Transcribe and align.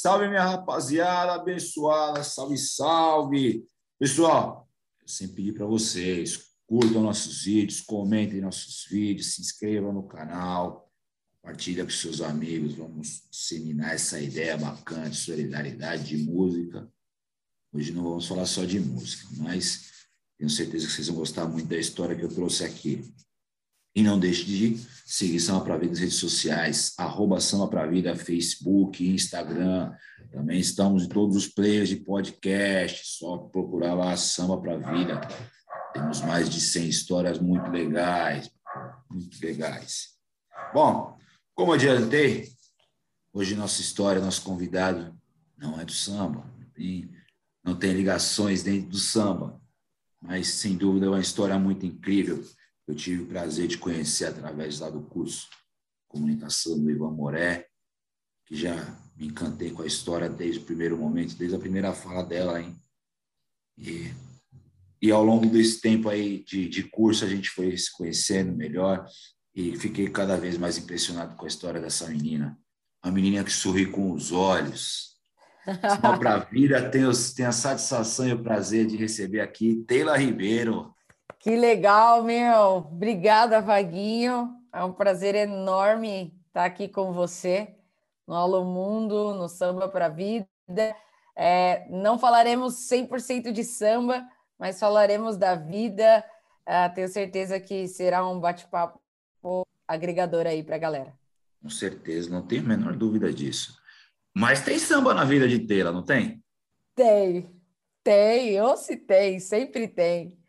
salve, 0.00 0.28
minha 0.28 0.42
rapaziada 0.42 1.34
abençoada, 1.34 2.24
salve, 2.24 2.56
salve. 2.56 3.66
Pessoal, 3.98 4.66
eu 5.02 5.06
sempre 5.06 5.36
pedi 5.36 5.52
para 5.52 5.66
vocês, 5.66 6.54
curtam 6.66 7.02
nossos 7.02 7.44
vídeos, 7.44 7.82
comentem 7.82 8.40
nossos 8.40 8.86
vídeos, 8.90 9.34
se 9.34 9.42
inscrevam 9.42 9.92
no 9.92 10.08
canal, 10.08 10.90
compartilha 11.42 11.84
com 11.84 11.90
seus 11.90 12.22
amigos, 12.22 12.76
vamos 12.76 13.24
disseminar 13.30 13.94
essa 13.94 14.18
ideia 14.18 14.56
bacana 14.56 15.10
de 15.10 15.16
solidariedade, 15.18 16.16
de 16.16 16.16
música. 16.16 16.90
Hoje 17.70 17.92
não 17.92 18.02
vamos 18.02 18.26
falar 18.26 18.46
só 18.46 18.64
de 18.64 18.80
música, 18.80 19.28
mas 19.36 19.90
tenho 20.38 20.48
certeza 20.48 20.86
que 20.86 20.92
vocês 20.92 21.08
vão 21.08 21.16
gostar 21.16 21.46
muito 21.46 21.68
da 21.68 21.76
história 21.76 22.16
que 22.16 22.24
eu 22.24 22.34
trouxe 22.34 22.64
aqui. 22.64 23.04
E 23.94 24.02
não 24.02 24.18
deixe 24.18 24.44
de 24.44 24.76
seguir 25.04 25.40
Samba 25.40 25.64
Pra 25.64 25.76
Vida 25.76 25.90
nas 25.90 25.98
redes 25.98 26.16
sociais, 26.16 26.94
arroba 26.96 27.40
Samba 27.40 27.66
Pra 27.66 27.86
Vida, 27.86 28.14
Facebook, 28.14 29.04
Instagram. 29.04 29.92
Também 30.30 30.60
estamos 30.60 31.04
em 31.04 31.08
todos 31.08 31.36
os 31.36 31.48
players 31.48 31.88
de 31.88 31.96
podcast, 31.96 33.18
só 33.18 33.36
procurar 33.38 33.94
lá 33.94 34.16
Samba 34.16 34.60
Pra 34.60 34.76
Vida. 34.76 35.20
Temos 35.92 36.20
mais 36.20 36.48
de 36.48 36.60
100 36.60 36.88
histórias 36.88 37.38
muito 37.40 37.68
legais, 37.68 38.48
muito 39.10 39.36
legais. 39.42 40.10
Bom, 40.72 41.18
como 41.52 41.72
adiantei, 41.72 42.48
hoje 43.32 43.56
nossa 43.56 43.80
história, 43.80 44.22
nosso 44.22 44.42
convidado 44.42 45.18
não 45.58 45.80
é 45.80 45.84
do 45.84 45.92
samba, 45.92 46.48
e 46.78 47.10
não 47.62 47.74
tem 47.74 47.92
ligações 47.92 48.62
dentro 48.62 48.90
do 48.90 48.98
samba, 48.98 49.60
mas 50.22 50.46
sem 50.48 50.76
dúvida 50.76 51.06
é 51.06 51.08
uma 51.08 51.20
história 51.20 51.58
muito 51.58 51.84
incrível 51.84 52.42
eu 52.90 52.94
tive 52.96 53.22
o 53.22 53.26
prazer 53.26 53.68
de 53.68 53.78
conhecer 53.78 54.26
através 54.26 54.80
lá 54.80 54.90
do 54.90 55.02
curso 55.02 55.48
Comunicação 56.08 56.76
do 56.78 56.90
Ivan 56.90 57.12
Moré, 57.12 57.66
que 58.44 58.56
já 58.56 58.74
me 59.16 59.28
encantei 59.28 59.70
com 59.70 59.82
a 59.82 59.86
história 59.86 60.28
desde 60.28 60.58
o 60.58 60.64
primeiro 60.64 60.98
momento, 60.98 61.36
desde 61.36 61.54
a 61.54 61.60
primeira 61.60 61.92
fala 61.92 62.24
dela, 62.24 62.60
hein? 62.60 62.76
E, 63.78 64.12
e 65.00 65.10
ao 65.12 65.24
longo 65.24 65.46
desse 65.46 65.80
tempo 65.80 66.08
aí 66.08 66.42
de, 66.42 66.68
de 66.68 66.82
curso, 66.82 67.24
a 67.24 67.28
gente 67.28 67.48
foi 67.50 67.76
se 67.76 67.92
conhecendo 67.92 68.52
melhor 68.52 69.06
e 69.54 69.76
fiquei 69.76 70.08
cada 70.10 70.36
vez 70.36 70.58
mais 70.58 70.76
impressionado 70.76 71.36
com 71.36 71.44
a 71.44 71.48
história 71.48 71.80
dessa 71.80 72.08
menina. 72.08 72.58
Uma 73.04 73.12
menina 73.12 73.44
que 73.44 73.52
sorri 73.52 73.86
com 73.86 74.12
os 74.12 74.32
olhos. 74.32 75.16
Só 75.64 76.18
para 76.18 76.34
a 76.34 76.38
vida, 76.50 76.90
tenho, 76.90 77.12
tenho 77.36 77.48
a 77.48 77.52
satisfação 77.52 78.26
e 78.28 78.32
o 78.32 78.42
prazer 78.42 78.86
de 78.86 78.96
receber 78.96 79.40
aqui 79.40 79.84
Teila 79.86 80.16
Ribeiro. 80.16 80.92
Que 81.38 81.56
legal, 81.56 82.22
meu. 82.22 82.76
Obrigada, 82.76 83.60
Vaguinho. 83.60 84.56
É 84.72 84.84
um 84.84 84.92
prazer 84.92 85.34
enorme 85.34 86.34
estar 86.48 86.64
aqui 86.64 86.88
com 86.88 87.12
você 87.12 87.76
no 88.26 88.34
Alô 88.34 88.64
Mundo, 88.64 89.34
no 89.34 89.48
Samba 89.48 89.88
para 89.88 90.06
a 90.06 90.08
Vida. 90.08 90.46
É, 91.36 91.86
não 91.90 92.18
falaremos 92.18 92.88
100% 92.88 93.50
de 93.50 93.64
samba, 93.64 94.28
mas 94.58 94.78
falaremos 94.78 95.36
da 95.36 95.54
vida. 95.54 96.24
É, 96.66 96.88
tenho 96.90 97.08
certeza 97.08 97.58
que 97.58 97.88
será 97.88 98.26
um 98.28 98.38
bate-papo 98.38 99.00
agregador 99.88 100.46
aí 100.46 100.62
para 100.62 100.76
a 100.76 100.78
galera. 100.78 101.14
Com 101.62 101.68
certeza, 101.68 102.30
não 102.30 102.46
tenho 102.46 102.62
a 102.62 102.68
menor 102.68 102.94
dúvida 102.94 103.32
disso. 103.32 103.80
Mas 104.34 104.62
tem 104.62 104.78
samba 104.78 105.12
na 105.12 105.24
vida 105.24 105.48
de 105.48 105.58
Teila, 105.58 105.90
não 105.90 106.04
tem? 106.04 106.42
Tem, 106.94 107.50
tem, 108.04 108.60
ou 108.60 108.76
se 108.76 108.96
tem, 108.96 109.40
sempre 109.40 109.88
tem. 109.88 110.39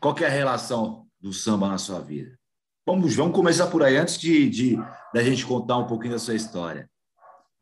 Qual 0.00 0.16
é 0.18 0.26
a 0.26 0.30
relação 0.30 1.06
do 1.20 1.32
samba 1.32 1.68
na 1.68 1.78
sua 1.78 2.00
vida? 2.00 2.38
Vamos, 2.86 3.14
vamos 3.14 3.34
começar 3.34 3.68
por 3.68 3.82
aí, 3.82 3.96
antes 3.96 4.18
de, 4.18 4.50
de 4.50 4.76
da 5.14 5.22
gente 5.22 5.46
contar 5.46 5.78
um 5.78 5.86
pouquinho 5.86 6.12
da 6.12 6.18
sua 6.18 6.34
história. 6.34 6.90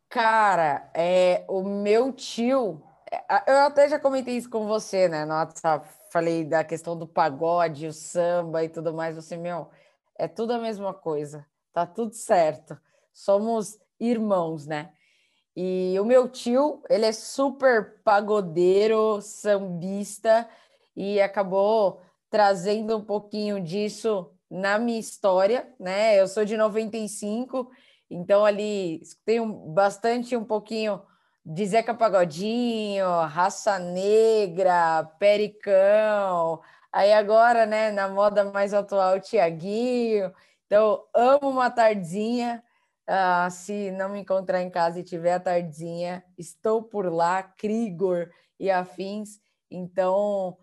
Cara, 0.09 0.89
é, 0.93 1.45
o 1.47 1.63
meu 1.63 2.11
tio, 2.11 2.81
é, 3.09 3.51
eu 3.51 3.59
até 3.59 3.87
já 3.87 3.99
comentei 3.99 4.35
isso 4.35 4.49
com 4.49 4.67
você, 4.67 5.07
né, 5.07 5.23
no 5.23 5.33
WhatsApp, 5.33 5.87
falei 6.11 6.43
da 6.43 6.63
questão 6.63 6.97
do 6.97 7.07
pagode, 7.07 7.87
o 7.87 7.93
samba 7.93 8.63
e 8.63 8.69
tudo 8.69 8.93
mais, 8.93 9.15
você, 9.15 9.37
meu, 9.37 9.69
é 10.17 10.27
tudo 10.27 10.53
a 10.53 10.59
mesma 10.59 10.93
coisa, 10.93 11.45
tá 11.71 11.85
tudo 11.85 12.13
certo, 12.13 12.77
somos 13.13 13.77
irmãos, 13.99 14.65
né? 14.65 14.91
E 15.55 15.97
o 15.99 16.05
meu 16.05 16.27
tio, 16.29 16.81
ele 16.89 17.05
é 17.05 17.11
super 17.11 18.01
pagodeiro, 18.03 19.21
sambista, 19.21 20.49
e 20.95 21.21
acabou 21.21 22.01
trazendo 22.29 22.97
um 22.97 23.03
pouquinho 23.03 23.59
disso 23.59 24.31
na 24.49 24.77
minha 24.77 24.99
história, 24.99 25.67
né? 25.79 26.19
Eu 26.19 26.27
sou 26.27 26.43
de 26.45 26.57
95, 26.57 27.71
então 28.09 28.43
ali 28.45 29.01
tenho 29.25 29.45
bastante 29.45 30.35
um 30.35 30.43
pouquinho 30.43 31.01
de 31.45 31.65
Zeca 31.65 31.93
Pagodinho, 31.93 33.07
Raça 33.25 33.79
Negra, 33.79 35.03
Pericão, 35.17 36.61
aí 36.91 37.11
agora, 37.13 37.65
né, 37.65 37.91
na 37.91 38.07
moda 38.07 38.43
mais 38.43 38.73
atual, 38.73 39.19
Tiaguinho. 39.19 40.31
Então, 40.67 41.03
amo 41.13 41.49
uma 41.49 41.69
tardezinha. 41.69 42.63
Uh, 43.09 43.51
se 43.51 43.91
não 43.91 44.09
me 44.09 44.19
encontrar 44.19 44.61
em 44.61 44.69
casa 44.69 44.99
e 44.99 45.03
tiver 45.03 45.33
a 45.33 45.39
tardezinha, 45.39 46.23
estou 46.37 46.83
por 46.83 47.11
lá, 47.11 47.43
Krigor 47.43 48.29
e 48.59 48.69
afins. 48.69 49.39
Então, 49.69 50.57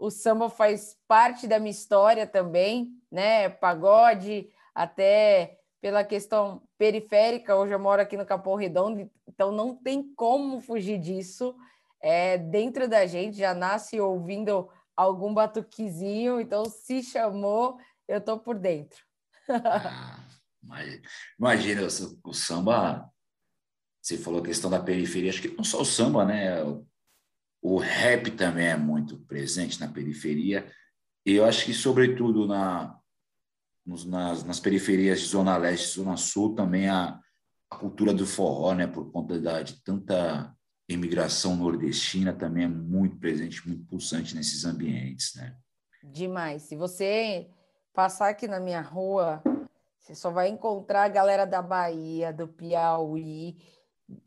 o 0.00 0.10
samba 0.10 0.48
faz 0.48 0.96
parte 1.06 1.46
da 1.46 1.58
minha 1.58 1.70
história 1.70 2.26
também, 2.26 2.90
né? 3.10 3.48
Pagode, 3.48 4.50
até 4.74 5.58
pela 5.80 6.02
questão 6.02 6.62
periférica, 6.78 7.56
hoje 7.56 7.74
eu 7.74 7.78
moro 7.78 8.00
aqui 8.00 8.16
no 8.16 8.26
Capão 8.26 8.54
Redondo, 8.54 9.10
então 9.26 9.52
não 9.52 9.74
tem 9.74 10.02
como 10.14 10.60
fugir 10.60 10.98
disso. 10.98 11.54
É, 12.02 12.38
dentro 12.38 12.88
da 12.88 13.06
gente 13.06 13.36
já 13.36 13.54
nasce 13.54 14.00
ouvindo 14.00 14.68
algum 14.96 15.32
batuquizinho, 15.32 16.40
então 16.40 16.64
se 16.64 17.02
chamou, 17.02 17.78
eu 18.08 18.20
tô 18.20 18.38
por 18.38 18.58
dentro. 18.58 19.04
ah, 19.48 20.24
imagina, 21.38 21.82
o, 22.24 22.32
samba, 22.32 23.10
você 24.00 24.16
falou 24.16 24.40
a 24.40 24.44
questão 24.44 24.70
da 24.70 24.82
periferia, 24.82 25.30
acho 25.30 25.42
que 25.42 25.48
não 25.48 25.64
só 25.64 25.80
o 25.80 25.84
samba, 25.84 26.24
né? 26.24 26.56
Rap 27.78 28.30
também 28.32 28.66
é 28.66 28.76
muito 28.76 29.18
presente 29.18 29.80
na 29.80 29.88
periferia. 29.88 30.66
E 31.26 31.34
eu 31.34 31.44
acho 31.44 31.64
que, 31.64 31.74
sobretudo, 31.74 32.46
na, 32.46 32.98
nas, 34.06 34.44
nas 34.44 34.60
periferias 34.60 35.20
de 35.20 35.26
Zona 35.26 35.56
Leste 35.56 35.84
e 35.84 36.02
Zona 36.02 36.16
Sul, 36.16 36.54
também 36.54 36.88
a, 36.88 37.18
a 37.70 37.76
cultura 37.76 38.14
do 38.14 38.26
forró, 38.26 38.74
né, 38.74 38.86
por 38.86 39.10
conta 39.12 39.38
da, 39.38 39.62
de 39.62 39.82
tanta 39.82 40.54
imigração 40.88 41.56
nordestina, 41.56 42.32
também 42.32 42.64
é 42.64 42.68
muito 42.68 43.16
presente, 43.18 43.66
muito 43.66 43.84
pulsante 43.84 44.34
nesses 44.34 44.64
ambientes. 44.64 45.34
Né? 45.36 45.54
Demais. 46.02 46.62
Se 46.62 46.74
você 46.74 47.48
passar 47.92 48.30
aqui 48.30 48.48
na 48.48 48.58
minha 48.58 48.80
rua, 48.80 49.42
você 49.98 50.14
só 50.14 50.30
vai 50.30 50.48
encontrar 50.48 51.04
a 51.04 51.08
galera 51.08 51.44
da 51.44 51.62
Bahia, 51.62 52.32
do 52.32 52.48
Piauí, 52.48 53.56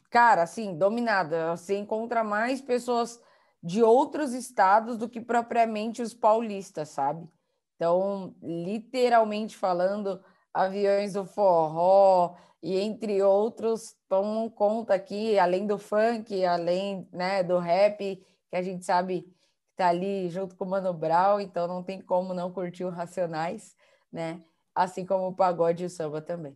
cara, 0.09 0.43
assim, 0.43 0.77
dominada. 0.77 1.55
Você 1.55 1.77
encontra 1.77 2.23
mais 2.23 2.61
pessoas 2.61 3.19
de 3.61 3.81
outros 3.81 4.33
estados 4.33 4.97
do 4.97 5.09
que 5.09 5.21
propriamente 5.21 6.01
os 6.01 6.13
paulistas, 6.13 6.89
sabe? 6.89 7.27
Então, 7.75 8.35
literalmente 8.41 9.57
falando, 9.57 10.23
aviões 10.53 11.13
do 11.13 11.25
forró 11.25 12.35
e 12.61 12.79
entre 12.79 13.21
outros 13.21 13.95
tomam 14.07 14.49
conta 14.49 14.93
aqui, 14.93 15.37
além 15.39 15.65
do 15.65 15.77
funk, 15.77 16.45
além 16.45 17.07
né, 17.11 17.43
do 17.43 17.57
rap, 17.57 18.23
que 18.49 18.55
a 18.55 18.61
gente 18.61 18.85
sabe 18.85 19.23
que 19.23 19.33
tá 19.75 19.87
ali 19.89 20.29
junto 20.29 20.55
com 20.55 20.65
o 20.65 20.69
Mano 20.69 20.93
Brown, 20.93 21.39
então 21.39 21.67
não 21.67 21.83
tem 21.83 21.99
como 21.99 22.33
não 22.33 22.51
curtir 22.51 22.85
o 22.85 22.89
Racionais, 22.89 23.75
né? 24.11 24.41
Assim 24.75 25.05
como 25.05 25.27
o 25.27 25.35
pagode 25.35 25.83
e 25.83 25.87
o 25.87 25.89
samba 25.89 26.21
também. 26.21 26.55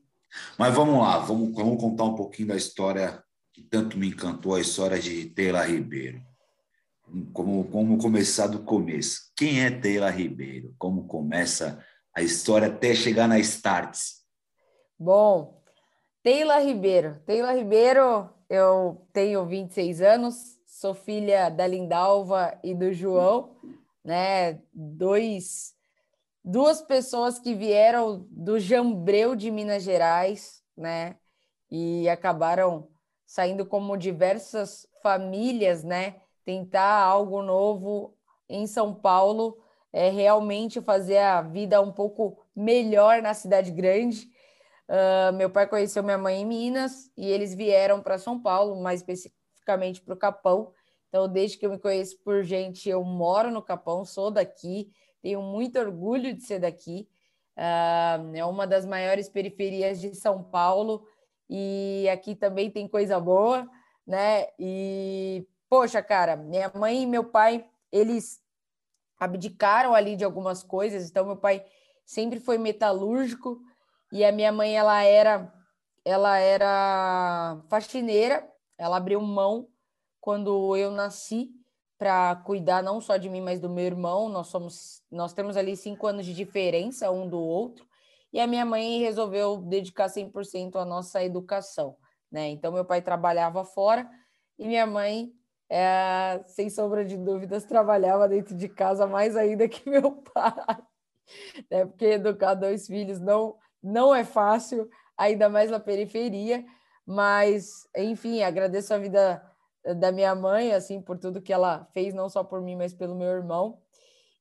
Mas 0.58 0.74
vamos 0.74 1.00
lá, 1.00 1.20
vamos, 1.20 1.54
vamos 1.56 1.82
contar 1.82 2.06
um 2.06 2.16
pouquinho 2.16 2.50
da 2.50 2.56
história 2.56 3.24
que 3.54 3.62
tanto 3.64 3.98
me 3.98 4.10
encantou, 4.10 4.54
a 4.54 4.62
história 4.62 5.00
de 5.00 5.26
Teila 5.26 5.64
Ribeiro. 5.64 6.22
Como, 7.34 7.64
como 7.72 7.98
começar 7.98 8.48
do 8.48 8.60
começo. 8.64 9.32
Quem 9.36 9.64
é 9.64 9.72
Teila 9.72 10.10
Ribeiro? 10.10 10.76
Como 10.78 11.08
começa 11.08 11.84
a 12.14 12.22
história 12.22 12.68
até 12.68 12.94
chegar 12.94 13.28
na 13.28 13.40
Starts? 13.40 14.24
Bom, 15.00 15.64
Teila 16.22 16.60
Ribeiro. 16.60 17.20
Teila 17.26 17.54
Ribeiro, 17.54 18.30
eu 18.50 19.08
tenho 19.14 19.46
26 19.46 20.02
anos, 20.02 20.60
sou 20.66 20.94
filha 20.94 21.50
da 21.50 21.66
Lindalva 21.66 22.60
e 22.64 22.76
do 22.76 22.92
João, 22.92 23.56
né? 24.04 24.62
Dois 24.74 25.77
duas 26.48 26.82
pessoas 26.82 27.38
que 27.38 27.54
vieram 27.54 28.26
do 28.32 28.58
Jambreu 28.58 29.36
de 29.36 29.52
Minas 29.52 29.84
Gerais, 29.84 30.64
né? 30.78 31.18
E 31.70 32.08
acabaram 32.08 32.88
saindo 33.26 33.66
como 33.66 33.98
diversas 33.98 34.88
famílias, 35.04 35.84
né? 35.84 36.22
Tentar 36.46 37.02
algo 37.02 37.42
novo 37.42 38.16
em 38.48 38.66
São 38.66 38.96
Paulo, 38.96 39.58
é 39.92 40.10
realmente 40.10 40.80
fazer 40.80 41.18
a 41.18 41.42
vida 41.42 41.82
um 41.82 41.92
pouco 41.92 42.42
melhor 42.56 43.22
na 43.22 43.34
cidade 43.34 43.70
grande. 43.70 44.30
Uh, 44.88 45.34
meu 45.34 45.50
pai 45.50 45.68
conheceu 45.68 46.02
minha 46.02 46.18
mãe 46.18 46.42
em 46.42 46.46
Minas 46.46 47.12
e 47.18 47.30
eles 47.30 47.54
vieram 47.54 48.02
para 48.02 48.18
São 48.18 48.42
Paulo, 48.42 48.82
mais 48.82 49.02
especificamente 49.02 50.02
para 50.02 50.14
o 50.14 50.18
Capão. 50.18 50.72
Então, 51.10 51.28
desde 51.28 51.58
que 51.58 51.66
eu 51.66 51.72
me 51.72 51.78
conheço 51.78 52.18
por 52.24 52.42
gente, 52.44 52.88
eu 52.88 53.04
moro 53.04 53.52
no 53.52 53.62
Capão, 53.62 54.06
sou 54.06 54.32
daqui, 54.32 54.90
tenho 55.22 55.42
muito 55.42 55.80
orgulho 55.80 56.34
de 56.34 56.42
ser 56.44 56.60
daqui. 56.60 57.08
Uh, 57.58 58.36
é 58.36 58.46
uma 58.46 58.68
das 58.68 58.86
maiores 58.86 59.28
periferias 59.28 60.00
de 60.00 60.14
São 60.14 60.44
Paulo 60.44 61.08
e 61.50 62.08
aqui 62.12 62.36
também 62.36 62.70
tem 62.70 62.88
coisa 62.88 63.20
boa, 63.20 63.68
né? 64.06 64.48
E, 64.60 65.48
poxa, 65.70 66.02
cara, 66.02 66.36
minha 66.36 66.72
mãe 66.76 67.04
e 67.04 67.08
meu 67.08 67.24
pai, 67.24 67.66
eles 67.92 68.42
abdicaram 69.20 69.94
ali 69.94 70.16
de 70.16 70.24
algumas 70.24 70.62
coisas, 70.62 71.10
então 71.10 71.26
meu 71.26 71.38
pai 71.38 71.66
sempre 72.06 72.40
foi 72.40 72.58
metalúrgico, 72.58 73.60
e 74.12 74.24
a 74.24 74.32
minha 74.32 74.52
mãe, 74.52 74.78
ela 74.78 75.04
era, 75.04 75.54
ela 76.06 76.38
era 76.38 77.62
faxineira, 77.70 78.48
ela 78.78 78.98
abriu 78.98 79.20
mão 79.22 79.68
quando 80.22 80.76
eu 80.78 80.92
nasci 80.92 81.52
para 81.98 82.36
cuidar 82.38 82.84
não 82.84 83.02
só 83.02 83.18
de 83.18 83.30
mim, 83.30 83.42
mas 83.42 83.60
do 83.60 83.70
meu 83.70 83.86
irmão. 83.86 84.30
Nós 84.30 84.48
somos, 84.48 85.02
nós 85.12 85.34
temos 85.34 85.58
ali 85.58 85.76
cinco 85.76 86.08
anos 86.08 86.26
de 86.26 86.34
diferença 86.34 87.10
um 87.12 87.28
do 87.28 87.40
outro. 87.40 87.88
E 88.32 88.40
a 88.40 88.48
minha 88.48 88.66
mãe 88.66 89.00
resolveu 89.00 89.58
dedicar 89.58 90.08
100% 90.08 90.76
à 90.76 90.86
nossa 90.86 91.24
educação, 91.24 91.98
né? 92.32 92.50
Então 92.50 92.72
meu 92.72 92.86
pai 92.86 93.02
trabalhava 93.02 93.64
fora 93.64 94.08
e 94.60 94.68
minha 94.68 94.86
mãe, 94.86 95.32
é, 95.70 96.44
sem 96.46 96.70
sombra 96.70 97.06
de 97.06 97.18
dúvidas, 97.18 97.64
trabalhava 97.64 98.28
dentro 98.28 98.56
de 98.56 98.68
casa 98.68 99.08
mais 99.08 99.36
ainda 99.36 99.68
que 99.68 99.88
meu 99.90 100.12
pai, 100.12 100.78
né? 101.72 101.86
Porque 101.86 102.06
educar 102.06 102.54
dois 102.54 102.86
filhos 102.88 103.20
não 103.20 103.56
não 103.82 104.14
é 104.14 104.24
fácil, 104.24 104.90
ainda 105.16 105.48
mais 105.48 105.72
na 105.72 105.80
periferia, 105.80 106.66
mas 107.06 107.88
enfim, 107.96 108.44
agradeço 108.44 108.94
a 108.94 108.98
vida 108.98 109.42
da 109.96 110.12
minha 110.12 110.34
mãe, 110.36 110.74
assim, 110.74 111.02
por 111.02 111.18
tudo 111.18 111.42
que 111.42 111.54
ela 111.54 111.88
fez, 111.94 112.14
não 112.14 112.30
só 112.30 112.44
por 112.44 112.62
mim, 112.62 112.76
mas 112.76 112.94
pelo 112.94 113.16
meu 113.16 113.28
irmão. 113.28 113.80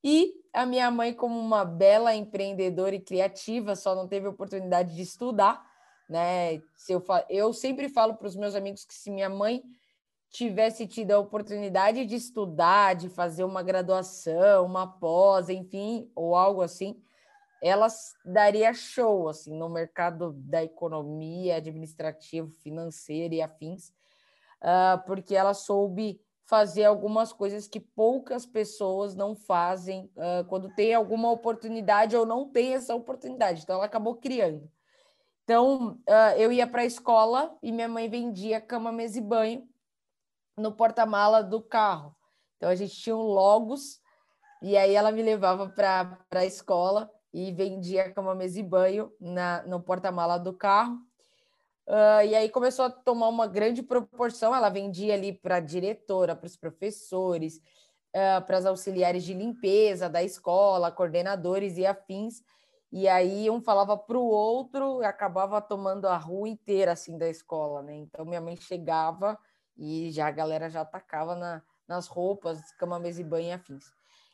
E 0.03 0.35
a 0.53 0.65
minha 0.65 0.91
mãe, 0.91 1.13
como 1.13 1.39
uma 1.39 1.65
bela 1.65 2.15
empreendedora 2.15 2.95
e 2.95 3.01
criativa, 3.01 3.75
só 3.75 3.95
não 3.95 4.07
teve 4.07 4.29
oportunidade 4.29 4.95
de 4.95 5.03
estudar, 5.03 5.65
né? 6.09 6.61
Se 6.77 6.93
eu, 6.93 7.05
eu 7.29 7.53
sempre 7.53 7.89
falo 7.89 8.15
para 8.15 8.29
os 8.29 8.37
meus 8.37 8.55
amigos 8.55 8.85
que 8.85 8.95
se 8.95 9.11
minha 9.11 9.29
mãe 9.29 9.63
tivesse 10.31 10.87
tido 10.87 11.13
a 11.13 11.19
oportunidade 11.19 12.05
de 12.05 12.15
estudar, 12.15 12.95
de 12.95 13.09
fazer 13.09 13.45
uma 13.45 13.63
graduação, 13.63 14.67
uma 14.67 14.87
pós, 14.87 15.49
enfim, 15.49 16.11
ou 16.15 16.35
algo 16.35 16.63
assim, 16.63 17.01
elas 17.63 18.15
daria 18.25 18.73
show 18.75 19.29
assim 19.29 19.57
no 19.57 19.69
mercado 19.69 20.33
da 20.33 20.63
economia, 20.63 21.57
administrativo, 21.57 22.51
financeiro 22.63 23.35
e 23.35 23.43
afins, 23.43 23.93
uh, 24.67 25.03
porque 25.07 25.35
ela 25.35 25.55
soube 25.55 26.21
fazer 26.45 26.85
algumas 26.85 27.33
coisas 27.33 27.67
que 27.67 27.81
poucas 27.81 28.45
pessoas 28.45 29.15
não 29.15 29.35
fazem 29.35 30.11
uh, 30.17 30.45
quando 30.49 30.69
tem 30.75 30.95
alguma 30.95 31.31
oportunidade 31.31 32.17
ou 32.17 32.27
não 32.27 32.49
tem 32.49 32.75
essa 32.75 32.95
oportunidade. 32.95 33.63
Então, 33.63 33.77
ela 33.77 33.87
acabou 33.87 34.17
criando. 34.17 34.71
Então, 35.45 36.01
uh, 36.09 36.37
eu 36.37 36.53
ia 36.53 36.67
para 36.67 36.83
a 36.83 36.87
escola 36.87 37.57
e 37.63 37.71
minha 37.71 37.89
mãe 37.89 38.09
vendia 38.09 38.61
cama, 38.61 38.93
mesa 38.93 39.19
e 39.19 39.21
banho 39.21 39.69
no 40.57 40.73
porta-mala 40.73 41.43
do 41.43 41.61
carro. 41.63 42.15
Então, 42.57 42.69
a 42.69 42.75
gente 42.75 42.95
tinha 42.97 43.17
um 43.17 43.23
Logos 43.23 44.01
e 44.63 44.77
aí 44.77 44.95
ela 44.95 45.13
me 45.13 45.23
levava 45.23 45.69
para 45.69 46.19
a 46.31 46.47
escola 46.47 47.11
e 47.33 47.53
vendia 47.53 48.13
cama, 48.13 48.35
mesa 48.35 48.59
e 48.59 48.63
banho 48.63 49.13
na, 49.21 49.63
no 49.65 49.81
porta-mala 49.81 50.39
do 50.39 50.53
carro. 50.53 50.99
Uh, 51.87 52.27
e 52.27 52.35
aí 52.35 52.49
começou 52.49 52.87
a 52.87 52.91
tomar 52.91 53.29
uma 53.29 53.47
grande 53.47 53.83
proporção. 53.83 54.55
Ela 54.55 54.69
vendia 54.69 55.15
ali 55.15 55.33
para 55.33 55.57
a 55.57 55.61
diretora, 55.61 56.35
para 56.35 56.47
os 56.47 56.57
professores, 56.57 57.59
uh, 58.15 58.45
para 58.45 58.59
as 58.59 58.67
auxiliares 58.67 59.23
de 59.25 59.33
limpeza 59.33 60.09
da 60.09 60.23
escola, 60.23 60.91
coordenadores 60.91 61.77
e 61.77 61.87
afins. 61.87 62.43
E 62.91 63.07
aí 63.07 63.49
um 63.51 63.61
falava 63.61 63.97
para 63.97 64.19
o 64.19 64.27
outro 64.27 65.03
e 65.03 65.05
acabava 65.05 65.61
tomando 65.61 66.07
a 66.07 66.17
rua 66.17 66.49
inteira 66.49 66.93
assim 66.93 67.19
da 67.19 67.29
escola, 67.29 67.83
né? 67.83 67.95
Então 67.97 68.25
minha 68.25 68.41
mãe 68.41 68.57
chegava 68.57 69.39
e 69.77 70.11
já 70.11 70.29
a 70.29 70.31
galera 70.31 70.71
já 70.71 70.81
atacava 70.81 71.35
na, 71.35 71.63
nas 71.87 72.07
roupas, 72.07 72.73
cama, 72.79 72.99
mesa 72.99 73.21
e 73.21 73.25
banho 73.25 73.49
e 73.49 73.53
afins. 73.53 73.85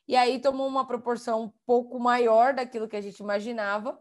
E 0.07 0.17
aí 0.17 0.41
tomou 0.41 0.67
uma 0.67 0.87
proporção 0.87 1.43
um 1.43 1.53
pouco 1.67 1.99
maior 1.99 2.55
daquilo 2.55 2.89
que 2.89 2.97
a 2.97 3.01
gente 3.01 3.19
imaginava. 3.21 3.99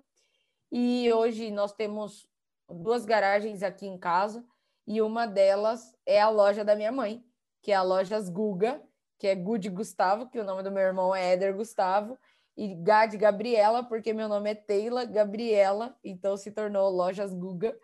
E 0.71 1.12
hoje 1.12 1.51
nós 1.51 1.74
temos 1.74 2.27
duas 2.73 3.06
garagens 3.06 3.63
aqui 3.63 3.85
em 3.85 3.97
casa 3.97 4.45
e 4.88 5.01
uma 5.01 5.25
delas 5.25 5.95
é 6.06 6.19
a 6.19 6.29
loja 6.29 6.63
da 6.63 6.75
minha 6.75 6.91
mãe, 6.91 7.23
que 7.62 7.71
é 7.71 7.75
a 7.75 7.81
Lojas 7.83 8.29
Guga, 8.29 8.81
que 9.19 9.27
é 9.27 9.35
Good 9.35 9.69
Gustavo, 9.69 10.27
que 10.29 10.39
o 10.39 10.44
nome 10.44 10.63
do 10.63 10.71
meu 10.71 10.83
irmão 10.83 11.15
é 11.15 11.33
Éder 11.33 11.56
Gustavo, 11.56 12.18
e 12.57 12.75
Gad 12.75 13.15
Gabriela, 13.15 13.83
porque 13.83 14.13
meu 14.13 14.27
nome 14.27 14.51
é 14.51 14.56
Teila 14.56 15.06
Gabriela, 15.06 15.95
então 16.03 16.35
se 16.35 16.51
tornou 16.51 16.89
Lojas 16.89 17.33
Guga. 17.33 17.77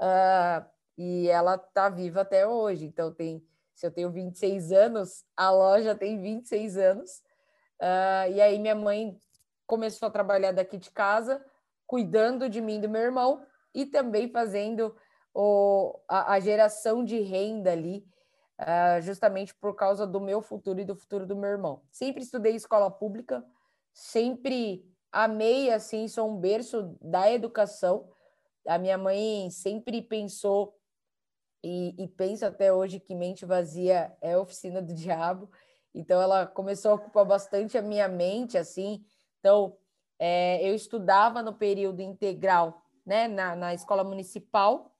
Uh, 0.00 0.66
e 0.96 1.28
ela 1.28 1.56
tá 1.56 1.88
viva 1.88 2.22
até 2.22 2.46
hoje. 2.46 2.86
Então 2.86 3.12
tem, 3.14 3.44
se 3.74 3.86
eu 3.86 3.90
tenho 3.90 4.10
26 4.10 4.72
anos, 4.72 5.24
a 5.36 5.50
loja 5.50 5.94
tem 5.94 6.20
26 6.20 6.76
anos. 6.76 7.22
Uh, 7.80 8.32
e 8.32 8.40
aí 8.40 8.58
minha 8.58 8.74
mãe 8.74 9.16
começou 9.66 10.08
a 10.08 10.10
trabalhar 10.10 10.52
daqui 10.52 10.76
de 10.76 10.90
casa, 10.90 11.44
cuidando 11.86 12.48
de 12.48 12.60
mim 12.60 12.78
e 12.78 12.80
do 12.80 12.88
meu 12.88 13.02
irmão, 13.02 13.46
e 13.74 13.86
também 13.86 14.30
fazendo 14.30 14.94
o, 15.34 15.98
a, 16.08 16.34
a 16.34 16.40
geração 16.40 17.04
de 17.04 17.20
renda 17.20 17.72
ali, 17.72 18.04
uh, 18.60 19.00
justamente 19.02 19.54
por 19.54 19.74
causa 19.74 20.06
do 20.06 20.20
meu 20.20 20.42
futuro 20.42 20.80
e 20.80 20.84
do 20.84 20.96
futuro 20.96 21.26
do 21.26 21.36
meu 21.36 21.50
irmão. 21.50 21.82
Sempre 21.90 22.22
estudei 22.22 22.54
escola 22.54 22.90
pública, 22.90 23.44
sempre 23.92 24.84
amei, 25.12 25.70
assim, 25.72 26.08
sou 26.08 26.30
um 26.30 26.36
berço 26.36 26.96
da 27.00 27.30
educação. 27.30 28.08
A 28.66 28.78
minha 28.78 28.98
mãe 28.98 29.50
sempre 29.50 30.02
pensou 30.02 30.78
e, 31.62 31.94
e 31.98 32.08
pensa 32.08 32.48
até 32.48 32.72
hoje 32.72 33.00
que 33.00 33.14
mente 33.14 33.44
vazia 33.44 34.16
é 34.20 34.36
oficina 34.36 34.80
do 34.80 34.94
diabo. 34.94 35.50
Então, 35.94 36.20
ela 36.20 36.46
começou 36.46 36.92
a 36.92 36.94
ocupar 36.94 37.24
bastante 37.24 37.76
a 37.76 37.82
minha 37.82 38.06
mente, 38.08 38.58
assim. 38.58 39.04
Então, 39.40 39.76
é, 40.18 40.68
eu 40.68 40.74
estudava 40.74 41.42
no 41.42 41.54
período 41.54 42.00
integral, 42.00 42.82
né, 43.08 43.26
na, 43.26 43.56
na 43.56 43.72
escola 43.72 44.04
municipal, 44.04 44.94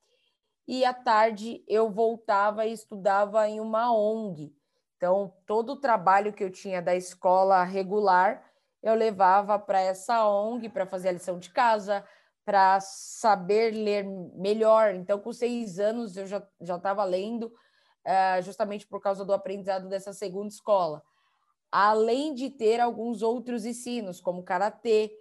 e 0.66 0.82
à 0.82 0.94
tarde 0.94 1.62
eu 1.68 1.90
voltava 1.90 2.64
e 2.64 2.72
estudava 2.72 3.46
em 3.46 3.60
uma 3.60 3.94
ONG. 3.94 4.50
Então, 4.96 5.32
todo 5.46 5.74
o 5.74 5.80
trabalho 5.80 6.32
que 6.32 6.42
eu 6.42 6.50
tinha 6.50 6.80
da 6.80 6.96
escola 6.96 7.62
regular, 7.62 8.42
eu 8.82 8.94
levava 8.94 9.58
para 9.58 9.80
essa 9.80 10.26
ONG 10.26 10.70
para 10.70 10.86
fazer 10.86 11.10
a 11.10 11.12
lição 11.12 11.38
de 11.38 11.50
casa, 11.50 12.02
para 12.44 12.80
saber 12.80 13.72
ler 13.72 14.04
melhor. 14.34 14.94
Então, 14.94 15.18
com 15.18 15.32
seis 15.32 15.78
anos, 15.78 16.16
eu 16.16 16.26
já 16.26 16.42
estava 16.60 17.04
lendo 17.04 17.52
é, 18.04 18.40
justamente 18.40 18.86
por 18.86 19.02
causa 19.02 19.24
do 19.24 19.34
aprendizado 19.34 19.86
dessa 19.86 20.14
segunda 20.14 20.48
escola. 20.48 21.02
Além 21.70 22.34
de 22.34 22.48
ter 22.48 22.80
alguns 22.80 23.20
outros 23.20 23.66
ensinos, 23.66 24.18
como 24.18 24.42
karatê, 24.42 25.12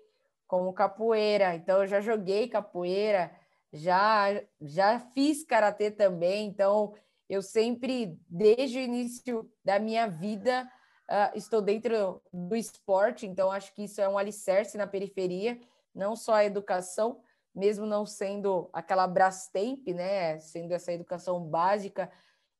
como 0.48 0.74
capoeira. 0.74 1.56
Então, 1.56 1.82
eu 1.82 1.88
já 1.88 2.00
joguei 2.02 2.48
capoeira, 2.48 3.32
já, 3.72 4.28
já 4.62 5.00
fiz 5.00 5.44
karatê 5.44 5.92
também. 5.92 6.48
Então, 6.48 6.94
eu 7.30 7.42
sempre, 7.42 8.18
desde 8.30 8.80
o 8.80 8.82
início 8.82 9.52
da 9.64 9.78
minha 9.78 10.08
vida, 10.08 10.70
uh, 11.10 11.38
estou 11.38 11.62
dentro 11.62 12.22
do 12.32 12.56
esporte. 12.56 13.26
Então, 13.26 13.52
acho 13.52 13.74
que 13.74 13.84
isso 13.84 14.00
é 14.00 14.08
um 14.08 14.18
alicerce 14.18 14.78
na 14.78 14.88
periferia, 14.88 15.60
não 15.94 16.16
só 16.16 16.36
a 16.36 16.46
educação, 16.46 17.22
mesmo 17.54 17.86
não 17.86 18.06
sendo 18.06 18.70
aquela 18.72 19.08
Brastemp, 19.08 19.88
né, 19.88 20.40
sendo 20.40 20.72
essa 20.74 20.94
educação 20.94 21.44
básica, 21.44 22.10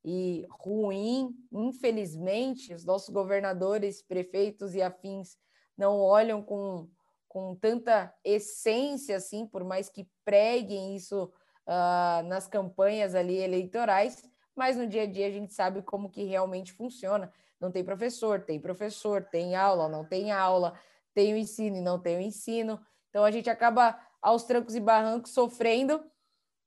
e 0.04 0.46
ruim. 0.50 1.36
Infelizmente, 1.52 2.74
os 2.74 2.86
nossos 2.86 3.10
governadores, 3.10 4.02
prefeitos 4.02 4.74
e 4.74 4.82
afins 4.82 5.38
não 5.78 6.00
olham 6.00 6.42
com, 6.42 6.90
com 7.28 7.56
tanta 7.56 8.14
essência, 8.24 9.18
assim, 9.18 9.46
por 9.46 9.64
mais 9.64 9.90
que 9.90 10.08
preguem 10.24 10.96
isso 10.96 11.32
uh, 11.68 12.24
nas 12.28 12.48
campanhas 12.48 13.16
ali 13.16 13.38
eleitorais, 13.38 14.24
mas 14.56 14.76
no 14.78 14.88
dia 14.88 15.04
a 15.04 15.06
dia 15.06 15.28
a 15.28 15.32
gente 15.32 15.54
sabe 15.54 15.82
como 15.82 16.10
que 16.10 16.24
realmente 16.24 16.74
funciona. 16.74 17.32
Não 17.60 17.72
tem 17.72 17.84
professor, 17.84 18.42
tem 18.42 18.60
professor, 18.60 19.24
tem 19.24 19.56
aula, 19.56 19.88
não 19.88 20.06
tem 20.06 20.32
aula, 20.32 20.74
tem 21.14 21.34
o 21.34 21.38
ensino 21.38 21.78
e 21.78 21.82
não 21.82 22.00
tem 22.00 22.18
o 22.18 22.22
ensino. 22.22 22.80
Então 23.10 23.24
a 23.24 23.32
gente 23.32 23.50
acaba 23.50 24.00
aos 24.22 24.44
trancos 24.44 24.76
e 24.76 24.80
barrancos 24.80 25.32
sofrendo, 25.32 26.04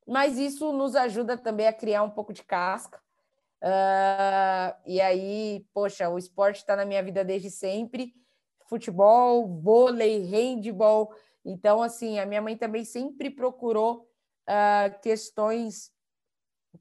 mas 0.06 0.38
isso 0.38 0.72
nos 0.72 0.94
ajuda 0.94 1.36
também 1.36 1.66
a 1.66 1.72
criar 1.72 2.02
um 2.02 2.10
pouco 2.10 2.32
de 2.32 2.42
casca, 2.42 3.00
Uh, 3.62 4.72
e 4.86 5.00
aí, 5.00 5.66
poxa, 5.74 6.08
o 6.08 6.16
esporte 6.16 6.56
está 6.56 6.74
na 6.74 6.86
minha 6.86 7.02
vida 7.02 7.22
desde 7.22 7.50
sempre. 7.50 8.14
Futebol, 8.70 9.48
vôlei, 9.48 10.22
handball. 10.26 11.12
Então, 11.44 11.82
assim, 11.82 12.20
a 12.20 12.24
minha 12.24 12.40
mãe 12.40 12.56
também 12.56 12.84
sempre 12.84 13.28
procurou 13.28 14.08
uh, 14.48 15.00
questões 15.02 15.90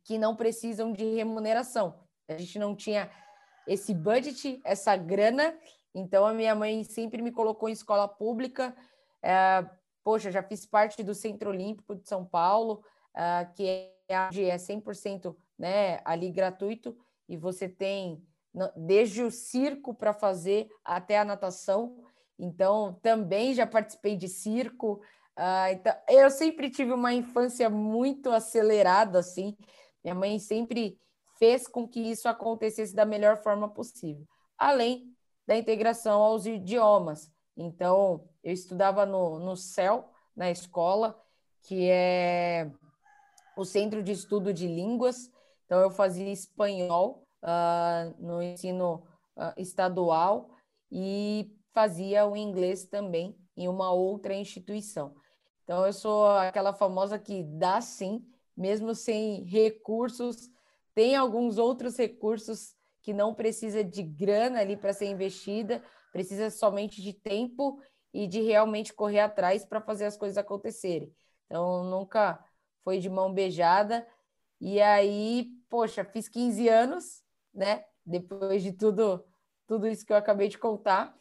que 0.03 0.19
não 0.19 0.35
precisam 0.35 0.93
de 0.93 1.03
remuneração. 1.03 1.99
A 2.27 2.37
gente 2.37 2.59
não 2.59 2.75
tinha 2.75 3.09
esse 3.67 3.91
budget, 3.91 4.61
essa 4.63 4.95
grana, 4.95 5.57
então 5.95 6.27
a 6.27 6.33
minha 6.33 6.53
mãe 6.53 6.83
sempre 6.83 7.23
me 7.23 7.31
colocou 7.31 7.67
em 7.67 7.73
escola 7.73 8.07
pública. 8.07 8.75
Uh, 9.23 9.67
poxa, 10.03 10.31
já 10.31 10.43
fiz 10.43 10.67
parte 10.67 11.01
do 11.01 11.15
Centro 11.15 11.49
Olímpico 11.49 11.95
de 11.95 12.07
São 12.07 12.23
Paulo, 12.23 12.83
uh, 13.15 13.51
que 13.55 13.65
é, 13.67 13.91
é 14.07 14.57
100% 14.57 15.35
né, 15.57 16.01
ali 16.05 16.29
gratuito, 16.29 16.95
e 17.27 17.35
você 17.35 17.67
tem 17.67 18.23
desde 18.75 19.23
o 19.23 19.31
circo 19.31 19.93
para 19.93 20.13
fazer 20.13 20.67
até 20.83 21.19
a 21.19 21.25
natação. 21.25 22.03
Então, 22.37 22.97
também 23.01 23.53
já 23.53 23.67
participei 23.67 24.15
de 24.15 24.27
circo. 24.27 25.01
Uh, 25.37 25.71
então, 25.71 25.93
eu 26.09 26.29
sempre 26.29 26.69
tive 26.69 26.91
uma 26.91 27.13
infância 27.13 27.69
muito 27.69 28.29
acelerada, 28.29 29.19
assim. 29.19 29.55
Minha 30.03 30.15
mãe 30.15 30.39
sempre 30.39 30.99
fez 31.37 31.67
com 31.67 31.87
que 31.87 31.99
isso 31.99 32.27
acontecesse 32.27 32.95
da 32.95 33.05
melhor 33.05 33.41
forma 33.41 33.69
possível. 33.69 34.25
Além 34.57 35.15
da 35.47 35.57
integração 35.57 36.21
aos 36.21 36.45
idiomas. 36.45 37.31
Então, 37.57 38.27
eu 38.43 38.53
estudava 38.53 39.05
no, 39.05 39.39
no 39.39 39.55
CEL, 39.55 40.09
na 40.35 40.51
escola, 40.51 41.19
que 41.63 41.89
é 41.89 42.71
o 43.57 43.65
Centro 43.65 44.03
de 44.03 44.11
Estudo 44.11 44.53
de 44.53 44.67
Línguas. 44.67 45.29
Então, 45.65 45.79
eu 45.81 45.89
fazia 45.89 46.31
espanhol 46.31 47.27
uh, 47.43 48.15
no 48.23 48.41
ensino 48.41 49.03
uh, 49.37 49.53
estadual 49.57 50.49
e 50.91 51.55
fazia 51.73 52.25
o 52.25 52.35
inglês 52.35 52.85
também 52.85 53.37
em 53.55 53.67
uma 53.67 53.91
outra 53.91 54.33
instituição. 54.33 55.15
Então, 55.63 55.85
eu 55.85 55.93
sou 55.93 56.27
aquela 56.27 56.73
famosa 56.73 57.19
que 57.19 57.43
dá 57.43 57.79
sim, 57.79 58.25
mesmo 58.57 58.95
sem 58.95 59.43
recursos, 59.43 60.49
tem 60.95 61.15
alguns 61.15 61.57
outros 61.57 61.95
recursos 61.95 62.75
que 63.01 63.13
não 63.13 63.33
precisa 63.33 63.83
de 63.83 64.03
grana 64.03 64.59
ali 64.59 64.75
para 64.75 64.93
ser 64.93 65.05
investida, 65.05 65.83
precisa 66.11 66.49
somente 66.49 67.01
de 67.01 67.13
tempo 67.13 67.79
e 68.13 68.27
de 68.27 68.41
realmente 68.41 68.93
correr 68.93 69.19
atrás 69.19 69.65
para 69.65 69.79
fazer 69.79 70.05
as 70.05 70.17
coisas 70.17 70.37
acontecerem. 70.37 71.13
Então, 71.45 71.83
nunca 71.83 72.43
foi 72.83 72.99
de 72.99 73.09
mão 73.09 73.33
beijada. 73.33 74.05
E 74.59 74.81
aí, 74.81 75.51
poxa, 75.69 76.03
fiz 76.03 76.27
15 76.27 76.67
anos, 76.67 77.23
né? 77.53 77.83
Depois 78.05 78.63
de 78.63 78.71
tudo, 78.71 79.23
tudo 79.67 79.87
isso 79.87 80.05
que 80.05 80.11
eu 80.11 80.17
acabei 80.17 80.47
de 80.47 80.57
contar. 80.57 81.15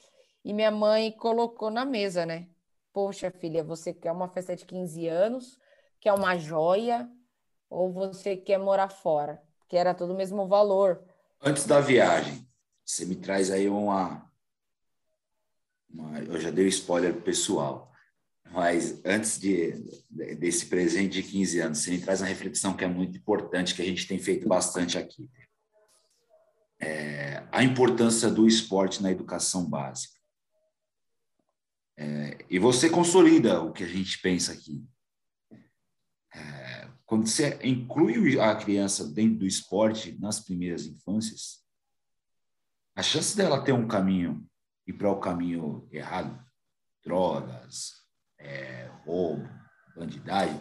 E 0.44 0.52
minha 0.52 0.70
mãe 0.70 1.12
colocou 1.12 1.70
na 1.70 1.84
mesa, 1.84 2.24
né? 2.24 2.48
Poxa, 2.92 3.30
filha, 3.30 3.62
você 3.62 3.92
quer 3.92 4.12
uma 4.12 4.28
festa 4.28 4.56
de 4.56 4.64
15 4.64 5.06
anos? 5.06 5.58
Quer 6.00 6.12
uma 6.12 6.36
joia? 6.36 7.08
Ou 7.68 7.92
você 7.92 8.36
quer 8.36 8.58
morar 8.58 8.88
fora? 8.88 9.42
Que 9.68 9.76
era 9.76 9.94
todo 9.94 10.14
o 10.14 10.16
mesmo 10.16 10.46
valor. 10.48 11.02
Antes 11.40 11.66
da 11.66 11.80
viagem, 11.80 12.48
você 12.84 13.04
me 13.04 13.16
traz 13.16 13.50
aí 13.50 13.68
uma, 13.68 14.28
uma, 15.90 16.18
eu 16.20 16.40
já 16.40 16.50
dei 16.50 16.66
spoiler 16.68 17.20
pessoal, 17.20 17.92
mas 18.50 19.04
antes 19.04 19.38
de, 19.38 19.72
desse 20.08 20.66
presente 20.66 21.20
de 21.20 21.22
15 21.22 21.60
anos, 21.60 21.78
você 21.78 21.90
me 21.90 22.00
traz 22.00 22.20
uma 22.20 22.28
reflexão 22.28 22.74
que 22.74 22.84
é 22.84 22.88
muito 22.88 23.18
importante, 23.18 23.74
que 23.74 23.82
a 23.82 23.84
gente 23.84 24.08
tem 24.08 24.18
feito 24.18 24.48
bastante 24.48 24.96
aqui. 24.96 25.30
É, 26.80 27.46
a 27.50 27.62
importância 27.62 28.30
do 28.30 28.46
esporte 28.46 29.02
na 29.02 29.10
educação 29.10 29.68
básica. 29.68 30.18
É, 31.96 32.44
e 32.48 32.58
você 32.58 32.88
consolida 32.88 33.60
o 33.60 33.72
que 33.72 33.82
a 33.82 33.88
gente 33.88 34.20
pensa 34.20 34.52
aqui. 34.52 34.86
É, 36.34 36.88
quando 37.04 37.26
você 37.26 37.58
inclui 37.64 38.38
a 38.38 38.54
criança 38.54 39.06
dentro 39.08 39.40
do 39.40 39.46
esporte 39.46 40.16
nas 40.20 40.38
primeiras 40.38 40.86
infâncias, 40.86 41.64
a 42.94 43.02
chance 43.02 43.36
dela 43.36 43.64
ter 43.64 43.72
um 43.72 43.88
caminho 43.88 44.48
ir 44.88 44.94
para 44.94 45.10
o 45.10 45.20
caminho 45.20 45.86
errado, 45.92 46.42
drogas, 47.04 48.02
é, 48.38 48.90
roubo, 49.04 49.46
bandidagem, 49.94 50.60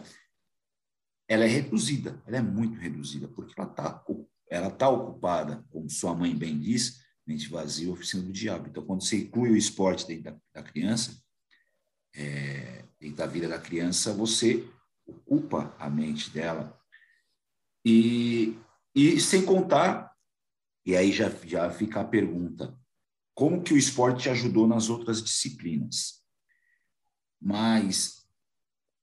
ela 1.26 1.44
é 1.44 1.48
reduzida, 1.48 2.22
ela 2.26 2.36
é 2.36 2.42
muito 2.42 2.78
reduzida, 2.78 3.26
porque 3.28 3.58
ela 3.58 3.70
está 3.70 4.04
ela 4.50 4.70
tá 4.70 4.88
ocupada, 4.88 5.64
como 5.70 5.90
sua 5.90 6.14
mãe 6.14 6.34
bem 6.34 6.58
diz, 6.58 7.00
mente 7.26 7.48
vazia, 7.48 7.92
oficina 7.92 8.22
do 8.22 8.32
diabo. 8.32 8.68
Então, 8.68 8.84
quando 8.84 9.02
você 9.02 9.18
inclui 9.18 9.50
o 9.50 9.56
esporte 9.56 10.06
dentro 10.06 10.24
da, 10.24 10.38
da 10.54 10.62
criança, 10.62 11.22
é, 12.14 12.84
dentro 12.98 13.16
da 13.16 13.26
vida 13.26 13.48
da 13.48 13.58
criança, 13.58 14.12
você 14.14 14.66
ocupa 15.06 15.74
a 15.78 15.90
mente 15.90 16.30
dela. 16.30 16.78
E, 17.84 18.58
e 18.94 19.20
sem 19.20 19.44
contar, 19.44 20.12
e 20.84 20.96
aí 20.96 21.12
já, 21.12 21.28
já 21.44 21.70
fica 21.70 22.00
a 22.00 22.04
pergunta, 22.04 22.78
como 23.34 23.62
que 23.62 23.74
o 23.74 23.78
esporte 23.78 24.22
te 24.22 24.30
ajudou 24.30 24.66
nas 24.66 24.88
outras 24.88 25.22
disciplinas. 25.22 26.22
Mas 27.40 28.26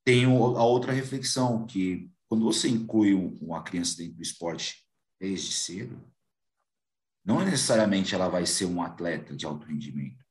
tem 0.04 0.26
a 0.26 0.64
outra 0.64 0.92
reflexão, 0.92 1.66
que 1.66 2.12
quando 2.28 2.44
você 2.44 2.68
inclui 2.68 3.14
uma 3.14 3.64
criança 3.64 3.98
dentro 3.98 4.16
do 4.16 4.22
esporte 4.22 4.85
desde 5.26 5.52
cedo, 5.52 6.00
não 7.24 7.44
necessariamente 7.44 8.14
ela 8.14 8.30
vai 8.30 8.46
ser 8.46 8.66
um 8.66 8.82
atleta 8.82 9.36
de 9.36 9.46
alto 9.46 9.66
rendimento, 9.66 10.24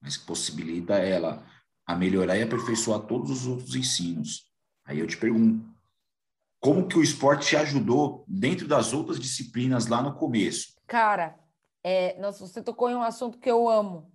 mas 0.00 0.16
que 0.16 0.26
possibilita 0.26 0.94
ela 0.94 1.46
a 1.86 1.94
melhorar 1.94 2.36
e 2.36 2.42
aperfeiçoar 2.42 3.00
todos 3.00 3.30
os 3.30 3.46
outros 3.46 3.76
ensinos. 3.76 4.50
Aí 4.84 4.98
eu 4.98 5.06
te 5.06 5.16
pergunto, 5.16 5.64
como 6.58 6.88
que 6.88 6.98
o 6.98 7.02
esporte 7.02 7.48
te 7.48 7.56
ajudou 7.56 8.24
dentro 8.26 8.66
das 8.66 8.92
outras 8.92 9.20
disciplinas 9.20 9.86
lá 9.86 10.02
no 10.02 10.16
começo? 10.16 10.74
Cara, 10.86 11.38
é, 11.84 12.18
nossa, 12.18 12.44
você 12.44 12.60
tocou 12.60 12.90
em 12.90 12.96
um 12.96 13.02
assunto 13.02 13.38
que 13.38 13.50
eu 13.50 13.68
amo 13.68 14.12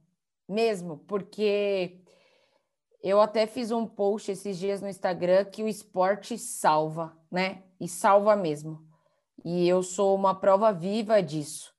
mesmo, 0.48 0.98
porque 1.08 2.02
eu 3.02 3.22
até 3.22 3.48
fiz 3.48 3.72
um 3.72 3.88
post 3.88 4.30
esses 4.30 4.58
dias 4.58 4.82
no 4.82 4.90
Instagram 4.90 5.46
que 5.46 5.64
o 5.64 5.68
esporte 5.70 6.38
salva, 6.38 7.18
né? 7.32 7.64
E 7.80 7.88
salva 7.88 8.36
mesmo. 8.36 8.91
E 9.44 9.68
eu 9.68 9.84
sou 9.84 10.16
uma 10.16 10.36
prova 10.36 10.72
viva 10.72 11.22
disso. 11.22 11.74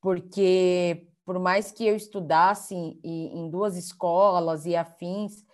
Porque 0.00 1.06
por 1.24 1.38
mais 1.38 1.70
que 1.70 1.86
eu 1.86 1.94
estudasse 1.94 2.74
em, 2.74 3.50
duas 3.50 3.76
escolas 3.76 4.66
e 4.66 4.74
afins, 4.74 5.44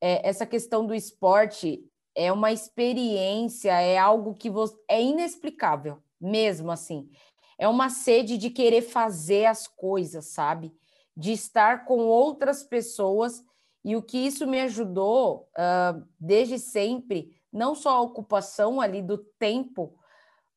é, 0.00 0.28
essa 0.28 0.46
questão 0.46 0.86
do 0.86 0.94
esporte 0.94 1.84
é 2.14 2.30
uma 2.30 2.52
experiência, 2.52 3.72
é 3.72 3.98
algo 3.98 4.34
que 4.34 4.50
você, 4.50 4.76
é 4.88 5.02
inexplicável, 5.02 6.02
mesmo 6.20 6.70
assim 6.70 7.10
é 7.62 7.68
uma 7.68 7.90
sede 7.90 8.38
de 8.38 8.50
querer 8.50 8.82
fazer 8.82 9.46
as 9.46 9.68
coisas, 9.68 10.26
sabe? 10.26 10.74
De 11.16 11.30
estar 11.30 11.84
com 11.84 12.00
outras 12.00 12.64
pessoas. 12.64 13.40
E 13.84 13.94
o 13.94 14.02
que 14.02 14.18
isso 14.18 14.48
me 14.48 14.60
ajudou 14.62 15.48
uh, 15.56 16.04
desde 16.18 16.58
sempre, 16.58 17.30
não 17.52 17.76
só 17.76 17.90
a 17.90 18.00
ocupação 18.00 18.80
ali 18.80 19.00
do 19.00 19.16
tempo, 19.38 19.96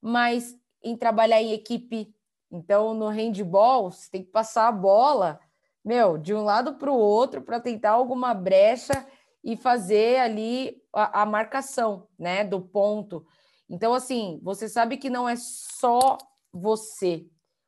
mas 0.05 0.55
em 0.83 0.95
trabalhar 0.95 1.41
em 1.41 1.51
equipe. 1.51 2.13
Então, 2.51 2.93
no 2.93 3.07
handball, 3.07 3.89
você 3.89 4.07
tem 4.11 4.23
que 4.23 4.29
passar 4.29 4.67
a 4.67 4.71
bola, 4.71 5.39
meu, 5.83 6.15
de 6.15 6.31
um 6.31 6.43
lado 6.43 6.75
para 6.75 6.91
o 6.91 6.95
outro 6.95 7.41
para 7.41 7.59
tentar 7.59 7.91
alguma 7.91 8.31
brecha 8.31 9.03
e 9.43 9.57
fazer 9.57 10.19
ali 10.19 10.79
a, 10.93 11.23
a 11.23 11.25
marcação, 11.25 12.07
né, 12.19 12.43
do 12.43 12.61
ponto. 12.61 13.25
Então, 13.67 13.95
assim, 13.95 14.39
você 14.43 14.69
sabe 14.69 14.97
que 14.97 15.09
não 15.09 15.27
é 15.27 15.35
só 15.35 16.19
você. 16.53 17.25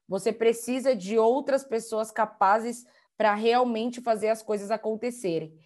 Você 0.08 0.32
precisa 0.32 0.96
de 0.96 1.17
outras 1.17 1.63
pessoas 1.63 2.12
capazes 2.12 2.86
para 3.17 3.34
realmente 3.34 4.00
fazer 4.00 4.29
as 4.29 4.44
coisas 4.44 4.70
acontecerem. 4.70 5.58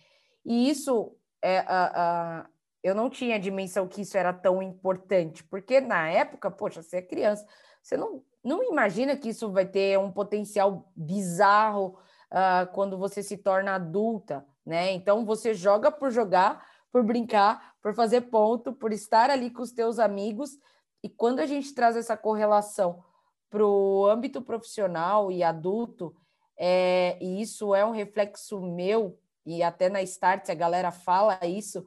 E 0.45 0.69
isso, 0.69 1.17
é, 1.41 1.59
a, 1.59 1.91
a, 1.93 2.49
eu 2.83 2.95
não 2.95 3.09
tinha 3.09 3.39
dimensão 3.39 3.87
que 3.87 4.01
isso 4.01 4.17
era 4.17 4.33
tão 4.33 4.61
importante, 4.61 5.43
porque 5.43 5.79
na 5.79 6.09
época, 6.09 6.49
poxa, 6.49 6.81
você 6.81 6.97
é 6.97 7.01
criança, 7.01 7.45
você 7.81 7.95
não, 7.95 8.23
não 8.43 8.63
imagina 8.63 9.15
que 9.15 9.29
isso 9.29 9.51
vai 9.51 9.65
ter 9.65 9.97
um 9.99 10.11
potencial 10.11 10.91
bizarro 10.95 11.97
uh, 12.31 12.71
quando 12.73 12.97
você 12.97 13.21
se 13.21 13.37
torna 13.37 13.75
adulta, 13.75 14.45
né? 14.65 14.91
Então 14.93 15.25
você 15.25 15.53
joga 15.53 15.91
por 15.91 16.11
jogar, 16.11 16.65
por 16.91 17.03
brincar, 17.03 17.75
por 17.81 17.93
fazer 17.93 18.21
ponto, 18.21 18.73
por 18.73 18.91
estar 18.91 19.29
ali 19.29 19.49
com 19.49 19.61
os 19.61 19.71
teus 19.71 19.99
amigos. 19.99 20.57
E 21.03 21.09
quando 21.09 21.39
a 21.39 21.45
gente 21.45 21.73
traz 21.73 21.95
essa 21.95 22.15
correlação 22.15 23.03
para 23.49 23.65
o 23.65 24.05
âmbito 24.05 24.41
profissional 24.41 25.31
e 25.31 25.43
adulto, 25.43 26.15
é, 26.57 27.17
e 27.21 27.41
isso 27.41 27.73
é 27.73 27.83
um 27.83 27.91
reflexo 27.91 28.61
meu, 28.61 29.19
e 29.45 29.63
até 29.63 29.89
na 29.89 30.01
Start 30.03 30.49
a 30.49 30.53
galera 30.53 30.91
fala 30.91 31.39
isso, 31.43 31.85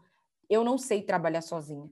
eu 0.49 0.65
não 0.65 0.79
sei 0.79 1.03
trabalhar 1.03 1.43
sozinha. 1.43 1.91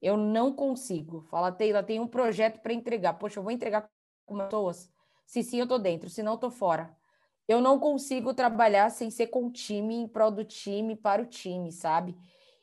Eu 0.00 0.16
não 0.16 0.52
consigo. 0.52 1.22
Fala, 1.30 1.50
Teila, 1.50 1.82
tem 1.82 1.98
um 1.98 2.06
projeto 2.06 2.60
para 2.60 2.72
entregar. 2.72 3.14
Poxa, 3.14 3.38
eu 3.38 3.42
vou 3.42 3.52
entregar 3.52 3.88
com 4.24 4.38
pessoas? 4.38 4.90
Se 5.26 5.42
sim, 5.42 5.58
eu 5.58 5.64
estou 5.64 5.78
dentro, 5.78 6.08
se 6.08 6.22
não, 6.22 6.34
estou 6.34 6.50
fora. 6.50 6.96
Eu 7.48 7.60
não 7.60 7.78
consigo 7.78 8.34
trabalhar 8.34 8.90
sem 8.90 9.10
ser 9.10 9.28
com 9.28 9.46
o 9.46 9.52
time, 9.52 9.94
em 9.94 10.08
prol 10.08 10.30
do 10.30 10.44
time, 10.44 10.96
para 10.96 11.22
o 11.22 11.26
time, 11.26 11.72
sabe? 11.72 12.16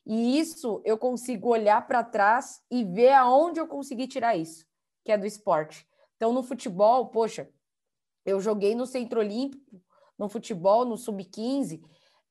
E 0.05 0.37
isso 0.37 0.81
eu 0.83 0.97
consigo 0.97 1.49
olhar 1.49 1.87
para 1.87 2.03
trás 2.03 2.61
e 2.69 2.83
ver 2.83 3.13
aonde 3.13 3.59
eu 3.59 3.67
consegui 3.67 4.07
tirar 4.07 4.35
isso, 4.35 4.65
que 5.03 5.11
é 5.11 5.17
do 5.17 5.25
esporte. 5.25 5.87
Então, 6.17 6.33
no 6.33 6.43
futebol, 6.43 7.07
poxa, 7.07 7.49
eu 8.25 8.39
joguei 8.39 8.75
no 8.75 8.85
Centro 8.85 9.19
Olímpico, 9.19 9.81
no 10.17 10.27
futebol, 10.27 10.85
no 10.85 10.97
Sub-15, 10.97 11.81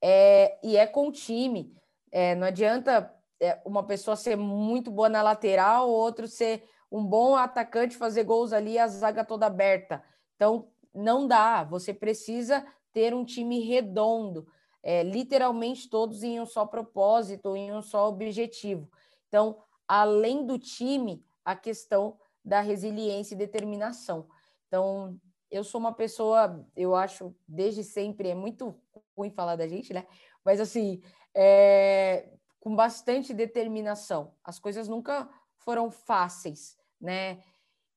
é, 0.00 0.58
e 0.62 0.76
é 0.76 0.86
com 0.86 1.10
time. 1.10 1.74
É, 2.12 2.34
não 2.34 2.46
adianta 2.46 3.12
é, 3.40 3.60
uma 3.64 3.82
pessoa 3.82 4.14
ser 4.14 4.36
muito 4.36 4.90
boa 4.90 5.08
na 5.08 5.22
lateral, 5.22 5.88
ou 5.88 5.96
outro 5.96 6.28
ser 6.28 6.62
um 6.90 7.02
bom 7.04 7.34
atacante, 7.34 7.96
fazer 7.96 8.22
gols 8.22 8.52
ali, 8.52 8.78
a 8.78 8.86
zaga 8.86 9.24
toda 9.24 9.46
aberta. 9.46 10.04
Então, 10.36 10.68
não 10.94 11.26
dá. 11.26 11.64
Você 11.64 11.94
precisa 11.94 12.64
ter 12.92 13.14
um 13.14 13.24
time 13.24 13.60
redondo, 13.60 14.46
é, 14.82 15.02
literalmente 15.02 15.88
todos 15.88 16.22
em 16.22 16.38
um 16.38 16.46
só 16.46 16.66
propósito, 16.66 17.56
em 17.56 17.72
um 17.72 17.80
só 17.80 18.08
objetivo. 18.08 18.90
Então, 19.28 19.58
além 19.88 20.44
do 20.44 20.58
time, 20.58 21.24
a 21.42 21.56
questão 21.56 22.18
da 22.44 22.60
resiliência 22.60 23.34
e 23.34 23.38
determinação. 23.38 24.28
Então, 24.68 25.18
eu 25.50 25.64
sou 25.64 25.80
uma 25.80 25.92
pessoa, 25.92 26.66
eu 26.76 26.94
acho, 26.94 27.34
desde 27.46 27.82
sempre, 27.82 28.28
é 28.28 28.34
muito 28.34 28.74
ruim 29.16 29.30
falar 29.30 29.56
da 29.56 29.66
gente, 29.66 29.92
né? 29.92 30.06
Mas, 30.44 30.60
assim, 30.60 31.00
é, 31.34 32.28
com 32.60 32.74
bastante 32.74 33.34
determinação. 33.34 34.34
As 34.44 34.58
coisas 34.58 34.88
nunca 34.88 35.28
foram 35.58 35.90
fáceis, 35.90 36.76
né? 37.00 37.42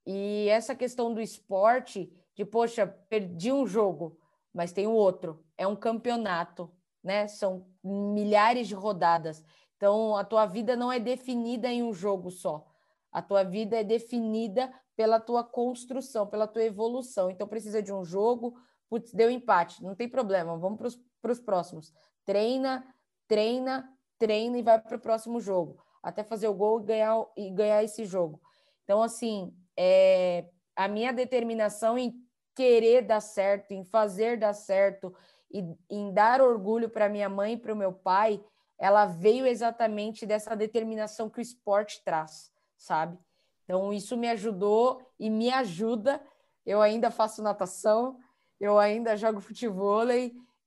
E 0.05 0.47
essa 0.49 0.75
questão 0.75 1.13
do 1.13 1.21
esporte, 1.21 2.11
de, 2.35 2.45
poxa, 2.45 2.85
perdi 3.09 3.51
um 3.51 3.65
jogo, 3.65 4.19
mas 4.53 4.71
tem 4.71 4.87
outro. 4.87 5.43
É 5.57 5.67
um 5.67 5.75
campeonato, 5.75 6.71
né? 7.03 7.27
São 7.27 7.67
milhares 7.83 8.67
de 8.67 8.75
rodadas. 8.75 9.43
Então, 9.77 10.15
a 10.15 10.23
tua 10.23 10.45
vida 10.45 10.75
não 10.75 10.91
é 10.91 10.99
definida 10.99 11.67
em 11.67 11.83
um 11.83 11.93
jogo 11.93 12.29
só. 12.29 12.65
A 13.11 13.21
tua 13.21 13.43
vida 13.43 13.77
é 13.79 13.83
definida 13.83 14.71
pela 14.95 15.19
tua 15.19 15.43
construção, 15.43 16.27
pela 16.27 16.47
tua 16.47 16.63
evolução. 16.63 17.29
Então, 17.29 17.47
precisa 17.47 17.81
de 17.81 17.93
um 17.93 18.03
jogo, 18.03 18.57
putz, 18.89 19.13
deu 19.13 19.29
empate, 19.29 19.83
não 19.83 19.95
tem 19.95 20.07
problema, 20.07 20.57
vamos 20.57 20.97
para 21.21 21.31
os 21.31 21.39
próximos. 21.39 21.93
Treina, 22.25 22.85
treina, 23.27 23.87
treina 24.17 24.57
e 24.57 24.63
vai 24.63 24.79
para 24.79 24.97
o 24.97 24.99
próximo 24.99 25.39
jogo, 25.39 25.83
até 26.01 26.23
fazer 26.23 26.47
o 26.47 26.53
gol 26.53 26.81
e 26.81 26.83
ganhar, 26.85 27.25
e 27.35 27.49
ganhar 27.49 27.83
esse 27.83 28.05
jogo. 28.05 28.41
Então, 28.83 29.01
assim, 29.01 29.53
é, 29.77 30.49
a 30.75 30.87
minha 30.87 31.11
determinação 31.11 31.97
em 31.97 32.13
querer 32.55 33.01
dar 33.01 33.19
certo, 33.19 33.71
em 33.71 33.83
fazer 33.83 34.37
dar 34.37 34.53
certo 34.53 35.13
e 35.51 35.63
em 35.89 36.13
dar 36.13 36.41
orgulho 36.41 36.89
para 36.89 37.09
minha 37.09 37.27
mãe 37.29 37.53
e 37.53 37.57
para 37.57 37.73
o 37.73 37.77
meu 37.77 37.93
pai, 37.93 38.43
ela 38.77 39.05
veio 39.05 39.45
exatamente 39.45 40.25
dessa 40.25 40.55
determinação 40.55 41.29
que 41.29 41.39
o 41.39 41.41
esporte 41.41 42.01
traz, 42.03 42.51
sabe? 42.77 43.17
Então 43.63 43.91
isso 43.91 44.15
me 44.17 44.29
ajudou 44.29 45.01
e 45.19 45.29
me 45.29 45.49
ajuda. 45.49 46.21
Eu 46.65 46.81
ainda 46.81 47.11
faço 47.11 47.41
natação, 47.41 48.19
eu 48.59 48.77
ainda 48.77 49.15
jogo 49.15 49.39
futebol, 49.39 50.05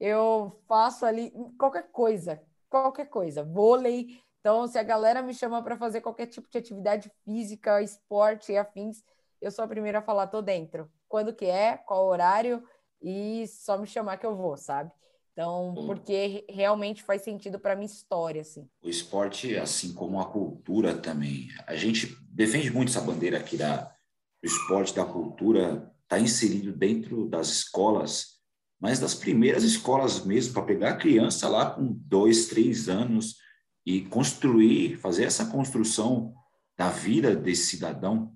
eu 0.00 0.60
faço 0.66 1.04
ali 1.04 1.32
qualquer 1.58 1.90
coisa, 1.90 2.42
qualquer 2.68 3.06
coisa, 3.06 3.42
vôlei. 3.42 4.20
Então, 4.40 4.66
se 4.66 4.78
a 4.78 4.82
galera 4.82 5.22
me 5.22 5.34
chama 5.34 5.62
para 5.62 5.76
fazer 5.76 6.00
qualquer 6.00 6.26
tipo 6.26 6.48
de 6.50 6.58
atividade 6.58 7.10
física, 7.24 7.82
esporte 7.82 8.52
e 8.52 8.56
afins, 8.56 9.02
eu 9.40 9.50
sou 9.50 9.64
a 9.64 9.68
primeira 9.68 9.98
a 9.98 10.02
falar, 10.02 10.26
tô 10.28 10.40
dentro. 10.40 10.90
Quando 11.08 11.34
que 11.34 11.46
é, 11.46 11.76
qual 11.76 12.06
horário 12.06 12.62
e 13.00 13.46
só 13.46 13.78
me 13.78 13.86
chamar 13.86 14.16
que 14.16 14.26
eu 14.26 14.36
vou, 14.36 14.56
sabe? 14.56 14.90
Então, 15.32 15.72
porque 15.86 16.44
realmente 16.48 17.02
faz 17.02 17.22
sentido 17.22 17.60
para 17.60 17.76
minha 17.76 17.86
história, 17.86 18.40
assim. 18.40 18.68
O 18.82 18.88
esporte, 18.88 19.56
assim 19.56 19.94
como 19.94 20.20
a 20.20 20.26
cultura 20.26 20.96
também. 20.96 21.48
A 21.64 21.76
gente 21.76 22.08
defende 22.28 22.72
muito 22.72 22.88
essa 22.88 23.00
bandeira 23.00 23.38
aqui 23.38 23.56
da 23.56 23.94
do 24.42 24.46
esporte, 24.46 24.94
da 24.94 25.04
cultura, 25.04 25.92
está 26.02 26.18
inserido 26.18 26.72
dentro 26.72 27.28
das 27.28 27.48
escolas, 27.48 28.37
mas 28.80 29.00
das 29.00 29.14
primeiras 29.14 29.64
escolas 29.64 30.24
mesmo, 30.24 30.54
para 30.54 30.62
pegar 30.62 30.90
a 30.90 30.96
criança 30.96 31.48
lá 31.48 31.70
com 31.70 31.92
dois, 31.92 32.46
três 32.46 32.88
anos 32.88 33.36
e 33.84 34.02
construir, 34.02 34.96
fazer 34.96 35.24
essa 35.24 35.46
construção 35.46 36.34
da 36.76 36.90
vida 36.90 37.34
desse 37.34 37.66
cidadão 37.66 38.32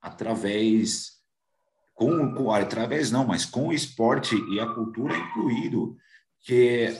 através 0.00 1.14
com, 1.94 2.34
com 2.34 2.52
através 2.52 3.10
não, 3.10 3.26
mas 3.26 3.46
com 3.46 3.68
o 3.68 3.72
esporte 3.72 4.36
e 4.52 4.60
a 4.60 4.66
cultura 4.66 5.16
incluído, 5.16 5.96
que 6.40 6.94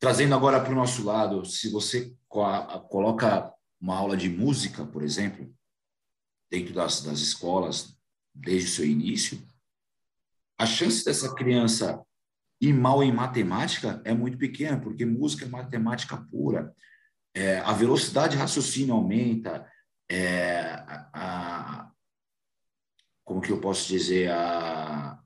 trazendo 0.00 0.34
agora 0.34 0.60
para 0.60 0.72
o 0.72 0.76
nosso 0.76 1.04
lado, 1.04 1.44
se 1.44 1.70
você 1.70 2.16
coloca 2.26 3.52
uma 3.80 3.96
aula 3.96 4.16
de 4.16 4.28
música, 4.28 4.84
por 4.84 5.02
exemplo, 5.02 5.54
dentro 6.50 6.74
das, 6.74 7.02
das 7.02 7.20
escolas 7.20 7.96
desde 8.34 8.68
o 8.68 8.72
seu 8.72 8.84
início, 8.84 9.40
a 10.58 10.66
chance 10.66 11.04
dessa 11.04 11.34
criança 11.34 12.02
ir 12.60 12.72
mal 12.72 13.02
em 13.02 13.12
matemática 13.12 14.02
é 14.04 14.12
muito 14.12 14.36
pequena, 14.36 14.80
porque 14.80 15.06
música 15.06 15.44
é 15.44 15.48
matemática 15.48 16.16
pura. 16.16 16.74
É, 17.34 17.58
a 17.60 17.72
velocidade 17.72 18.32
de 18.32 18.38
raciocínio 18.38 18.94
aumenta, 18.94 19.70
é, 20.10 20.60
a, 21.14 21.90
como 23.24 23.40
que 23.40 23.52
eu 23.52 23.60
posso 23.60 23.86
dizer, 23.88 24.30
a 24.30 25.18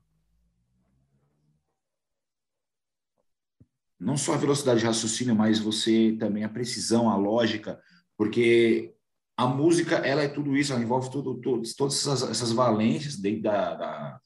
não 3.99 4.17
só 4.17 4.33
a 4.33 4.37
velocidade 4.37 4.81
de 4.81 4.85
raciocínio, 4.85 5.33
mas 5.33 5.59
você 5.59 6.15
também 6.19 6.43
a 6.43 6.49
precisão, 6.49 7.09
a 7.09 7.15
lógica, 7.15 7.81
porque 8.17 8.93
a 9.37 9.47
música, 9.47 9.95
ela 9.95 10.21
é 10.21 10.27
tudo 10.27 10.57
isso, 10.57 10.73
ela 10.73 10.81
envolve 10.81 11.09
tudo, 11.09 11.35
tudo 11.35 11.63
todas 11.75 11.95
essas, 11.95 12.29
essas 12.29 12.51
valências 12.51 13.17
da, 13.17 13.75
da, 13.75 14.21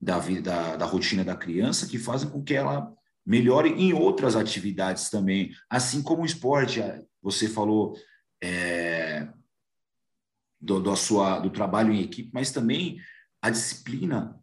da, 0.00 0.18
vida, 0.18 0.76
da, 0.76 0.86
rotina 0.86 1.24
da 1.24 1.36
criança 1.36 1.86
que 1.86 1.98
fazem 1.98 2.30
com 2.30 2.42
que 2.42 2.54
ela 2.54 2.92
melhore 3.26 3.70
em 3.70 3.92
outras 3.92 4.36
atividades 4.36 5.10
também, 5.10 5.52
assim 5.68 6.02
como 6.02 6.22
o 6.22 6.26
esporte. 6.26 6.80
Você 7.22 7.48
falou 7.48 7.96
é, 8.42 9.28
do, 10.60 10.80
do, 10.80 10.96
sua, 10.96 11.38
do 11.38 11.50
trabalho 11.50 11.92
em 11.92 12.02
equipe, 12.02 12.30
mas 12.32 12.50
também 12.50 13.00
a 13.42 13.50
disciplina 13.50 14.38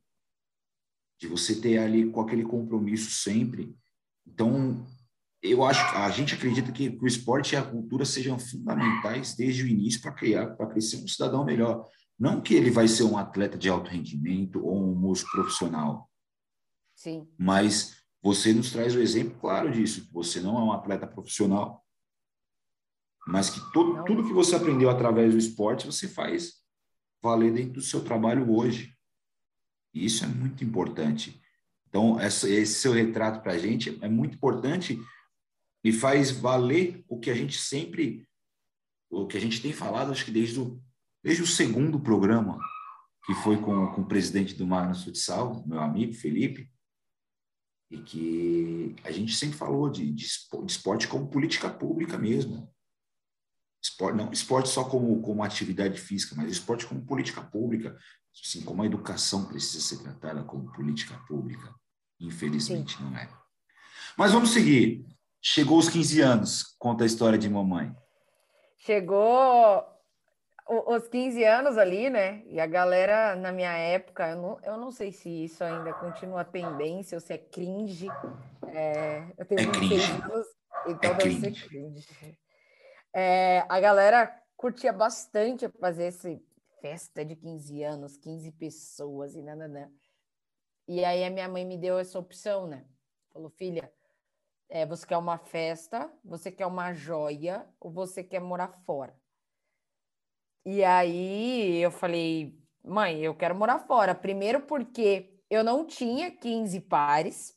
de 1.19 1.27
você 1.27 1.55
ter 1.59 1.77
ali 1.77 2.09
com 2.11 2.21
aquele 2.21 2.43
compromisso 2.43 3.11
sempre. 3.11 3.75
Então, 4.27 4.85
eu 5.41 5.63
acho 5.63 5.83
a 5.95 6.09
gente 6.09 6.33
acredita 6.33 6.71
que, 6.71 6.91
que 6.91 7.03
o 7.03 7.07
esporte 7.07 7.53
e 7.53 7.57
a 7.57 7.63
cultura 7.63 8.03
sejam 8.03 8.37
fundamentais 8.37 9.35
desde 9.35 9.63
o 9.63 9.67
início 9.67 10.01
para 10.01 10.11
criar, 10.11 10.47
para 10.55 10.67
crescer 10.67 10.97
um 10.97 11.07
cidadão 11.07 11.45
melhor. 11.45 11.87
Não 12.17 12.41
que 12.41 12.53
ele 12.53 12.71
vai 12.71 12.87
ser 12.87 13.03
um 13.03 13.17
atleta 13.17 13.57
de 13.57 13.69
alto 13.69 13.89
rendimento 13.89 14.65
ou 14.65 14.81
um 14.81 14.95
músico 14.95 15.31
profissional. 15.31 16.09
Sim. 16.95 17.27
Mas 17.37 17.97
você 18.21 18.53
nos 18.53 18.71
traz 18.71 18.95
o 18.95 18.99
exemplo 18.99 19.37
claro 19.39 19.71
disso. 19.71 20.09
Você 20.11 20.39
não 20.39 20.57
é 20.57 20.63
um 20.63 20.71
atleta 20.71 21.05
profissional, 21.05 21.85
mas 23.27 23.49
que 23.49 23.59
todo, 23.71 24.03
tudo 24.03 24.25
que 24.25 24.33
você 24.33 24.55
aprendeu 24.55 24.89
através 24.89 25.33
do 25.33 25.37
esporte 25.37 25.87
você 25.87 26.07
faz 26.07 26.63
valer 27.21 27.51
dentro 27.51 27.73
do 27.73 27.81
seu 27.81 28.03
trabalho 28.03 28.51
hoje. 28.51 28.95
E 29.93 30.05
isso 30.05 30.23
é 30.23 30.27
muito 30.27 30.63
importante. 30.63 31.41
Então, 31.87 32.19
esse 32.19 32.65
seu 32.67 32.91
retrato 32.91 33.41
para 33.41 33.53
a 33.53 33.57
gente 33.57 33.97
é 34.03 34.07
muito 34.07 34.35
importante 34.35 34.99
e 35.83 35.91
faz 35.91 36.29
valer 36.29 37.03
o 37.07 37.19
que 37.19 37.31
a 37.31 37.33
gente 37.33 37.57
sempre, 37.57 38.27
o 39.09 39.25
que 39.25 39.37
a 39.37 39.41
gente 39.41 39.61
tem 39.61 39.71
falado, 39.71 40.11
acho 40.11 40.25
que 40.25 40.31
desde 40.31 40.59
o, 40.59 40.79
desde 41.25 41.41
o 41.41 41.47
segundo 41.47 41.99
programa, 41.99 42.59
que 43.25 43.33
foi 43.33 43.59
com, 43.59 43.87
com 43.93 44.01
o 44.01 44.07
presidente 44.07 44.53
do 44.53 44.67
Magnus 44.67 45.03
Futsal, 45.03 45.63
meu 45.65 45.79
amigo 45.79 46.13
Felipe, 46.13 46.71
e 47.89 47.97
que 47.97 48.95
a 49.03 49.09
gente 49.09 49.33
sempre 49.33 49.57
falou 49.57 49.89
de, 49.89 50.11
de, 50.11 50.23
esporte 50.67 51.07
como 51.07 51.27
política 51.27 51.67
pública 51.67 52.15
mesmo. 52.15 52.71
Esporte, 53.81 54.15
não 54.15 54.31
esporte 54.31 54.69
só 54.69 54.83
como, 54.83 55.19
como 55.23 55.43
atividade 55.43 55.99
física, 55.99 56.35
mas 56.37 56.51
esporte 56.51 56.85
como 56.85 57.03
política 57.03 57.41
pública, 57.41 57.97
assim 58.43 58.61
como 58.61 58.83
a 58.83 58.85
educação 58.85 59.45
precisa 59.45 59.81
ser 59.81 60.03
tratada 60.03 60.43
como 60.43 60.71
política 60.73 61.17
pública. 61.27 61.73
Infelizmente 62.19 62.97
Sim. 62.97 63.03
não 63.03 63.17
é. 63.17 63.27
Mas 64.15 64.31
vamos 64.31 64.51
seguir. 64.51 65.03
Chegou 65.41 65.79
os 65.79 65.89
15 65.89 66.21
anos, 66.21 66.75
conta 66.77 67.03
a 67.03 67.07
história 67.07 67.37
de 67.37 67.49
mamãe. 67.49 67.91
Chegou 68.77 69.94
os 70.67 71.07
15 71.07 71.43
anos 71.43 71.77
ali, 71.77 72.09
né? 72.09 72.43
E 72.47 72.59
a 72.59 72.65
galera, 72.67 73.35
na 73.35 73.51
minha 73.51 73.71
época, 73.77 74.29
eu 74.31 74.35
não, 74.37 74.59
eu 74.63 74.77
não 74.77 74.91
sei 74.91 75.11
se 75.11 75.29
isso 75.45 75.63
ainda 75.63 75.93
continua 75.93 76.43
tendência 76.45 77.15
ou 77.15 77.21
se 77.21 77.33
é 77.33 77.37
cringe. 77.37 78.19
É, 78.65 79.33
eu 79.37 79.45
tenho 79.45 79.61
é 79.61 79.67
cringe. 79.67 80.11
anos, 80.23 80.47
então 80.85 81.11
é 81.11 81.15
deve 81.15 81.35
cringe. 81.35 81.39
ser 81.39 81.51
cringe. 81.53 82.07
É, 83.13 83.65
a 83.69 83.79
galera 83.79 84.27
curtia 84.57 84.91
bastante 84.93 85.67
fazer 85.79 86.05
essa 86.05 86.29
festa 86.81 87.25
de 87.25 87.35
15 87.35 87.83
anos, 87.83 88.17
15 88.17 88.51
pessoas 88.51 89.35
e 89.35 89.41
nada, 89.41 89.67
E 90.87 91.03
aí 91.05 91.23
a 91.23 91.29
minha 91.29 91.47
mãe 91.49 91.65
me 91.65 91.77
deu 91.77 91.97
essa 91.99 92.19
opção, 92.19 92.67
né? 92.67 92.87
Falou, 93.33 93.49
filha, 93.49 93.91
É, 94.69 94.85
você 94.85 95.05
quer 95.07 95.17
uma 95.17 95.37
festa, 95.37 96.11
você 96.23 96.51
quer 96.51 96.65
uma 96.67 96.93
joia 96.93 97.67
ou 97.79 97.91
você 97.91 98.23
quer 98.23 98.41
morar 98.41 98.69
fora? 98.85 99.15
E 100.65 100.83
aí 100.83 101.77
eu 101.77 101.91
falei, 101.91 102.57
mãe, 102.83 103.21
eu 103.21 103.35
quero 103.35 103.53
morar 103.55 103.79
fora. 103.79 104.15
Primeiro 104.15 104.61
porque 104.61 105.39
eu 105.49 105.63
não 105.63 105.85
tinha 105.85 106.31
15 106.31 106.81
pares. 106.81 107.53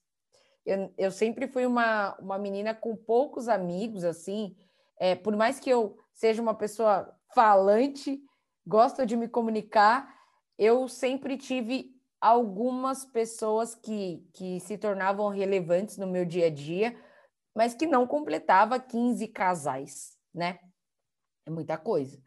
Eu, 0.64 0.92
eu 0.98 1.10
sempre 1.10 1.48
fui 1.48 1.64
uma, 1.64 2.14
uma 2.18 2.38
menina 2.38 2.74
com 2.74 2.94
poucos 2.94 3.48
amigos, 3.48 4.04
assim. 4.04 4.54
É, 4.98 5.14
por 5.14 5.34
mais 5.34 5.58
que 5.58 5.70
eu 5.70 5.96
seja 6.12 6.42
uma 6.42 6.54
pessoa 6.54 7.16
falante, 7.34 8.20
gosto 8.66 9.06
de 9.06 9.16
me 9.16 9.28
comunicar, 9.28 10.14
eu 10.58 10.86
sempre 10.86 11.38
tive 11.38 11.94
algumas 12.20 13.04
pessoas 13.04 13.74
que, 13.74 14.28
que 14.34 14.60
se 14.60 14.76
tornavam 14.76 15.28
relevantes 15.28 15.96
no 15.96 16.06
meu 16.06 16.24
dia 16.26 16.46
a 16.46 16.50
dia, 16.50 16.94
mas 17.54 17.74
que 17.74 17.86
não 17.86 18.06
completava 18.06 18.78
15 18.78 19.28
casais, 19.28 20.18
né? 20.34 20.58
É 21.46 21.50
muita 21.50 21.78
coisa. 21.78 22.20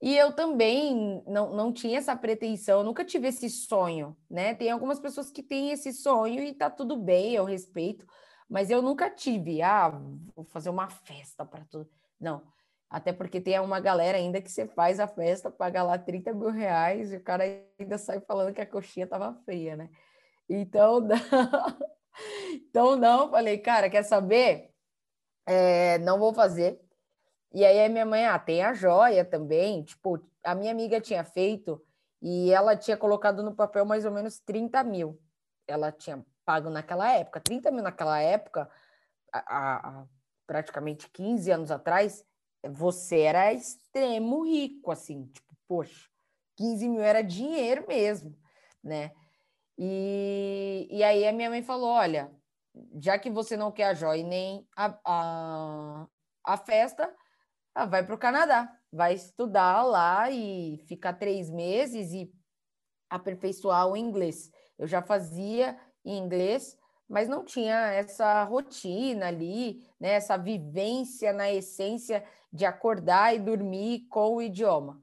E 0.00 0.16
eu 0.16 0.32
também 0.32 1.22
não, 1.26 1.54
não 1.54 1.72
tinha 1.72 1.98
essa 1.98 2.14
pretensão, 2.14 2.82
nunca 2.84 3.04
tive 3.04 3.28
esse 3.28 3.48
sonho, 3.48 4.16
né? 4.30 4.54
Tem 4.54 4.70
algumas 4.70 5.00
pessoas 5.00 5.30
que 5.30 5.42
têm 5.42 5.70
esse 5.70 5.92
sonho 5.92 6.42
e 6.42 6.52
tá 6.52 6.68
tudo 6.68 6.96
bem, 6.96 7.34
eu 7.34 7.44
respeito, 7.44 8.06
mas 8.48 8.70
eu 8.70 8.82
nunca 8.82 9.08
tive, 9.10 9.62
ah, 9.62 9.88
vou 10.34 10.44
fazer 10.44 10.68
uma 10.68 10.88
festa 10.90 11.46
para 11.46 11.64
tudo. 11.64 11.88
Não, 12.20 12.42
até 12.90 13.12
porque 13.12 13.40
tem 13.40 13.58
uma 13.58 13.80
galera 13.80 14.18
ainda 14.18 14.40
que 14.40 14.50
você 14.50 14.66
faz 14.66 15.00
a 15.00 15.08
festa, 15.08 15.50
paga 15.50 15.82
lá 15.82 15.98
30 15.98 16.32
mil 16.32 16.50
reais 16.50 17.12
e 17.12 17.16
o 17.16 17.22
cara 17.22 17.44
ainda 17.78 17.98
sai 17.98 18.20
falando 18.20 18.54
que 18.54 18.60
a 18.60 18.66
coxinha 18.66 19.06
tava 19.06 19.34
feia, 19.44 19.76
né? 19.76 19.90
Então, 20.48 21.00
não, 21.00 21.16
então 22.54 22.96
não, 22.96 23.30
falei, 23.30 23.58
cara, 23.58 23.90
quer 23.90 24.02
saber? 24.02 24.70
É, 25.46 25.98
não 25.98 26.18
vou 26.18 26.34
fazer, 26.34 26.80
e 27.52 27.64
aí 27.64 27.84
a 27.84 27.88
minha 27.88 28.04
mãe, 28.04 28.26
ah, 28.26 28.38
tem 28.38 28.62
a 28.62 28.72
joia 28.72 29.24
também. 29.24 29.82
Tipo, 29.82 30.20
a 30.44 30.54
minha 30.54 30.72
amiga 30.72 31.00
tinha 31.00 31.24
feito 31.24 31.82
e 32.20 32.52
ela 32.52 32.76
tinha 32.76 32.96
colocado 32.96 33.42
no 33.42 33.54
papel 33.54 33.84
mais 33.84 34.04
ou 34.04 34.10
menos 34.10 34.38
30 34.40 34.82
mil. 34.84 35.20
Ela 35.66 35.92
tinha 35.92 36.24
pago 36.44 36.70
naquela 36.70 37.10
época. 37.12 37.40
30 37.40 37.70
mil 37.70 37.82
naquela 37.82 38.20
época, 38.20 38.70
há, 39.32 40.04
praticamente 40.46 41.08
15 41.10 41.50
anos 41.50 41.70
atrás, 41.70 42.24
você 42.68 43.20
era 43.20 43.52
extremo 43.52 44.44
rico, 44.44 44.90
assim. 44.90 45.26
Tipo, 45.26 45.56
poxa, 45.68 46.08
15 46.56 46.88
mil 46.88 47.02
era 47.02 47.22
dinheiro 47.22 47.86
mesmo, 47.86 48.36
né? 48.82 49.12
E, 49.78 50.88
e 50.90 51.02
aí 51.02 51.26
a 51.26 51.32
minha 51.32 51.50
mãe 51.50 51.62
falou, 51.62 51.90
olha, 51.90 52.30
já 53.00 53.18
que 53.18 53.30
você 53.30 53.56
não 53.56 53.72
quer 53.72 53.84
a 53.84 53.94
joia 53.94 54.22
nem 54.22 54.66
a, 54.76 54.98
a, 55.04 56.06
a 56.44 56.56
festa 56.56 57.14
ah, 57.76 57.84
vai 57.84 58.02
para 58.02 58.14
o 58.14 58.18
Canadá, 58.18 58.74
vai 58.90 59.12
estudar 59.12 59.82
lá 59.82 60.30
e 60.30 60.78
ficar 60.86 61.12
três 61.12 61.50
meses 61.50 62.10
e 62.14 62.32
aperfeiçoar 63.10 63.86
o 63.86 63.96
inglês. 63.96 64.50
Eu 64.78 64.86
já 64.86 65.02
fazia 65.02 65.78
inglês, 66.02 66.78
mas 67.06 67.28
não 67.28 67.44
tinha 67.44 67.92
essa 67.92 68.42
rotina 68.44 69.26
ali, 69.26 69.86
né, 70.00 70.12
essa 70.12 70.38
vivência 70.38 71.34
na 71.34 71.52
essência 71.52 72.24
de 72.50 72.64
acordar 72.64 73.34
e 73.34 73.38
dormir 73.38 74.06
com 74.08 74.36
o 74.36 74.42
idioma. 74.42 74.98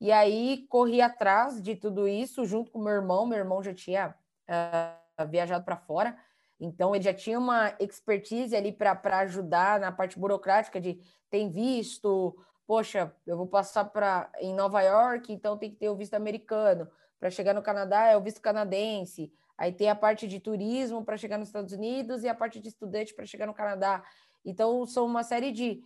E 0.00 0.10
aí 0.10 0.66
corri 0.68 1.00
atrás 1.00 1.62
de 1.62 1.76
tudo 1.76 2.08
isso 2.08 2.44
junto 2.44 2.72
com 2.72 2.80
meu 2.80 2.94
irmão. 2.94 3.24
Meu 3.24 3.38
irmão 3.38 3.62
já 3.62 3.72
tinha 3.72 4.16
uh, 4.48 5.28
viajado 5.28 5.64
para 5.64 5.76
fora, 5.76 6.18
então 6.60 6.94
ele 6.94 7.02
já 7.02 7.14
tinha 7.14 7.38
uma 7.38 7.74
expertise 7.80 8.54
ali 8.54 8.70
para 8.70 9.00
ajudar 9.20 9.80
na 9.80 9.90
parte 9.90 10.18
burocrática 10.18 10.78
de 10.78 11.00
tem 11.30 11.50
visto, 11.50 12.36
poxa, 12.66 13.14
eu 13.26 13.36
vou 13.36 13.46
passar 13.46 13.86
para 13.86 14.30
em 14.38 14.54
Nova 14.54 14.82
York, 14.82 15.32
então 15.32 15.56
tem 15.56 15.70
que 15.70 15.76
ter 15.76 15.88
o 15.88 15.96
visto 15.96 16.14
americano. 16.14 16.86
Para 17.18 17.30
chegar 17.30 17.54
no 17.54 17.62
Canadá 17.62 18.08
é 18.08 18.16
o 18.16 18.20
visto 18.20 18.42
canadense. 18.42 19.32
Aí 19.56 19.72
tem 19.72 19.88
a 19.88 19.94
parte 19.94 20.28
de 20.28 20.38
turismo 20.38 21.04
para 21.04 21.16
chegar 21.16 21.38
nos 21.38 21.48
Estados 21.48 21.72
Unidos 21.72 22.22
e 22.22 22.28
a 22.28 22.34
parte 22.34 22.60
de 22.60 22.68
estudante 22.68 23.14
para 23.14 23.24
chegar 23.26 23.46
no 23.46 23.54
Canadá. 23.54 24.02
Então 24.44 24.84
são 24.86 25.06
uma 25.06 25.22
série 25.22 25.52
de 25.52 25.82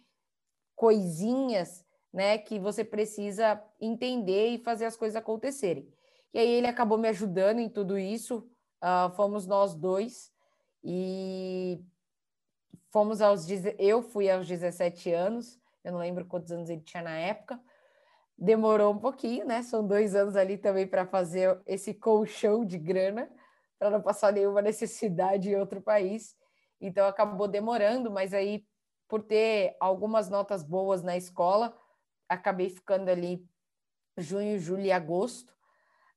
coisinhas, 0.74 1.84
né, 2.12 2.38
que 2.38 2.58
você 2.58 2.84
precisa 2.84 3.62
entender 3.80 4.48
e 4.48 4.62
fazer 4.62 4.87
as 4.87 4.96
coisas 4.96 5.16
acontecerem. 5.16 5.88
E 6.32 6.38
aí 6.38 6.48
ele 6.48 6.66
acabou 6.66 6.98
me 6.98 7.08
ajudando 7.08 7.60
em 7.60 7.68
tudo 7.68 7.96
isso. 7.96 8.48
Uh, 8.82 9.14
fomos 9.14 9.46
nós 9.46 9.74
dois 9.74 10.34
e 10.85 11.85
Fomos 12.94 13.20
aos. 13.20 13.49
Eu 13.77 14.03
fui 14.03 14.31
aos 14.31 14.47
17 14.47 15.12
anos, 15.12 15.61
eu 15.83 15.90
não 15.90 15.99
lembro 15.99 16.25
quantos 16.27 16.53
anos 16.53 16.70
ele 16.70 16.81
tinha 16.81 17.03
na 17.03 17.18
época. 17.18 17.61
Demorou 18.38 18.92
um 18.92 18.99
pouquinho, 19.01 19.44
né? 19.44 19.64
São 19.64 19.85
dois 19.85 20.14
anos 20.14 20.37
ali 20.37 20.57
também 20.57 20.87
para 20.87 21.05
fazer 21.05 21.61
esse 21.66 21.92
colchão 21.92 22.64
de 22.64 22.79
grana, 22.79 23.29
para 23.81 23.90
não 23.90 24.01
passar 24.01 24.33
nenhuma 24.33 24.62
necessidade 24.62 25.51
em 25.51 25.57
outro 25.57 25.83
país. 25.83 26.37
Então 26.81 27.09
acabou 27.09 27.49
demorando, 27.49 28.12
mas 28.12 28.33
aí, 28.33 28.64
por 29.09 29.25
ter 29.25 29.77
algumas 29.81 30.31
notas 30.31 30.62
boas 30.62 31.03
na 31.03 31.16
escola, 31.16 31.77
acabei 32.29 32.70
ficando 32.70 33.09
ali 33.09 33.44
junho, 34.16 34.57
julho 34.61 34.83
e 34.83 34.92
agosto. 34.92 35.54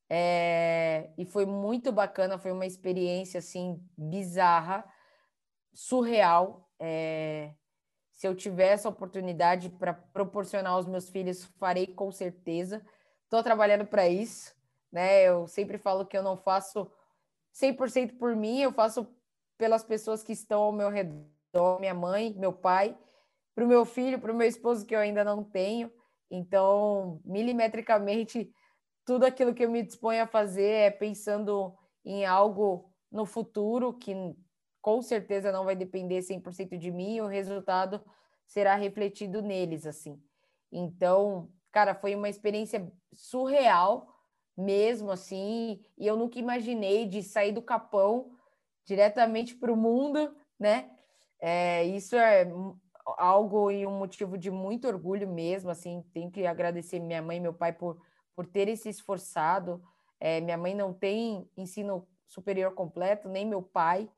É, 0.09 1.09
e 1.17 1.25
foi 1.25 1.45
muito 1.45 1.91
bacana, 1.91 2.37
foi 2.37 2.51
uma 2.51 2.65
experiência 2.65 3.39
assim 3.39 3.81
bizarra, 3.97 4.85
surreal, 5.73 6.69
é, 6.79 7.53
se 8.17 8.27
eu 8.27 8.35
tiver 8.35 8.69
essa 8.69 8.89
oportunidade 8.89 9.69
para 9.69 9.93
proporcionar 9.93 10.73
aos 10.73 10.87
meus 10.87 11.07
filhos, 11.07 11.45
farei 11.59 11.85
com 11.85 12.11
certeza. 12.11 12.83
Estou 13.23 13.43
trabalhando 13.43 13.85
para 13.85 14.07
isso, 14.07 14.55
né? 14.91 15.21
Eu 15.23 15.47
sempre 15.47 15.77
falo 15.77 16.03
que 16.03 16.17
eu 16.17 16.23
não 16.23 16.35
faço 16.35 16.91
100% 17.53 18.17
por 18.17 18.35
mim, 18.35 18.59
eu 18.59 18.71
faço 18.71 19.07
pelas 19.55 19.83
pessoas 19.83 20.23
que 20.23 20.31
estão 20.31 20.61
ao 20.61 20.71
meu 20.71 20.89
redor, 20.89 21.79
minha 21.79 21.93
mãe, 21.93 22.33
meu 22.33 22.51
pai, 22.51 22.97
para 23.53 23.63
o 23.63 23.67
meu 23.67 23.85
filho, 23.85 24.19
para 24.19 24.31
o 24.31 24.35
meu 24.35 24.47
esposo 24.47 24.85
que 24.85 24.95
eu 24.95 24.99
ainda 24.99 25.23
não 25.23 25.43
tenho. 25.43 25.91
Então, 26.31 27.21
milimetricamente, 27.23 28.51
tudo 29.07 29.25
aquilo 29.25 29.53
que 29.53 29.63
eu 29.63 29.71
me 29.71 29.81
disponho 29.81 30.21
a 30.21 30.27
fazer 30.27 30.69
é 30.69 30.91
pensando 30.91 31.73
em 32.03 32.25
algo 32.25 32.93
no 33.09 33.25
futuro 33.25 33.93
que 33.93 34.13
com 34.81 35.01
certeza 35.01 35.49
não 35.49 35.63
vai 35.63 35.77
depender 35.77 36.19
100% 36.19 36.77
de 36.77 36.91
mim, 36.91 37.21
o 37.21 37.25
resultado 37.25 38.03
será 38.45 38.75
refletido 38.75 39.41
neles, 39.41 39.85
assim. 39.85 40.21
Então, 40.69 41.49
cara, 41.71 41.95
foi 41.95 42.15
uma 42.15 42.27
experiência 42.27 42.85
surreal 43.13 44.13
mesmo, 44.57 45.09
assim, 45.09 45.81
e 45.97 46.05
eu 46.05 46.17
nunca 46.17 46.37
imaginei 46.37 47.05
de 47.05 47.23
sair 47.23 47.53
do 47.53 47.61
Capão 47.61 48.31
diretamente 48.85 49.55
para 49.55 49.71
o 49.71 49.77
mundo, 49.77 50.35
né? 50.59 50.91
É, 51.39 51.85
isso 51.85 52.15
é 52.17 52.45
algo 53.17 53.71
e 53.71 53.85
um 53.85 53.97
motivo 53.99 54.37
de 54.37 54.51
muito 54.51 54.85
orgulho 54.85 55.29
mesmo, 55.29 55.69
assim, 55.69 56.03
tenho 56.13 56.29
que 56.29 56.45
agradecer 56.45 56.99
minha 56.99 57.21
mãe 57.21 57.37
e 57.37 57.41
meu 57.41 57.53
pai 57.53 57.71
por, 57.71 58.01
por 58.38 58.45
terem 58.45 58.78
se 58.78 58.88
esforçado. 58.88 59.84
É, 60.19 60.39
minha 60.39 60.58
mãe 60.58 60.73
não 60.73 60.93
tem 60.93 61.50
ensino 61.58 62.08
superior 62.26 62.73
completo, 62.73 63.28
nem 63.28 63.45
meu 63.45 63.62
pai, 63.62 64.10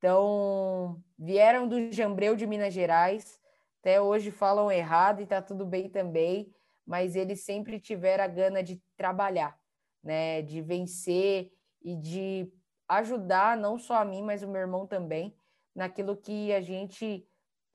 então, 0.00 1.04
vieram 1.18 1.68
do 1.68 1.92
Jambreu 1.92 2.34
de 2.34 2.46
Minas 2.46 2.72
Gerais, 2.72 3.38
até 3.80 4.00
hoje 4.00 4.30
falam 4.30 4.72
errado 4.72 5.20
e 5.20 5.24
está 5.24 5.42
tudo 5.42 5.66
bem 5.66 5.90
também, 5.90 6.50
mas 6.86 7.14
eles 7.14 7.44
sempre 7.44 7.78
tiveram 7.78 8.24
a 8.24 8.26
gana 8.26 8.62
de 8.62 8.82
trabalhar, 8.96 9.60
né, 10.02 10.40
de 10.40 10.62
vencer 10.62 11.52
e 11.82 11.94
de 11.94 12.50
ajudar 12.88 13.58
não 13.58 13.78
só 13.78 13.96
a 13.96 14.04
mim, 14.04 14.22
mas 14.22 14.42
o 14.42 14.48
meu 14.48 14.62
irmão 14.62 14.86
também, 14.86 15.36
naquilo 15.74 16.16
que 16.16 16.50
a 16.50 16.62
gente 16.62 17.28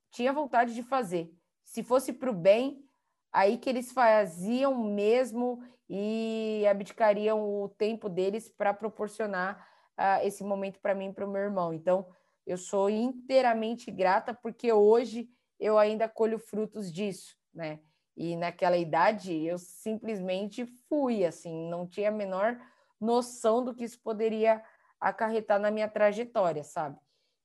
tinha 0.09 0.33
vontade 0.33 0.73
de 0.73 0.81
fazer. 0.81 1.31
Se 1.63 1.83
fosse 1.83 2.11
para 2.11 2.31
o 2.31 2.33
bem, 2.33 2.84
aí 3.35 3.57
que 3.57 3.69
eles 3.69 3.91
faziam 3.91 4.73
mesmo 4.81 5.61
e 5.89 6.65
abdicariam 6.69 7.63
o 7.63 7.67
tempo 7.67 8.07
deles 8.07 8.47
para 8.47 8.73
proporcionar 8.73 9.67
uh, 9.99 10.25
esse 10.25 10.41
momento 10.41 10.79
para 10.79 10.95
mim 10.95 11.09
e 11.09 11.13
para 11.13 11.25
o 11.25 11.29
meu 11.29 11.41
irmão. 11.41 11.73
Então, 11.73 12.07
eu 12.47 12.57
sou 12.57 12.89
inteiramente 12.89 13.91
grata 13.91 14.33
porque 14.33 14.71
hoje 14.71 15.29
eu 15.59 15.77
ainda 15.77 16.07
colho 16.07 16.39
frutos 16.39 16.89
disso, 16.89 17.35
né? 17.53 17.81
E 18.15 18.37
naquela 18.37 18.77
idade 18.77 19.45
eu 19.45 19.57
simplesmente 19.57 20.65
fui, 20.87 21.25
assim, 21.25 21.69
não 21.69 21.85
tinha 21.85 22.07
a 22.07 22.13
menor 22.13 22.57
noção 23.01 23.65
do 23.65 23.75
que 23.75 23.83
isso 23.83 23.99
poderia 23.99 24.63
acarretar 24.97 25.59
na 25.59 25.69
minha 25.69 25.89
trajetória, 25.89 26.63
sabe? 26.63 26.97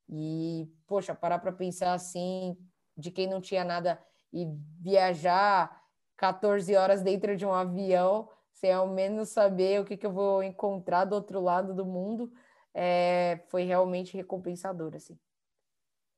E, 0.09 0.73
poxa, 0.87 1.17
parar 1.17 1.41
para 1.41 1.51
pensar 1.51 1.95
assim, 1.95 2.57
de 2.97 3.11
quem 3.11 3.27
não 3.27 3.41
tinha 3.41 3.65
nada 3.65 4.01
e 4.33 4.47
viajar 4.81 5.80
14 6.21 6.77
horas 6.77 7.01
dentro 7.01 7.35
de 7.35 7.47
um 7.47 7.53
avião, 7.55 8.29
sem 8.53 8.71
ao 8.71 8.87
menos 8.87 9.31
saber 9.31 9.81
o 9.81 9.87
que, 9.87 9.97
que 9.97 10.05
eu 10.05 10.13
vou 10.13 10.43
encontrar 10.43 11.07
do 11.07 11.15
outro 11.15 11.41
lado 11.41 11.75
do 11.75 11.87
mundo, 11.87 12.31
é, 12.75 13.43
foi 13.49 13.65
realmente 13.65 14.19
recompensador, 14.19 14.95
assim. 14.95 15.19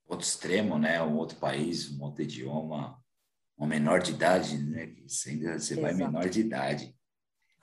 outro 0.09 0.27
extremo, 0.27 0.77
né? 0.77 1.01
Um 1.01 1.17
outro 1.17 1.39
país, 1.39 1.89
um 1.93 2.03
outro 2.03 2.23
idioma, 2.23 3.01
uma 3.57 3.69
menor 3.69 4.01
de 4.01 4.11
idade, 4.11 4.59
né? 4.59 4.93
Você 5.07 5.31
ainda 5.31 5.61
você 5.61 5.81
vai 5.81 5.95
menor 5.95 6.29
de 6.29 6.41
idade. 6.41 6.97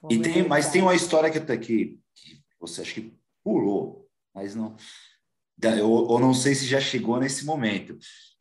e 0.08 0.18
tem, 0.22 0.48
mas 0.48 0.70
tem 0.70 0.80
uma 0.80 0.94
história 0.94 1.30
que 1.30 1.40
tô 1.40 1.52
aqui 1.52 2.00
que 2.14 2.42
você 2.58 2.80
acha 2.80 2.94
que 2.94 3.14
pulou, 3.44 4.08
mas 4.34 4.54
não. 4.54 4.74
Eu, 5.62 6.08
eu 6.10 6.18
não 6.18 6.32
sei 6.32 6.54
se 6.54 6.64
já 6.64 6.80
chegou 6.80 7.20
nesse 7.20 7.44
momento, 7.44 7.98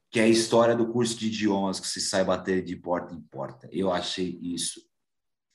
que 0.10 0.20
é 0.20 0.24
a 0.24 0.28
história 0.28 0.76
do 0.76 0.92
curso 0.92 1.18
de 1.18 1.28
idiomas 1.28 1.80
que 1.80 1.88
você 1.88 2.00
sai 2.00 2.24
bater 2.24 2.64
de 2.64 2.76
porta 2.76 3.14
em 3.14 3.22
porta. 3.22 3.70
Eu 3.72 3.92
achei 3.92 4.40
isso 4.42 4.82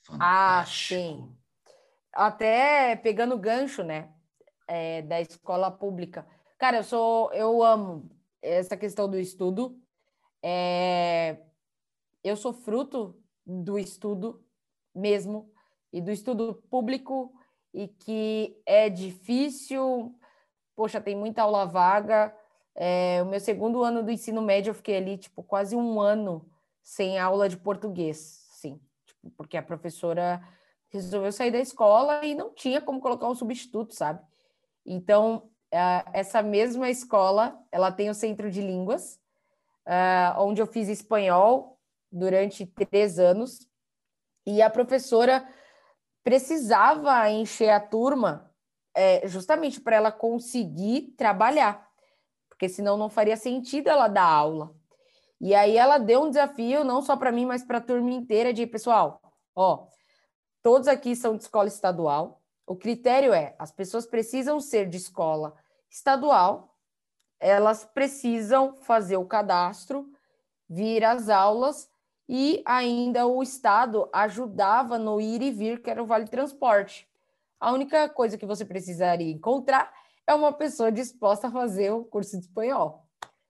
ah, 0.09 0.11
fantástico. 0.11 0.21
Ah, 0.23 0.65
sim. 0.65 1.37
Até 2.13 2.95
pegando 2.95 3.37
gancho, 3.37 3.83
né? 3.83 4.13
É, 4.67 5.01
da 5.01 5.19
escola 5.19 5.69
pública. 5.69 6.25
Cara, 6.57 6.77
eu 6.77 6.83
sou, 6.83 7.31
eu 7.33 7.61
amo 7.61 8.09
essa 8.41 8.77
questão 8.77 9.09
do 9.09 9.19
estudo. 9.19 9.77
É, 10.41 11.41
eu 12.23 12.37
sou 12.37 12.53
fruto 12.53 13.21
do 13.45 13.77
estudo 13.77 14.43
mesmo 14.95 15.51
e 15.91 16.01
do 16.01 16.11
estudo 16.11 16.63
público 16.69 17.33
e 17.73 17.89
que 17.89 18.61
é 18.65 18.89
difícil. 18.89 20.17
Poxa, 20.75 21.01
tem 21.01 21.15
muita 21.15 21.41
aula 21.41 21.65
vaga. 21.65 22.35
É, 22.75 23.21
o 23.21 23.25
meu 23.25 23.39
segundo 23.39 23.83
ano 23.83 24.03
do 24.03 24.11
ensino 24.11 24.41
médio 24.41 24.71
eu 24.71 24.75
fiquei 24.75 24.97
ali 24.97 25.17
tipo 25.17 25.41
quase 25.41 25.75
um 25.75 26.01
ano 26.01 26.45
sem 26.83 27.17
aula 27.17 27.47
de 27.47 27.57
português, 27.57 28.45
sim, 28.51 28.79
tipo, 29.05 29.31
porque 29.37 29.57
a 29.57 29.63
professora 29.63 30.41
resolveu 30.89 31.31
sair 31.31 31.51
da 31.51 31.59
escola 31.59 32.25
e 32.25 32.35
não 32.35 32.53
tinha 32.53 32.81
como 32.81 32.99
colocar 32.99 33.27
um 33.29 33.35
substituto, 33.35 33.95
sabe? 33.95 34.21
Então 34.85 35.49
essa 36.13 36.41
mesma 36.41 36.89
escola, 36.89 37.59
ela 37.71 37.91
tem 37.91 38.09
o 38.09 38.13
centro 38.13 38.49
de 38.49 38.61
línguas, 38.61 39.19
onde 40.37 40.61
eu 40.61 40.67
fiz 40.67 40.87
espanhol 40.87 41.77
durante 42.09 42.65
três 42.65 43.19
anos, 43.19 43.67
e 44.45 44.61
a 44.61 44.69
professora 44.69 45.45
precisava 46.23 47.29
encher 47.29 47.69
a 47.69 47.79
turma 47.79 48.49
é, 48.95 49.27
justamente 49.27 49.81
para 49.81 49.97
ela 49.97 50.11
conseguir 50.11 51.13
trabalhar, 51.17 51.84
porque 52.55 52.69
senão 52.69 52.97
não 52.97 53.09
faria 53.09 53.35
sentido 53.35 53.89
ela 53.89 54.07
dar 54.07 54.23
aula. 54.23 54.73
E 55.39 55.53
aí 55.53 55.77
ela 55.77 55.97
deu 55.97 56.23
um 56.23 56.29
desafio, 56.29 56.85
não 56.85 57.01
só 57.01 57.17
para 57.17 57.31
mim, 57.31 57.45
mas 57.45 57.63
para 57.63 57.79
a 57.79 57.81
turma 57.81 58.11
inteira, 58.11 58.53
de 58.53 58.65
pessoal, 58.65 59.21
ó, 59.53 59.87
todos 60.63 60.87
aqui 60.87 61.15
são 61.15 61.35
de 61.35 61.43
escola 61.43 61.67
estadual, 61.67 62.41
o 62.65 62.75
critério 62.75 63.33
é: 63.33 63.53
as 63.59 63.71
pessoas 63.71 64.05
precisam 64.05 64.59
ser 64.59 64.87
de 64.87 64.97
escola 64.97 65.53
estadual, 65.89 66.73
elas 67.39 67.83
precisam 67.83 68.73
fazer 68.77 69.17
o 69.17 69.25
cadastro, 69.25 70.09
vir 70.69 71.03
às 71.03 71.27
aulas 71.27 71.89
e 72.27 72.63
ainda 72.65 73.27
o 73.27 73.43
Estado 73.43 74.09
ajudava 74.13 74.97
no 74.97 75.19
ir 75.19 75.41
e 75.41 75.51
vir, 75.51 75.81
que 75.81 75.89
era 75.89 76.01
o 76.01 76.07
Vale 76.07 76.27
Transporte. 76.27 77.07
A 77.59 77.71
única 77.71 78.07
coisa 78.09 78.37
que 78.37 78.45
você 78.45 78.63
precisaria 78.63 79.31
encontrar 79.31 79.93
é 80.27 80.33
uma 80.33 80.51
pessoa 80.51 80.91
disposta 80.91 81.47
a 81.47 81.51
fazer 81.51 81.91
o 81.91 82.05
curso 82.05 82.37
de 82.37 82.45
espanhol. 82.45 83.05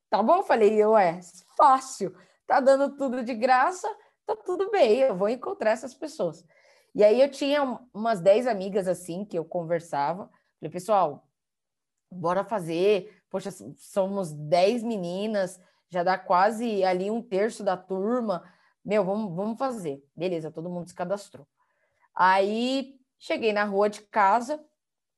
Tá 0.09 0.21
bom? 0.21 0.43
Falei, 0.43 0.75
eu 0.75 0.97
é 0.97 1.19
fácil, 1.57 2.15
tá 2.45 2.59
dando 2.59 2.95
tudo 2.95 3.23
de 3.23 3.33
graça, 3.33 3.87
tá 4.25 4.35
tudo 4.35 4.69
bem, 4.71 4.99
eu 4.99 5.15
vou 5.15 5.29
encontrar 5.29 5.71
essas 5.71 5.93
pessoas. 5.93 6.45
E 6.93 7.03
aí 7.03 7.19
eu 7.19 7.29
tinha 7.29 7.61
umas 7.93 8.21
10 8.21 8.47
amigas 8.47 8.87
assim 8.87 9.25
que 9.25 9.37
eu 9.37 9.43
conversava. 9.43 10.29
Falei, 10.59 10.71
pessoal, 10.71 11.27
bora 12.09 12.45
fazer. 12.45 13.21
Poxa, 13.29 13.49
somos 13.77 14.31
10 14.31 14.83
meninas, 14.83 15.59
já 15.89 16.03
dá 16.03 16.17
quase 16.17 16.85
ali 16.85 17.11
um 17.11 17.21
terço 17.21 17.63
da 17.63 17.75
turma. 17.75 18.49
Meu, 18.83 19.03
vamos, 19.03 19.35
vamos 19.35 19.57
fazer. 19.57 20.01
Beleza, 20.15 20.51
todo 20.51 20.69
mundo 20.69 20.87
se 20.87 20.95
cadastrou. 20.95 21.45
Aí 22.13 22.97
cheguei 23.19 23.51
na 23.51 23.65
rua 23.65 23.89
de 23.89 24.01
casa, 24.01 24.63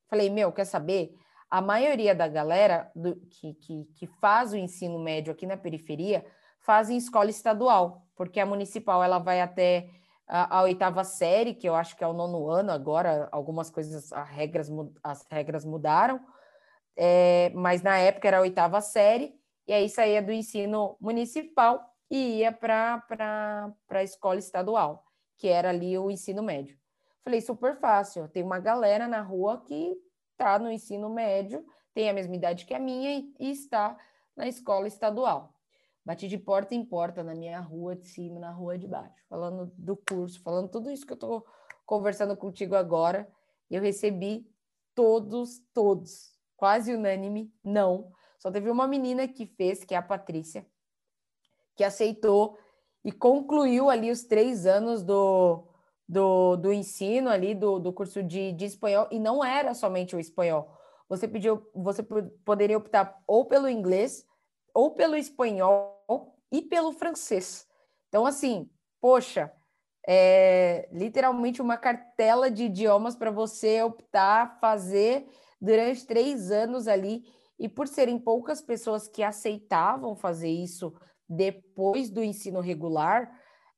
falei, 0.10 0.30
meu, 0.32 0.52
quer 0.52 0.66
saber? 0.66 1.16
A 1.50 1.62
maioria 1.62 2.14
da 2.14 2.28
galera 2.28 2.92
do, 2.96 3.16
que, 3.16 3.54
que, 3.54 3.86
que 3.96 4.08
faz 4.08 4.52
o 4.52 4.58
ensino 4.58 5.00
médio 5.00 5.32
aqui 5.32 5.46
na 5.46 5.56
periferia 5.56 6.26
faz 6.60 6.90
em 6.90 6.98
escola 6.98 7.30
estadual, 7.30 8.06
porque 8.16 8.40
a 8.40 8.46
municipal 8.46 9.02
ela 9.02 9.20
vai 9.20 9.40
até 9.40 9.90
a, 10.28 10.58
a, 10.58 10.64
oitava 10.64 11.04
série, 11.04 11.54
que 11.54 11.68
eu 11.68 11.76
acho 11.76 11.96
que 11.96 12.04
é 12.04 12.08
o 12.08 12.14
nono 12.14 12.50
ano 12.50 12.72
agora, 12.72 13.30
algumas 13.32 13.70
coisas, 13.70 14.12
as 14.12 14.30
regras, 14.30 14.70
as 15.02 15.26
regras 15.30 15.64
mudaram, 15.64 16.20
é, 16.96 17.52
mas 17.56 17.82
na 17.82 17.98
época 17.98 18.28
era 18.28 18.40
a 18.40 18.42
oitava 18.42 18.82
série, 18.82 19.34
e 19.66 19.74
aí 19.74 19.88
saía 19.90 20.22
do 20.22 20.32
ensino 20.34 20.98
municipal 21.00 21.82
e 22.10 22.40
ia 22.40 22.52
para 22.52 23.02
a 23.90 24.04
escola 24.04 24.40
estadual, 24.40 25.06
que 25.38 25.48
era 25.48 25.70
ali 25.70 25.98
o 25.98 26.12
ensino 26.12 26.44
médio. 26.44 26.78
Falei, 27.24 27.42
super 27.42 27.78
fácil, 27.78 28.28
tem 28.28 28.44
uma 28.44 28.60
galera 28.60 29.08
na 29.08 29.22
rua 29.22 29.62
que 29.66 29.96
está 30.38 30.60
no 30.60 30.72
ensino 30.72 31.10
médio, 31.10 31.66
tem 31.96 32.10
a 32.10 32.14
mesma 32.14 32.36
idade 32.36 32.66
que 32.66 32.76
a 32.76 32.80
minha 32.80 33.18
e, 33.18 33.34
e 33.40 33.50
está 33.50 33.98
na 34.36 34.48
escola 34.48 34.88
estadual. 34.88 35.52
Bati 36.06 36.28
de 36.28 36.38
porta 36.38 36.76
em 36.76 36.86
porta 36.86 37.24
na 37.24 37.34
minha 37.34 37.60
rua 37.60 37.96
de 37.96 38.08
cima, 38.08 38.40
na 38.40 38.52
rua 38.52 38.78
de 38.78 38.88
baixo, 38.88 39.26
falando 39.28 39.72
do 39.76 39.98
curso, 39.98 40.40
falando 40.42 40.70
tudo 40.70 40.92
isso 40.92 41.06
que 41.06 41.12
eu 41.12 41.16
estou 41.16 41.46
conversando 41.86 42.38
contigo 42.38 42.76
agora. 42.76 43.28
Eu 43.70 43.82
recebi 43.82 44.48
todos, 44.94 45.60
todos, 45.74 46.34
quase 46.56 46.94
unânime, 46.94 47.52
não. 47.64 48.14
Só 48.38 48.52
teve 48.52 48.70
uma 48.70 48.88
menina 48.88 49.28
que 49.28 49.48
fez, 49.48 49.84
que 49.84 49.96
é 49.96 49.98
a 49.98 50.02
Patrícia, 50.02 50.66
que 51.76 51.84
aceitou 51.84 52.58
e 53.04 53.12
concluiu 53.12 53.90
ali 53.90 54.12
os 54.12 54.24
três 54.24 54.66
anos 54.66 55.04
do, 55.04 55.67
do, 56.08 56.56
do 56.56 56.72
ensino 56.72 57.30
ali, 57.30 57.54
do, 57.54 57.80
do 57.80 57.92
curso 57.92 58.24
de, 58.24 58.54
de 58.54 58.66
espanhol, 58.66 59.08
e 59.12 59.20
não 59.20 59.44
era 59.44 59.74
somente 59.74 60.16
o 60.16 60.20
espanhol. 60.20 60.72
Você 61.10 61.28
pediu, 61.28 61.66
você 61.74 62.04
poderia 62.46 62.78
optar 62.78 63.22
ou 63.26 63.46
pelo 63.46 63.70
inglês 63.70 64.26
ou 64.74 64.92
pelo 64.92 65.16
espanhol 65.16 66.36
e 66.52 66.62
pelo 66.62 66.92
francês. 66.92 67.68
Então, 68.08 68.26
assim, 68.26 68.70
poxa, 69.02 69.52
é 70.08 70.88
literalmente 70.92 71.62
uma 71.62 71.78
cartela 71.78 72.50
de 72.50 72.66
idiomas 72.66 73.16
para 73.16 73.32
você 73.32 73.82
optar, 73.82 74.58
fazer 74.60 75.28
durante 75.60 76.06
três 76.06 76.52
anos 76.52 76.88
ali. 76.88 77.24
E 77.60 77.68
por 77.68 77.88
serem 77.88 78.20
poucas 78.20 78.62
pessoas 78.62 79.08
que 79.08 79.24
aceitavam 79.24 80.16
fazer 80.16 80.50
isso 80.50 80.94
depois 81.28 82.10
do 82.10 82.24
ensino 82.24 82.62
regular, 82.62 83.30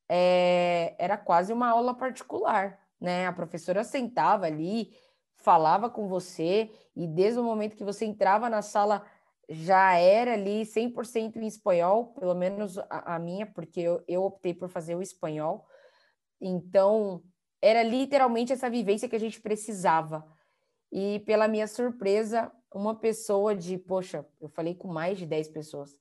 é, 0.10 0.96
era 0.98 1.18
quase 1.18 1.54
uma 1.54 1.70
aula 1.70 1.94
particular, 1.94 2.80
né? 3.00 3.28
A 3.28 3.34
professora 3.34 3.84
sentava 3.84 4.48
ali, 4.48 4.92
falava 5.38 5.90
com 5.90 6.08
você, 6.08 6.70
e 6.96 7.08
desde 7.08 7.40
o 7.40 7.44
momento 7.44 7.78
que 7.78 7.84
você 7.84 8.06
entrava 8.06 8.50
na 8.50 8.62
sala 8.62 9.06
já 9.48 9.96
era 9.96 10.34
ali 10.34 10.64
100% 10.64 11.38
em 11.38 11.48
espanhol, 11.48 12.14
pelo 12.14 12.36
menos 12.36 12.78
a, 12.78 13.16
a 13.16 13.20
minha, 13.20 13.48
porque 13.48 13.80
eu, 13.80 14.04
eu, 14.08 14.24
optei 14.24 14.54
por 14.54 14.70
fazer 14.70 14.96
o 14.96 15.02
espanhol. 15.02 15.66
Então, 16.40 17.24
era 17.62 17.82
literalmente 17.82 18.54
essa 18.54 18.70
vivência 18.70 19.10
que 19.10 19.16
a 19.16 19.20
gente 19.20 19.42
precisava. 19.42 20.24
E, 20.92 21.20
pela 21.20 21.48
minha 21.48 21.68
surpresa, 21.68 22.52
uma 22.74 22.96
pessoa 22.96 23.56
de, 23.56 23.78
poxa, 23.78 24.26
eu 24.40 24.50
falei 24.50 24.76
com 24.76 24.88
mais 24.88 25.18
de 25.18 25.26
10 25.26 25.50
pessoas, 25.50 25.98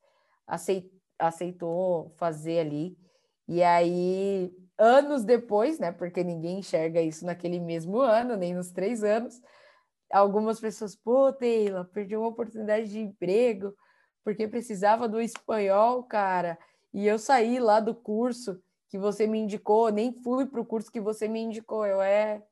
aceitou 1.18 2.10
fazer 2.16 2.60
ali. 2.60 2.98
E 3.48 3.62
aí, 3.62 4.54
anos 4.76 5.24
depois, 5.24 5.78
né, 5.78 5.90
porque 5.90 6.22
ninguém 6.22 6.58
enxerga 6.58 7.00
isso 7.00 7.24
naquele 7.24 7.58
mesmo 7.58 7.98
ano, 8.00 8.36
nem 8.36 8.54
nos 8.54 8.70
três 8.70 9.02
anos, 9.02 9.40
algumas 10.12 10.60
pessoas, 10.60 10.94
pô, 10.94 11.32
Taylor, 11.32 11.86
perdi 11.86 12.16
uma 12.16 12.28
oportunidade 12.28 12.90
de 12.90 13.00
emprego 13.00 13.74
porque 14.22 14.46
precisava 14.46 15.08
do 15.08 15.20
espanhol, 15.20 16.02
cara. 16.02 16.58
E 16.92 17.06
eu 17.06 17.18
saí 17.18 17.58
lá 17.58 17.80
do 17.80 17.94
curso 17.94 18.60
que 18.88 18.98
você 18.98 19.26
me 19.26 19.38
indicou, 19.38 19.90
nem 19.90 20.12
fui 20.12 20.44
para 20.44 20.60
o 20.60 20.66
curso 20.66 20.92
que 20.92 21.00
você 21.00 21.26
me 21.26 21.40
indicou. 21.40 21.86
Eu 21.86 22.02
é 22.02 22.42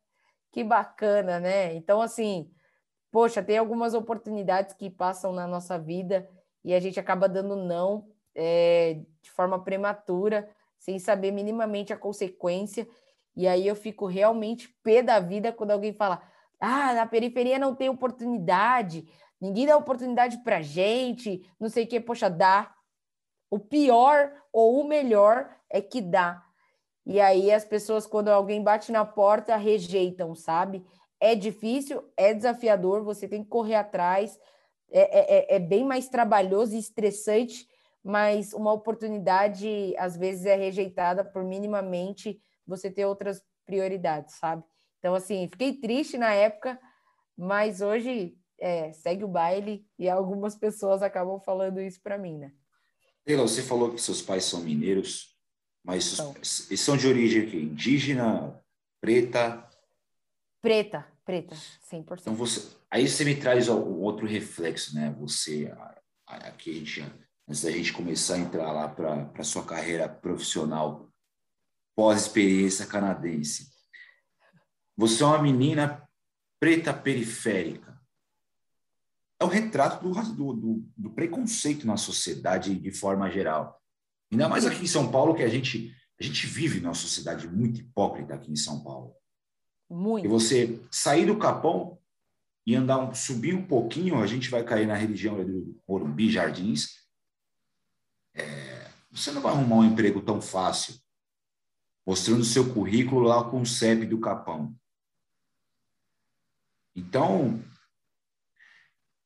que 0.50 0.64
bacana, 0.64 1.38
né? 1.38 1.74
Então, 1.74 2.00
assim, 2.00 2.50
poxa, 3.10 3.42
tem 3.42 3.58
algumas 3.58 3.92
oportunidades 3.92 4.74
que 4.74 4.88
passam 4.88 5.32
na 5.32 5.46
nossa 5.46 5.78
vida 5.78 6.26
e 6.64 6.72
a 6.72 6.80
gente 6.80 6.98
acaba 6.98 7.28
dando 7.28 7.56
não 7.56 8.08
é, 8.34 9.00
de 9.20 9.30
forma 9.30 9.62
prematura, 9.62 10.48
sem 10.78 10.98
saber 10.98 11.30
minimamente 11.30 11.92
a 11.92 11.96
consequência. 11.96 12.86
E 13.36 13.46
aí 13.46 13.66
eu 13.66 13.76
fico 13.76 14.06
realmente 14.06 14.68
pé 14.82 15.02
da 15.02 15.20
vida 15.20 15.52
quando 15.52 15.70
alguém 15.70 15.92
fala 15.92 16.22
ah, 16.60 16.94
na 16.94 17.06
periferia 17.06 17.58
não 17.58 17.74
tem 17.74 17.88
oportunidade, 17.88 19.06
ninguém 19.40 19.66
dá 19.66 19.76
oportunidade 19.76 20.38
para 20.42 20.62
gente, 20.62 21.46
não 21.60 21.68
sei 21.68 21.84
o 21.84 21.86
que, 21.86 22.00
poxa, 22.00 22.30
dá. 22.30 22.74
O 23.50 23.58
pior 23.58 24.32
ou 24.52 24.80
o 24.80 24.88
melhor 24.88 25.54
é 25.70 25.80
que 25.80 26.00
dá. 26.00 26.42
E 27.04 27.20
aí 27.20 27.52
as 27.52 27.64
pessoas, 27.64 28.06
quando 28.06 28.28
alguém 28.28 28.62
bate 28.62 28.90
na 28.90 29.04
porta, 29.04 29.56
rejeitam, 29.56 30.34
sabe? 30.34 30.84
É 31.20 31.34
difícil, 31.34 32.02
é 32.16 32.34
desafiador, 32.34 33.04
você 33.04 33.28
tem 33.28 33.44
que 33.44 33.48
correr 33.48 33.76
atrás, 33.76 34.38
é, 34.90 35.54
é, 35.54 35.56
é 35.56 35.58
bem 35.58 35.84
mais 35.84 36.08
trabalhoso 36.08 36.74
e 36.74 36.78
estressante, 36.78 37.68
mas 38.06 38.52
uma 38.52 38.72
oportunidade 38.72 39.92
às 39.98 40.16
vezes 40.16 40.46
é 40.46 40.54
rejeitada 40.54 41.24
por 41.24 41.42
minimamente 41.42 42.40
você 42.64 42.88
ter 42.88 43.04
outras 43.04 43.42
prioridades, 43.64 44.36
sabe? 44.36 44.62
Então, 45.00 45.12
assim, 45.12 45.48
fiquei 45.50 45.72
triste 45.72 46.16
na 46.16 46.32
época, 46.32 46.78
mas 47.36 47.80
hoje 47.80 48.38
é, 48.60 48.92
segue 48.92 49.24
o 49.24 49.28
baile 49.28 49.84
e 49.98 50.08
algumas 50.08 50.54
pessoas 50.54 51.02
acabam 51.02 51.40
falando 51.40 51.80
isso 51.80 52.00
para 52.00 52.16
mim, 52.16 52.38
né? 52.38 52.52
Leila, 53.26 53.42
você 53.42 53.60
falou 53.60 53.92
que 53.92 54.00
seus 54.00 54.22
pais 54.22 54.44
são 54.44 54.60
mineiros, 54.60 55.36
mas 55.82 56.12
então. 56.12 56.32
eles 56.36 56.80
são 56.80 56.96
de 56.96 57.08
origem 57.08 57.42
indígena, 57.64 58.56
preta? 59.00 59.68
Preta, 60.62 61.04
preta, 61.24 61.56
100%. 61.92 62.20
Então 62.20 62.36
você, 62.36 62.72
aí 62.88 63.08
você 63.08 63.24
me 63.24 63.34
traz 63.34 63.68
um 63.68 64.00
outro 64.00 64.28
reflexo, 64.28 64.94
né? 64.94 65.12
Você, 65.18 65.74
aqui 66.24 66.70
a 66.70 66.74
gente, 66.74 67.25
antes 67.48 67.62
da 67.62 67.70
gente 67.70 67.92
começar 67.92 68.34
a 68.34 68.38
entrar 68.38 68.72
lá 68.72 68.88
para 68.88 69.30
a 69.38 69.44
sua 69.44 69.64
carreira 69.64 70.08
profissional 70.08 71.10
pós-experiência 71.94 72.86
canadense. 72.86 73.70
Você 74.96 75.22
é 75.22 75.26
uma 75.26 75.42
menina 75.42 76.06
preta 76.58 76.92
periférica. 76.92 77.96
É 79.38 79.44
o 79.44 79.48
retrato 79.48 80.02
do, 80.02 80.52
do, 80.54 80.84
do, 80.96 81.10
preconceito 81.10 81.86
na 81.86 81.96
sociedade 81.96 82.74
de 82.74 82.90
forma 82.90 83.30
geral. 83.30 83.80
Ainda 84.32 84.48
mais 84.48 84.64
aqui 84.64 84.82
em 84.82 84.86
São 84.86 85.10
Paulo, 85.10 85.34
que 85.34 85.42
a 85.42 85.48
gente, 85.48 85.94
a 86.18 86.24
gente 86.24 86.46
vive 86.46 86.80
numa 86.80 86.94
sociedade 86.94 87.46
muito 87.46 87.80
hipócrita 87.80 88.34
aqui 88.34 88.50
em 88.50 88.56
São 88.56 88.82
Paulo. 88.82 89.14
Muito. 89.88 90.24
E 90.24 90.28
você 90.28 90.80
sair 90.90 91.26
do 91.26 91.38
Capão 91.38 91.98
e 92.66 92.74
andar 92.74 92.98
um, 92.98 93.14
subir 93.14 93.54
um 93.54 93.64
pouquinho, 93.64 94.20
a 94.20 94.26
gente 94.26 94.50
vai 94.50 94.64
cair 94.64 94.86
na 94.86 94.96
religião 94.96 95.44
do 95.44 95.78
Morumbi, 95.86 96.30
Jardins. 96.30 97.05
É, 98.36 98.90
você 99.10 99.32
não 99.32 99.40
vai 99.40 99.52
arrumar 99.52 99.76
um 99.76 99.84
emprego 99.84 100.20
tão 100.22 100.40
fácil 100.40 100.94
mostrando 102.06 102.44
seu 102.44 102.72
currículo 102.72 103.22
lá 103.22 103.42
com 103.50 103.60
o 103.60 103.66
CEP 103.66 104.06
do 104.06 104.20
Capão. 104.20 104.72
Então, 106.94 107.62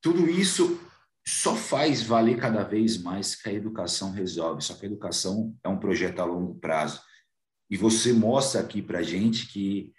tudo 0.00 0.28
isso 0.30 0.80
só 1.26 1.54
faz 1.54 2.02
valer 2.02 2.38
cada 2.38 2.64
vez 2.64 2.96
mais 2.96 3.34
que 3.34 3.50
a 3.50 3.52
educação 3.52 4.10
resolve. 4.10 4.62
Só 4.62 4.74
que 4.74 4.86
a 4.86 4.88
educação 4.88 5.54
é 5.62 5.68
um 5.68 5.78
projeto 5.78 6.20
a 6.20 6.24
longo 6.24 6.54
prazo. 6.58 7.02
E 7.68 7.76
você 7.76 8.12
mostra 8.12 8.62
aqui 8.62 8.80
para 8.80 9.02
gente 9.02 9.46
que 9.46 9.92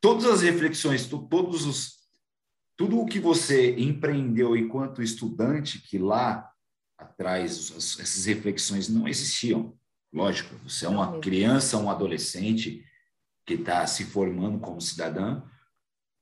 todas 0.00 0.24
as 0.24 0.40
reflexões, 0.40 1.06
todos 1.06 1.66
os, 1.66 1.98
tudo 2.76 2.98
o 2.98 3.06
que 3.06 3.20
você 3.20 3.76
empreendeu 3.78 4.56
enquanto 4.56 5.02
estudante, 5.02 5.80
que 5.82 5.98
lá 5.98 6.51
atrás 6.96 7.70
essas 7.76 8.24
reflexões 8.24 8.88
não 8.88 9.08
existiam. 9.08 9.76
Lógico, 10.12 10.54
você 10.58 10.86
é 10.86 10.88
uma 10.88 11.18
criança, 11.20 11.78
um 11.78 11.90
adolescente 11.90 12.84
que 13.46 13.54
está 13.54 13.86
se 13.86 14.04
formando 14.04 14.60
como 14.60 14.80
cidadã, 14.80 15.42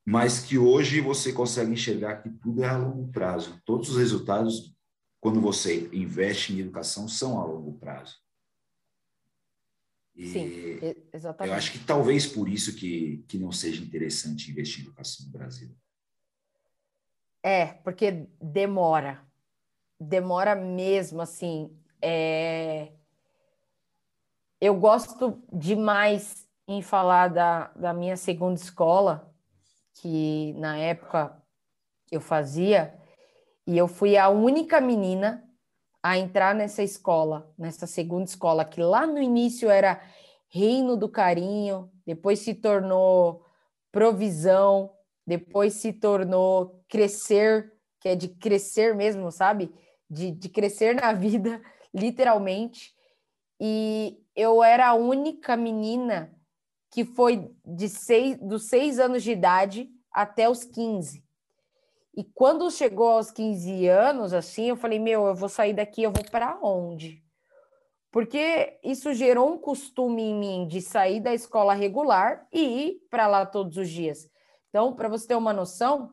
mas 0.05 0.39
que 0.39 0.57
hoje 0.57 1.01
você 1.01 1.31
consegue 1.31 1.71
enxergar 1.71 2.17
que 2.17 2.29
tudo 2.29 2.63
é 2.63 2.67
a 2.67 2.77
longo 2.77 3.11
prazo. 3.11 3.61
Todos 3.65 3.89
os 3.89 3.97
resultados, 3.97 4.75
quando 5.19 5.39
você 5.39 5.89
investe 5.93 6.53
em 6.53 6.59
educação, 6.59 7.07
são 7.07 7.39
a 7.39 7.45
longo 7.45 7.77
prazo. 7.77 8.15
E 10.15 10.27
Sim, 10.27 10.79
exatamente. 11.13 11.51
Eu 11.51 11.57
acho 11.57 11.71
que 11.71 11.79
talvez 11.79 12.25
por 12.25 12.49
isso 12.49 12.75
que, 12.75 13.23
que 13.27 13.37
não 13.37 13.51
seja 13.51 13.81
interessante 13.81 14.51
investir 14.51 14.83
em 14.83 14.87
educação 14.87 15.25
no 15.25 15.31
Brasil. 15.31 15.75
É, 17.43 17.67
porque 17.67 18.27
demora. 18.41 19.25
Demora 20.03 20.55
mesmo, 20.55 21.21
assim. 21.21 21.71
É... 22.01 22.91
Eu 24.59 24.73
gosto 24.73 25.39
demais 25.53 26.47
em 26.67 26.81
falar 26.81 27.27
da, 27.27 27.67
da 27.75 27.93
minha 27.93 28.17
segunda 28.17 28.59
escola, 28.59 29.31
que 29.93 30.53
na 30.53 30.75
época 30.75 31.39
eu 32.11 32.19
fazia, 32.19 32.99
e 33.67 33.77
eu 33.77 33.87
fui 33.87 34.17
a 34.17 34.27
única 34.27 34.81
menina 34.81 35.47
a 36.01 36.17
entrar 36.17 36.55
nessa 36.55 36.81
escola, 36.81 37.53
nessa 37.55 37.85
segunda 37.85 38.25
escola, 38.25 38.65
que 38.65 38.81
lá 38.81 39.05
no 39.05 39.21
início 39.21 39.69
era 39.69 40.01
Reino 40.49 40.97
do 40.97 41.07
Carinho, 41.07 41.91
depois 42.07 42.39
se 42.39 42.55
tornou 42.55 43.45
Provisão, 43.91 44.91
depois 45.27 45.73
se 45.75 45.93
tornou 45.93 46.83
Crescer, 46.89 47.71
que 47.99 48.09
é 48.09 48.15
de 48.15 48.29
crescer 48.29 48.95
mesmo, 48.95 49.31
sabe? 49.31 49.71
De, 50.11 50.31
de 50.31 50.49
crescer 50.49 50.93
na 50.95 51.13
vida, 51.13 51.61
literalmente. 51.93 52.93
E 53.59 54.19
eu 54.35 54.63
era 54.63 54.89
a 54.89 54.93
única 54.93 55.55
menina 55.55 56.35
que 56.91 57.05
foi 57.05 57.49
de 57.65 57.87
seis, 57.87 58.37
dos 58.37 58.67
seis 58.67 58.99
anos 58.99 59.23
de 59.23 59.31
idade 59.31 59.89
até 60.11 60.49
os 60.49 60.65
15. 60.65 61.23
E 62.15 62.23
quando 62.23 62.69
chegou 62.69 63.07
aos 63.07 63.31
15 63.31 63.87
anos, 63.87 64.33
assim, 64.33 64.65
eu 64.65 64.75
falei, 64.75 64.99
meu, 64.99 65.27
eu 65.27 65.35
vou 65.35 65.47
sair 65.47 65.73
daqui, 65.73 66.03
eu 66.03 66.11
vou 66.11 66.25
para 66.29 66.59
onde? 66.61 67.23
Porque 68.11 68.77
isso 68.83 69.13
gerou 69.13 69.53
um 69.53 69.57
costume 69.57 70.21
em 70.21 70.35
mim 70.35 70.67
de 70.67 70.81
sair 70.81 71.21
da 71.21 71.33
escola 71.33 71.73
regular 71.73 72.45
e 72.51 72.59
ir 72.59 73.07
para 73.09 73.27
lá 73.27 73.45
todos 73.45 73.77
os 73.77 73.89
dias. 73.89 74.29
Então, 74.67 74.93
para 74.93 75.07
você 75.07 75.27
ter 75.27 75.35
uma 75.35 75.53
noção, 75.53 76.11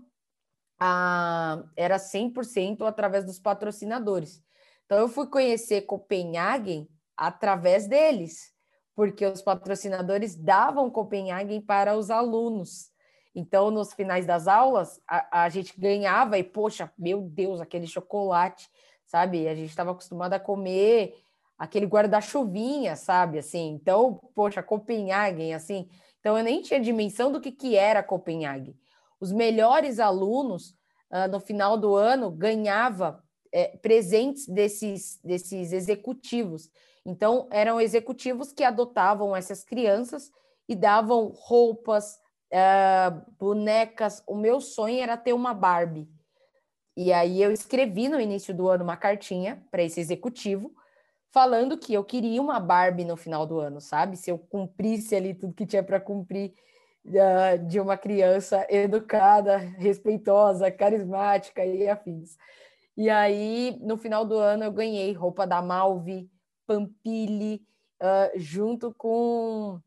a... 0.78 1.62
era 1.76 1.96
100% 1.96 2.86
através 2.86 3.24
dos 3.24 3.38
patrocinadores. 3.38 4.42
Então, 4.86 4.98
eu 4.98 5.08
fui 5.08 5.26
conhecer 5.26 5.82
Copenhagen 5.82 6.88
através 7.16 7.86
deles 7.86 8.56
porque 8.98 9.24
os 9.24 9.40
patrocinadores 9.40 10.34
davam 10.34 10.90
Copenhagen 10.90 11.60
para 11.60 11.96
os 11.96 12.10
alunos. 12.10 12.90
Então, 13.32 13.70
nos 13.70 13.92
finais 13.92 14.26
das 14.26 14.48
aulas, 14.48 15.00
a, 15.06 15.44
a 15.44 15.48
gente 15.48 15.78
ganhava 15.78 16.36
e, 16.36 16.42
poxa, 16.42 16.90
meu 16.98 17.22
Deus, 17.22 17.60
aquele 17.60 17.86
chocolate, 17.86 18.68
sabe? 19.06 19.46
A 19.46 19.54
gente 19.54 19.68
estava 19.68 19.92
acostumado 19.92 20.32
a 20.32 20.40
comer 20.40 21.14
aquele 21.56 21.86
guarda-chuvinha, 21.86 22.96
sabe? 22.96 23.38
Assim, 23.38 23.68
então, 23.68 24.20
poxa, 24.34 24.64
Copenhagen, 24.64 25.54
assim. 25.54 25.88
Então, 26.18 26.36
eu 26.36 26.42
nem 26.42 26.60
tinha 26.60 26.80
dimensão 26.80 27.30
do 27.30 27.40
que, 27.40 27.52
que 27.52 27.76
era 27.76 28.02
Copenhagen. 28.02 28.74
Os 29.20 29.32
melhores 29.32 29.98
alunos, 29.98 30.70
uh, 31.10 31.28
no 31.30 31.40
final 31.40 31.76
do 31.76 31.94
ano, 31.94 32.30
ganhava 32.30 33.22
é, 33.52 33.76
presentes 33.78 34.46
desses, 34.46 35.18
desses 35.22 35.72
executivos. 35.72 36.70
Então, 37.04 37.48
eram 37.50 37.80
executivos 37.80 38.52
que 38.52 38.62
adotavam 38.62 39.34
essas 39.34 39.64
crianças 39.64 40.30
e 40.68 40.76
davam 40.76 41.32
roupas, 41.34 42.18
uh, 42.52 43.32
bonecas. 43.38 44.22
O 44.26 44.36
meu 44.36 44.60
sonho 44.60 45.00
era 45.00 45.16
ter 45.16 45.32
uma 45.32 45.54
Barbie. 45.54 46.08
E 46.96 47.12
aí 47.12 47.40
eu 47.40 47.52
escrevi 47.52 48.08
no 48.08 48.20
início 48.20 48.54
do 48.54 48.68
ano 48.68 48.84
uma 48.84 48.96
cartinha 48.96 49.64
para 49.70 49.82
esse 49.82 50.00
executivo, 50.00 50.72
falando 51.30 51.78
que 51.78 51.94
eu 51.94 52.04
queria 52.04 52.42
uma 52.42 52.58
Barbie 52.58 53.04
no 53.04 53.16
final 53.16 53.46
do 53.46 53.60
ano, 53.60 53.80
sabe? 53.80 54.16
Se 54.16 54.30
eu 54.30 54.38
cumprisse 54.38 55.14
ali 55.14 55.32
tudo 55.32 55.54
que 55.54 55.64
tinha 55.64 55.82
para 55.82 56.00
cumprir 56.00 56.52
de 57.68 57.80
uma 57.80 57.96
criança 57.96 58.66
educada, 58.68 59.56
respeitosa, 59.56 60.70
carismática 60.70 61.64
e 61.64 61.88
afins. 61.88 62.36
E 62.96 63.08
aí, 63.08 63.78
no 63.80 63.96
final 63.96 64.24
do 64.24 64.36
ano, 64.36 64.64
eu 64.64 64.72
ganhei 64.72 65.12
roupa 65.12 65.46
da 65.46 65.62
Malve, 65.62 66.30
Pampili, 66.66 67.64
uh, 68.02 68.38
junto 68.38 68.92
com, 68.94 69.80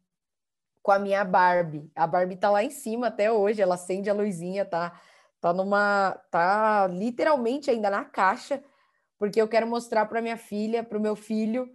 com 0.81 0.91
a 0.91 0.97
minha 0.99 1.23
Barbie. 1.23 1.91
A 1.95 2.07
Barbie 2.07 2.37
tá 2.37 2.49
lá 2.49 2.63
em 2.63 2.69
cima 2.69 3.07
até 3.07 3.31
hoje, 3.31 3.61
ela 3.61 3.75
acende 3.75 4.09
a 4.09 4.13
luzinha, 4.13 4.65
tá? 4.65 4.99
Tá 5.41 5.51
numa. 5.53 6.11
tá 6.31 6.87
literalmente 6.87 7.69
ainda 7.69 7.89
na 7.89 8.05
caixa, 8.05 8.63
porque 9.17 9.41
eu 9.41 9.47
quero 9.47 9.67
mostrar 9.67 10.05
para 10.05 10.21
minha 10.21 10.37
filha, 10.37 10.83
para 10.83 10.97
o 10.97 11.01
meu 11.01 11.15
filho, 11.15 11.69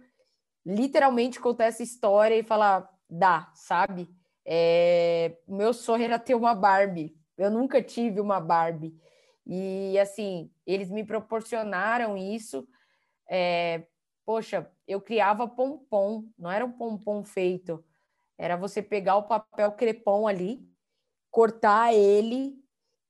literalmente 0.65 1.39
contar 1.39 1.65
essa 1.65 1.83
história 1.83 2.35
e 2.35 2.43
falar, 2.43 2.89
dá, 3.09 3.51
sabe? 3.53 4.09
É, 4.47 5.37
meu 5.45 5.73
sonho 5.73 6.05
era 6.05 6.17
ter 6.17 6.33
uma 6.33 6.55
Barbie. 6.55 7.13
Eu 7.37 7.51
nunca 7.51 7.83
tive 7.83 8.21
uma 8.21 8.39
Barbie. 8.39 8.97
E 9.45 9.99
assim, 9.99 10.49
eles 10.65 10.89
me 10.89 11.03
proporcionaram 11.03 12.15
isso. 12.17 12.67
É, 13.29 13.85
poxa, 14.25 14.71
eu 14.87 15.01
criava 15.01 15.47
pompom, 15.47 16.25
não 16.37 16.49
era 16.49 16.65
um 16.65 16.71
pompom 16.71 17.23
feito, 17.23 17.83
era 18.37 18.55
você 18.55 18.81
pegar 18.81 19.17
o 19.17 19.23
papel 19.23 19.71
crepom 19.73 20.27
ali, 20.27 20.65
cortar 21.31 21.93
ele 21.93 22.55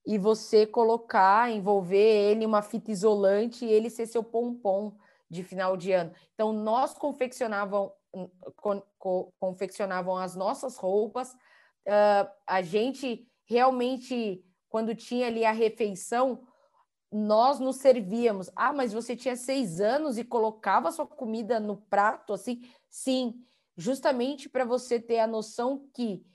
e 0.06 0.18
você 0.18 0.66
colocar, 0.66 1.52
envolver 1.52 1.98
ele 1.98 2.44
em 2.44 2.48
uma 2.48 2.62
fita 2.62 2.92
isolante 2.92 3.66
e 3.66 3.72
ele 3.72 3.90
ser 3.90 4.08
seu 4.08 4.24
pompom 4.24 4.98
de 5.30 5.44
final 5.44 5.76
de 5.76 5.92
ano. 5.92 6.14
Então, 6.34 6.54
nós 6.54 6.94
confeccionavam, 6.94 7.92
con, 8.56 8.82
con, 8.98 9.32
confeccionavam 9.40 10.18
as 10.18 10.36
nossas 10.36 10.78
roupas, 10.78 11.34
uh, 11.34 12.30
a 12.46 12.62
gente 12.62 13.28
realmente, 13.46 14.44
quando 14.70 14.96
tinha 14.96 15.28
ali 15.28 15.46
a 15.46 15.52
refeição, 15.52 16.46
nós 17.12 17.60
nos 17.60 17.78
servíamos. 17.78 18.50
Ah, 18.56 18.74
mas 18.74 18.94
você 18.94 19.16
tinha 19.16 19.36
seis 19.36 19.80
anos 19.80 20.18
e 20.18 20.24
colocava 20.24 20.92
sua 20.92 21.08
comida 21.08 21.60
no 21.60 21.78
prato 21.78 22.34
assim? 22.34 22.62
Sim, 22.90 23.42
justamente 23.76 24.50
para 24.50 24.66
você 24.66 25.00
ter 25.00 25.20
a 25.20 25.28
noção 25.28 25.88
que 25.94 26.26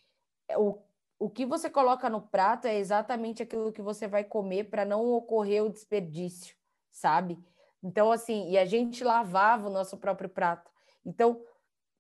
o, 0.57 0.79
o 1.19 1.31
que 1.31 1.45
você 1.45 1.69
coloca 1.69 2.09
no 2.09 2.23
prato 2.23 2.67
é 2.67 2.77
exatamente 2.79 3.43
aquilo 3.43 3.73
que 3.73 3.83
você 3.83 4.09
vai 4.09 4.25
comer 4.25 4.71
para 4.71 4.85
não 4.85 5.07
ocorrer 5.13 5.63
o 5.65 5.71
desperdício, 5.71 6.57
sabe? 6.91 7.39
Então, 7.83 8.13
assim, 8.13 8.49
e 8.51 8.57
a 8.57 8.65
gente 8.65 9.03
lavava 9.03 9.69
o 9.69 9.73
nosso 9.73 9.97
próprio 9.97 10.29
prato. 10.29 10.71
Então, 11.05 11.43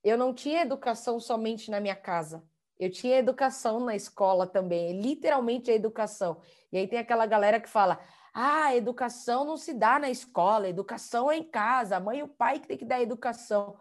eu 0.03 0.19
não 0.19 0.35
tinha 0.35 0.63
educação 0.63 1.21
somente 1.21 1.71
na 1.71 1.81
minha 1.81 1.97
casa. 1.97 2.45
Eu 2.79 2.91
tinha 2.91 3.19
educação 3.19 3.79
na 3.81 3.95
escola 3.95 4.47
também, 4.47 5.01
literalmente 5.01 5.71
a 5.71 5.75
educação. 5.75 6.41
E 6.73 6.79
aí 6.79 6.89
tem 6.89 6.99
aquela 6.99 7.27
galera 7.27 7.61
que 7.61 7.69
fala: 7.69 8.01
ah, 8.35 8.75
educação 8.75 9.45
não 9.45 9.57
se 9.57 9.73
dá 9.73 9.99
na 9.99 10.11
escola, 10.11 10.69
educação 10.69 11.31
é 11.31 11.37
em 11.37 11.45
casa, 11.45 11.97
a 11.97 12.01
mãe 12.01 12.19
e 12.19 12.23
o 12.23 12.29
pai 12.29 12.59
que 12.59 12.67
tem 12.67 12.77
que 12.77 12.85
dar 12.85 13.01
educação. 13.01 13.77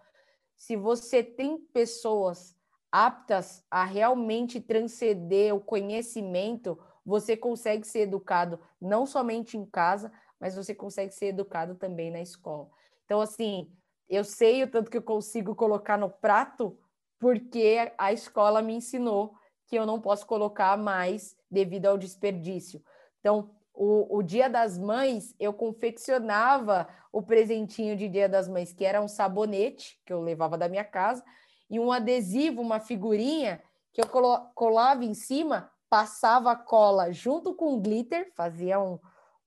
Se 0.55 0.75
você 0.75 1.23
tem 1.23 1.57
pessoas 1.57 2.55
aptas 2.91 3.65
a 3.71 3.85
realmente 3.85 4.59
transcender 4.59 5.55
o 5.55 5.61
conhecimento, 5.61 6.77
você 7.05 7.35
consegue 7.35 7.87
ser 7.87 8.01
educado 8.01 8.59
não 8.79 9.05
somente 9.05 9.57
em 9.57 9.65
casa, 9.65 10.11
mas 10.39 10.55
você 10.55 10.75
consegue 10.75 11.13
ser 11.13 11.27
educado 11.27 11.75
também 11.75 12.11
na 12.11 12.21
escola. 12.21 12.69
Então, 13.05 13.21
assim, 13.21 13.71
eu 14.11 14.25
sei 14.25 14.61
o 14.61 14.67
tanto 14.69 14.91
que 14.91 14.97
eu 14.97 15.01
consigo 15.01 15.55
colocar 15.55 15.97
no 15.97 16.09
prato, 16.09 16.77
porque 17.17 17.91
a 17.97 18.11
escola 18.11 18.61
me 18.61 18.75
ensinou 18.75 19.33
que 19.65 19.77
eu 19.77 19.85
não 19.85 20.01
posso 20.01 20.27
colocar 20.27 20.77
mais 20.77 21.33
devido 21.49 21.85
ao 21.85 21.97
desperdício. 21.97 22.83
Então, 23.21 23.51
o, 23.73 24.17
o 24.17 24.21
Dia 24.21 24.49
das 24.49 24.77
Mães, 24.77 25.33
eu 25.39 25.53
confeccionava 25.53 26.89
o 27.09 27.21
presentinho 27.21 27.95
de 27.95 28.09
Dia 28.09 28.27
das 28.27 28.49
Mães, 28.49 28.73
que 28.73 28.83
era 28.83 29.01
um 29.01 29.07
sabonete 29.07 29.97
que 30.05 30.11
eu 30.11 30.19
levava 30.19 30.57
da 30.57 30.67
minha 30.67 30.83
casa, 30.83 31.23
e 31.69 31.79
um 31.79 31.89
adesivo, 31.89 32.61
uma 32.61 32.81
figurinha 32.81 33.63
que 33.93 34.01
eu 34.01 34.07
colava 34.53 35.05
em 35.05 35.13
cima, 35.13 35.71
passava 35.89 36.53
cola 36.53 37.13
junto 37.13 37.53
com 37.53 37.79
glitter, 37.79 38.29
fazia 38.35 38.77
um, 38.77 38.99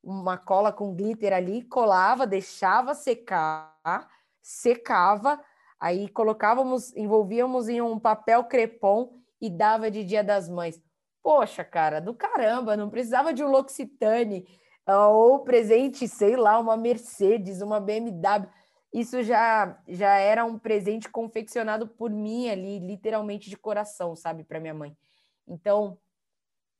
uma 0.02 0.38
cola 0.38 0.72
com 0.72 0.94
glitter 0.94 1.34
ali, 1.34 1.62
colava, 1.64 2.26
deixava 2.26 2.94
secar, 2.94 4.08
secava, 4.44 5.42
aí 5.80 6.06
colocávamos, 6.06 6.94
envolvíamos 6.94 7.66
em 7.66 7.80
um 7.80 7.98
papel 7.98 8.44
crepom 8.44 9.14
e 9.40 9.48
dava 9.48 9.90
de 9.90 10.04
Dia 10.04 10.22
das 10.22 10.50
Mães. 10.50 10.78
Poxa, 11.22 11.64
cara, 11.64 11.98
do 11.98 12.14
caramba, 12.14 12.76
não 12.76 12.90
precisava 12.90 13.32
de 13.32 13.42
um 13.42 13.48
L'Occitane 13.48 14.46
ah, 14.84 15.08
ou 15.08 15.40
presente, 15.40 16.06
sei 16.06 16.36
lá, 16.36 16.58
uma 16.58 16.76
Mercedes, 16.76 17.62
uma 17.62 17.80
BMW. 17.80 18.46
Isso 18.92 19.22
já 19.22 19.82
já 19.88 20.18
era 20.18 20.44
um 20.44 20.58
presente 20.58 21.08
confeccionado 21.08 21.88
por 21.88 22.10
mim 22.10 22.50
ali, 22.50 22.78
literalmente 22.78 23.48
de 23.48 23.56
coração, 23.56 24.14
sabe, 24.14 24.44
para 24.44 24.60
minha 24.60 24.74
mãe. 24.74 24.94
Então, 25.48 25.98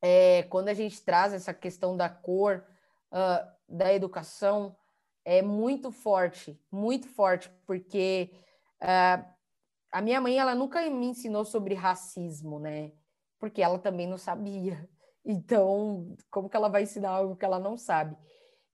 é, 0.03 0.43
quando 0.45 0.69
a 0.69 0.75
gente 0.75 1.03
traz 1.03 1.33
essa 1.33 1.55
questão 1.55 1.97
da 1.97 2.11
cor, 2.11 2.63
uh, 3.11 3.51
da 3.67 3.93
educação, 3.95 4.77
é 5.25 5.43
muito 5.43 5.91
forte, 5.91 6.61
muito 6.71 7.09
forte, 7.09 7.51
porque 7.67 8.31
uh, 8.83 9.25
a 9.93 10.01
minha 10.03 10.21
mãe 10.21 10.39
ela 10.39 10.55
nunca 10.55 10.89
me 10.91 11.07
ensinou 11.07 11.45
sobre 11.45 11.75
racismo, 11.75 12.59
né? 12.59 12.93
porque 13.45 13.61
ela 13.61 13.79
também 13.79 14.07
não 14.07 14.17
sabia. 14.17 14.89
Então, 15.27 16.15
como 16.31 16.51
que 16.51 16.57
ela 16.57 16.69
vai 16.69 16.83
ensinar 16.83 17.09
algo 17.09 17.35
que 17.35 17.47
ela 17.47 17.59
não 17.59 17.79
sabe? 17.79 18.15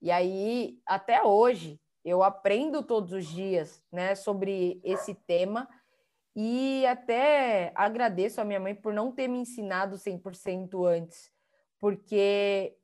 E 0.01 0.11
aí, 0.11 0.81
até 0.85 1.23
hoje, 1.23 1.79
eu 2.03 2.21
aprendo 2.21 2.83
todos 2.83 3.13
os 3.13 3.25
dias, 3.25 3.81
né, 3.89 4.15
sobre 4.15 4.81
esse 4.83 5.15
tema 5.15 5.65
e 6.35 6.85
até 6.85 7.71
agradeço 7.73 8.41
a 8.41 8.43
minha 8.43 8.59
mãe 8.59 8.75
por 8.75 8.93
não 8.93 9.13
ter 9.13 9.29
me 9.29 9.39
ensinado 9.39 9.97
100% 9.97 10.85
antes, 10.85 11.31
porque 11.79 12.75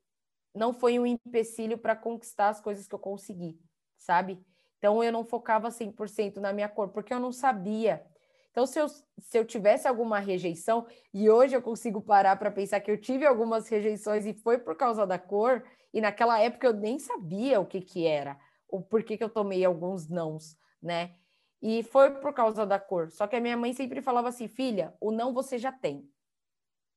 não 0.58 0.74
foi 0.74 1.00
um 1.00 1.06
empecilho 1.06 1.78
para 1.78 1.96
conquistar 1.96 2.50
as 2.50 2.60
coisas 2.60 2.88
que 2.88 2.96
eu 2.96 3.00
consegui, 3.00 3.60
sabe? 3.98 4.44
Então 4.78 5.04
eu 5.04 5.12
não 5.12 5.24
focava 5.24 5.72
100% 5.72 6.38
na 6.38 6.54
minha 6.54 6.70
cor, 6.70 6.90
porque 6.90 7.14
eu 7.14 7.20
não 7.20 7.32
sabia. 7.32 8.06
Então, 8.52 8.66
se 8.66 8.80
eu, 8.80 8.88
se 8.90 9.38
eu 9.38 9.46
tivesse 9.46 9.88
alguma 9.88 10.18
rejeição, 10.20 10.88
e 11.14 11.30
hoje 11.30 11.56
eu 11.56 11.62
consigo 11.62 12.02
parar 12.02 12.36
para 12.38 12.50
pensar 12.50 12.80
que 12.80 12.90
eu 12.90 13.00
tive 13.00 13.24
algumas 13.26 13.68
rejeições 13.70 14.26
e 14.26 14.34
foi 14.34 14.58
por 14.58 14.76
causa 14.76 15.06
da 15.06 15.20
cor, 15.20 15.64
e 15.94 16.02
naquela 16.02 16.40
época 16.40 16.66
eu 16.66 16.74
nem 16.74 16.98
sabia 16.98 17.60
o 17.60 17.66
que, 17.68 17.82
que 17.82 18.08
era, 18.08 18.36
ou 18.68 18.82
por 18.82 19.04
que, 19.04 19.16
que 19.16 19.24
eu 19.24 19.30
tomei 19.30 19.64
alguns 19.64 20.10
nãos, 20.10 20.58
né? 20.82 21.16
E 21.62 21.84
foi 21.84 22.20
por 22.20 22.34
causa 22.34 22.66
da 22.66 22.80
cor. 22.80 23.12
Só 23.12 23.28
que 23.28 23.36
a 23.36 23.40
minha 23.40 23.58
mãe 23.58 23.74
sempre 23.74 24.02
falava 24.02 24.30
assim: 24.30 24.48
filha, 24.48 24.94
o 25.00 25.12
não 25.12 25.34
você 25.34 25.58
já 25.58 25.72
tem. 25.72 26.10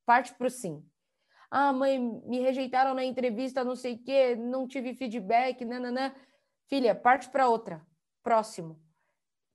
Parte 0.07 0.35
para 0.35 0.47
o 0.47 0.51
sim. 0.51 0.85
Ah, 1.51 1.73
mãe, 1.73 1.99
me 1.99 2.39
rejeitaram 2.39 2.95
na 2.95 3.05
entrevista, 3.05 3.65
não 3.65 3.75
sei 3.75 3.95
o 3.95 3.99
quê, 3.99 4.37
não 4.37 4.69
tive 4.69 4.95
feedback, 4.95 5.65
nananã. 5.65 6.15
Filha, 6.69 6.95
parte 6.95 7.29
para 7.29 7.49
outra. 7.49 7.85
Próximo. 8.23 8.81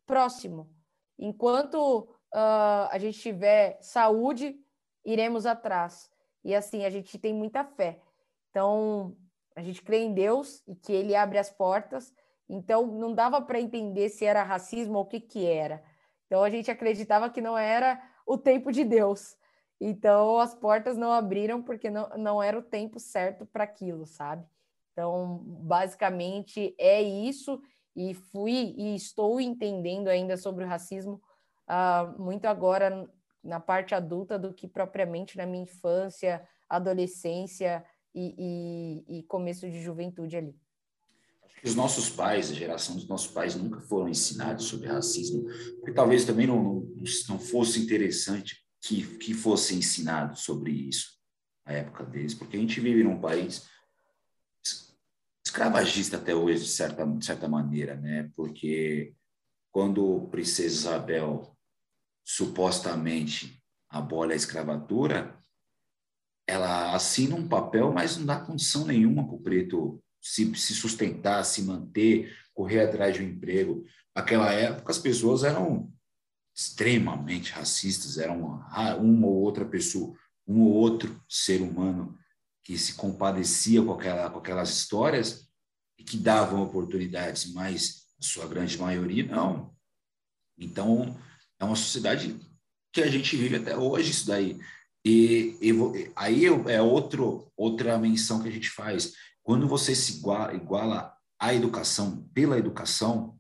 Próximo. 0.05 0.69
Enquanto 1.17 2.01
uh, 2.33 2.89
a 2.91 2.97
gente 2.99 3.19
tiver 3.19 3.77
saúde, 3.81 4.59
iremos 5.05 5.45
atrás. 5.45 6.11
E 6.43 6.53
assim, 6.53 6.83
a 6.83 6.89
gente 6.89 7.17
tem 7.17 7.33
muita 7.33 7.63
fé. 7.63 8.01
Então, 8.49 9.15
a 9.55 9.61
gente 9.61 9.81
crê 9.81 9.99
em 9.99 10.13
Deus 10.13 10.61
e 10.67 10.75
que 10.75 10.91
Ele 10.91 11.15
abre 11.15 11.37
as 11.37 11.49
portas. 11.49 12.13
Então, 12.49 12.85
não 12.85 13.13
dava 13.13 13.41
para 13.41 13.59
entender 13.59 14.09
se 14.09 14.25
era 14.25 14.43
racismo 14.43 14.97
ou 14.97 15.03
o 15.03 15.07
que, 15.07 15.21
que 15.21 15.45
era. 15.45 15.81
Então, 16.25 16.43
a 16.43 16.49
gente 16.49 16.69
acreditava 16.69 17.29
que 17.29 17.39
não 17.39 17.57
era 17.57 18.01
o 18.27 18.37
tempo 18.37 18.71
de 18.71 18.83
Deus. 18.83 19.37
Então, 19.79 20.39
as 20.39 20.55
portas 20.55 20.95
não 20.97 21.11
abriram 21.11 21.61
porque 21.61 21.89
não, 21.89 22.09
não 22.17 22.41
era 22.41 22.57
o 22.57 22.63
tempo 22.63 22.99
certo 22.99 23.45
para 23.45 23.65
aquilo, 23.65 24.05
sabe? 24.05 24.45
Então, 24.91 25.41
basicamente 25.45 26.73
é 26.77 27.01
isso 27.01 27.61
e 27.95 28.13
fui 28.13 28.73
e 28.77 28.95
estou 28.95 29.39
entendendo 29.41 30.07
ainda 30.07 30.37
sobre 30.37 30.63
o 30.63 30.67
racismo 30.67 31.21
uh, 31.69 32.21
muito 32.21 32.45
agora 32.45 33.09
na 33.43 33.59
parte 33.59 33.93
adulta 33.93 34.39
do 34.39 34.53
que 34.53 34.67
propriamente 34.67 35.37
na 35.37 35.45
minha 35.45 35.63
infância, 35.63 36.47
adolescência 36.69 37.85
e, 38.13 39.03
e, 39.07 39.19
e 39.19 39.23
começo 39.23 39.69
de 39.69 39.81
juventude 39.81 40.37
ali. 40.37 40.55
Os 41.63 41.75
nossos 41.75 42.09
pais, 42.09 42.51
a 42.51 42.53
geração 42.53 42.95
dos 42.95 43.07
nossos 43.07 43.31
pais, 43.31 43.55
nunca 43.55 43.81
foram 43.81 44.07
ensinados 44.07 44.65
sobre 44.65 44.87
racismo, 44.87 45.45
porque 45.75 45.93
talvez 45.93 46.23
também 46.23 46.47
não, 46.47 46.61
não, 46.61 46.93
não 47.29 47.39
fosse 47.39 47.79
interessante 47.81 48.64
que, 48.85 49.17
que 49.17 49.33
fosse 49.33 49.75
ensinado 49.75 50.37
sobre 50.37 50.71
isso 50.71 51.15
na 51.65 51.73
época 51.73 52.05
deles, 52.05 52.35
porque 52.35 52.55
a 52.55 52.59
gente 52.59 52.79
vive 52.79 53.03
num 53.03 53.19
país 53.19 53.67
escravagista 55.43 56.17
até 56.17 56.35
hoje, 56.35 56.63
de 56.63 56.69
certa, 56.69 57.03
de 57.05 57.25
certa 57.25 57.47
maneira, 57.47 57.95
né? 57.95 58.31
Porque 58.35 59.15
quando 59.71 60.27
Princesa 60.29 60.67
Isabel 60.67 61.57
supostamente 62.23 63.63
abole 63.89 64.33
a 64.33 64.35
escravatura, 64.35 65.35
ela 66.47 66.93
assina 66.93 67.35
um 67.35 67.47
papel, 67.47 67.91
mas 67.91 68.17
não 68.17 68.25
dá 68.25 68.39
condição 68.39 68.85
nenhuma 68.85 69.25
para 69.25 69.35
o 69.35 69.41
preto 69.41 70.03
se, 70.21 70.53
se 70.55 70.75
sustentar, 70.75 71.43
se 71.43 71.63
manter, 71.63 72.35
correr 72.53 72.81
atrás 72.81 73.15
de 73.15 73.23
um 73.23 73.27
emprego. 73.27 73.83
Naquela 74.15 74.51
época, 74.51 74.91
as 74.91 74.99
pessoas 74.99 75.43
eram 75.43 75.91
extremamente 76.55 77.51
racistas, 77.51 78.17
eram 78.17 78.39
uma, 78.39 78.95
uma 78.95 79.27
ou 79.27 79.41
outra 79.41 79.65
pessoa, 79.65 80.15
um 80.47 80.61
ou 80.61 80.73
outro 80.73 81.21
ser 81.27 81.61
humano 81.61 82.17
que 82.63 82.77
se 82.77 82.93
compadecia 82.93 83.83
com, 83.83 83.93
aquela, 83.93 84.29
com 84.29 84.39
aquelas 84.39 84.69
histórias 84.69 85.47
e 85.99 86.03
que 86.03 86.17
davam 86.17 86.63
oportunidades, 86.63 87.51
mas 87.53 88.05
a 88.19 88.23
sua 88.23 88.47
grande 88.47 88.77
maioria 88.77 89.25
não. 89.25 89.75
Então, 90.57 91.19
é 91.59 91.65
uma 91.65 91.75
sociedade 91.75 92.39
que 92.93 93.01
a 93.01 93.11
gente 93.11 93.35
vive 93.35 93.57
até 93.57 93.77
hoje, 93.77 94.11
isso 94.11 94.27
daí. 94.27 94.57
E, 95.03 95.57
e 95.61 96.11
aí 96.15 96.45
é 96.45 96.81
outro, 96.81 97.51
outra 97.55 97.97
menção 97.99 98.41
que 98.41 98.47
a 98.47 98.51
gente 98.51 98.69
faz. 98.69 99.13
Quando 99.43 99.67
você 99.67 99.93
se 99.93 100.17
iguala, 100.17 100.55
iguala 100.55 101.13
à 101.37 101.53
educação 101.53 102.27
pela 102.33 102.57
educação, 102.57 103.37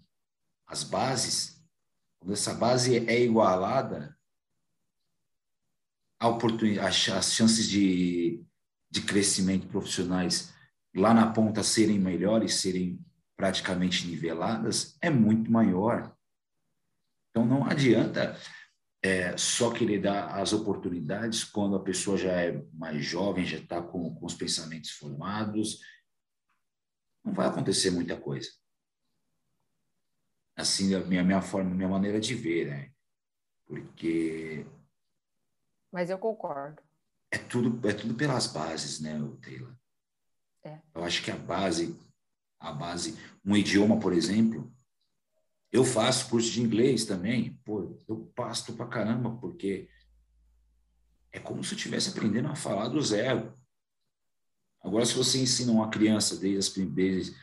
as 0.67 0.83
bases, 0.83 1.54
quando 2.25 2.33
essa 2.33 2.55
base 2.55 3.07
é 3.07 3.21
igualada, 3.21 4.17
a 6.19 6.27
as 6.87 6.95
chances 6.95 7.69
de 7.69 8.43
de 8.89 9.01
crescimento 9.01 9.67
profissionais 9.67 10.53
lá 10.95 11.13
na 11.13 11.31
ponta 11.31 11.61
serem 11.61 11.99
melhores, 11.99 12.55
serem 12.55 12.97
praticamente 13.35 14.07
niveladas, 14.07 14.97
é 15.01 15.09
muito 15.09 15.51
maior. 15.51 16.15
Então, 17.29 17.45
não 17.45 17.65
adianta 17.65 18.39
é, 19.03 19.35
só 19.35 19.69
querer 19.71 19.99
dar 19.99 20.39
as 20.39 20.53
oportunidades 20.53 21.43
quando 21.43 21.75
a 21.75 21.83
pessoa 21.83 22.17
já 22.17 22.31
é 22.31 22.63
mais 22.71 23.03
jovem, 23.03 23.45
já 23.45 23.57
está 23.57 23.81
com, 23.81 24.15
com 24.15 24.25
os 24.25 24.33
pensamentos 24.33 24.91
formados. 24.91 25.81
não 27.23 27.33
vai 27.33 27.47
acontecer 27.47 27.91
muita 27.91 28.15
coisa 28.15 28.49
assim, 30.55 30.93
a 30.95 30.99
minha, 30.99 31.23
minha 31.23 31.41
forma, 31.41 31.69
minha 31.69 31.89
maneira 31.89 32.19
de 32.19 32.33
ver, 32.33 32.67
né? 32.67 32.91
Porque... 33.65 34.65
Mas 35.91 36.09
eu 36.09 36.17
concordo. 36.17 36.81
É 37.31 37.37
tudo, 37.37 37.87
é 37.87 37.93
tudo 37.93 38.13
pelas 38.13 38.47
bases, 38.47 38.99
né, 38.99 39.17
Taylor? 39.41 39.75
É. 40.63 40.79
Eu 40.93 41.03
acho 41.03 41.23
que 41.23 41.31
a 41.31 41.35
base, 41.35 41.99
a 42.59 42.71
base, 42.71 43.17
um 43.43 43.55
idioma, 43.55 43.99
por 43.99 44.13
exemplo, 44.13 44.73
eu 45.71 45.83
faço 45.83 46.29
curso 46.29 46.51
de 46.51 46.61
inglês 46.61 47.05
também, 47.05 47.59
pô, 47.65 47.99
eu 48.07 48.31
pasto 48.35 48.73
pra 48.73 48.87
caramba, 48.87 49.35
porque 49.37 49.89
é 51.31 51.39
como 51.39 51.63
se 51.63 51.73
eu 51.73 51.77
estivesse 51.77 52.09
aprendendo 52.09 52.47
a 52.47 52.55
falar 52.55 52.87
do 52.87 53.01
zero. 53.01 53.53
Agora, 54.81 55.05
se 55.05 55.13
você 55.13 55.39
ensina 55.39 55.71
uma 55.71 55.89
criança 55.89 56.37
desde, 56.37 56.59
as, 56.59 56.69
primeiras 56.69 57.35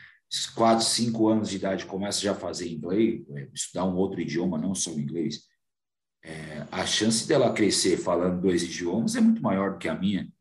4, 0.55 0.83
5 0.83 1.27
anos 1.27 1.49
de 1.49 1.57
idade 1.57 1.85
começa 1.85 2.19
já 2.19 2.31
a 2.31 2.35
fazer 2.35 2.67
inglês, 2.69 3.23
é, 3.29 3.49
estudar 3.53 3.85
um 3.85 3.95
outro 3.95 4.19
idioma, 4.19 4.57
não 4.57 4.73
só 4.73 4.91
o 4.91 4.99
inglês, 4.99 5.47
é, 6.23 6.65
a 6.71 6.85
chance 6.85 7.27
dela 7.27 7.53
crescer 7.53 7.97
falando 7.97 8.41
dois 8.41 8.63
idiomas 8.63 9.15
é 9.15 9.21
muito 9.21 9.41
maior 9.41 9.73
do 9.73 9.77
que 9.77 9.89
a 9.89 9.95
minha. 9.95 10.31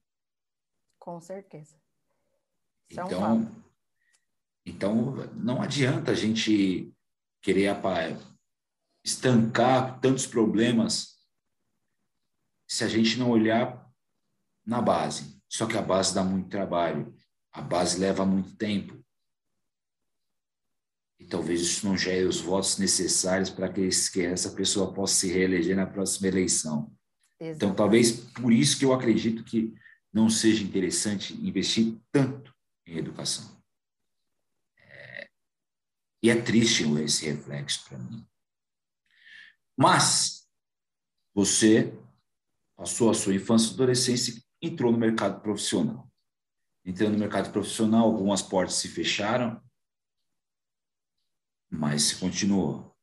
Com 0.98 1.20
certeza. 1.20 1.74
É 2.90 2.94
então, 2.94 3.50
então, 4.64 5.14
não 5.34 5.60
adianta 5.60 6.12
a 6.12 6.14
gente 6.14 6.94
querer 7.40 7.68
apa, 7.68 8.16
estancar 9.04 10.00
tantos 10.00 10.26
problemas 10.26 11.18
se 12.68 12.84
a 12.84 12.88
gente 12.88 13.18
não 13.18 13.30
olhar 13.30 13.90
na 14.64 14.80
base. 14.80 15.42
Só 15.48 15.66
que 15.66 15.76
a 15.76 15.82
base 15.82 16.14
dá 16.14 16.22
muito 16.22 16.48
trabalho, 16.48 17.12
a 17.52 17.60
base 17.60 17.98
leva 17.98 18.24
muito 18.24 18.56
tempo. 18.56 19.01
E 21.22 21.24
talvez 21.24 21.60
isso 21.60 21.86
não 21.86 21.96
gere 21.96 22.24
os 22.24 22.40
votos 22.40 22.78
necessários 22.78 23.48
para 23.48 23.72
que, 23.72 23.88
que 24.12 24.22
essa 24.22 24.50
pessoa 24.50 24.92
possa 24.92 25.14
se 25.14 25.32
reeleger 25.32 25.76
na 25.76 25.86
próxima 25.86 26.26
eleição. 26.26 26.92
Exatamente. 27.38 27.56
Então, 27.56 27.74
talvez 27.76 28.10
por 28.10 28.52
isso 28.52 28.76
que 28.76 28.84
eu 28.84 28.92
acredito 28.92 29.44
que 29.44 29.72
não 30.12 30.28
seja 30.28 30.64
interessante 30.64 31.32
investir 31.34 31.96
tanto 32.10 32.52
em 32.84 32.98
educação. 32.98 33.56
É, 34.76 35.30
e 36.24 36.28
é 36.28 36.34
triste 36.34 36.82
esse 37.04 37.24
reflexo 37.24 37.88
para 37.88 37.98
mim. 37.98 38.26
Mas 39.78 40.44
você 41.32 41.96
passou 42.76 43.10
a 43.10 43.14
sua 43.14 43.34
infância 43.34 43.70
e 43.70 43.74
adolescência 43.74 44.42
entrou 44.60 44.90
no 44.90 44.98
mercado 44.98 45.40
profissional. 45.40 46.10
Entrando 46.84 47.12
no 47.12 47.20
mercado 47.20 47.52
profissional, 47.52 48.06
algumas 48.06 48.42
portas 48.42 48.74
se 48.74 48.88
fecharam, 48.88 49.62
mas 51.72 52.12
continuou. 52.12 52.94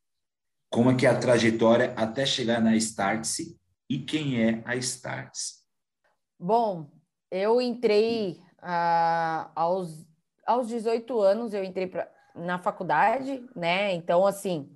Como 0.70 0.92
é 0.92 0.96
que 0.96 1.08
é 1.08 1.10
a 1.10 1.20
trajetória 1.20 1.92
até 1.98 2.24
chegar 2.26 2.62
na 2.62 2.76
Startse 2.76 3.60
e 3.90 3.98
quem 3.98 4.40
é 4.40 4.62
a 4.64 4.76
Startse? 4.76 5.64
Bom, 6.40 6.92
eu 7.32 7.60
entrei 7.60 8.40
ah, 8.62 9.52
aos, 9.56 10.06
aos 10.46 10.68
18 10.68 11.20
anos, 11.20 11.54
eu 11.56 11.64
entrei 11.64 11.88
pra, 11.88 12.08
na 12.36 12.60
faculdade, 12.60 13.44
né? 13.56 13.94
Então, 13.94 14.26
assim, 14.28 14.72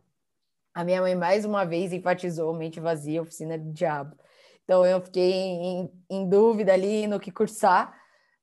a 0.74 0.84
minha 0.84 1.00
mãe 1.00 1.14
mais 1.16 1.46
uma 1.46 1.64
vez 1.64 1.94
enfatizou 1.94 2.52
mente 2.54 2.80
vazia, 2.80 3.22
oficina 3.22 3.60
do 3.60 3.72
diabo. 3.72 4.18
Então 4.64 4.84
eu 4.84 5.00
fiquei 5.02 5.32
em, 5.32 5.92
em 6.10 6.28
dúvida 6.28 6.74
ali 6.74 7.06
no 7.06 7.20
que 7.20 7.32
cursar 7.32 7.96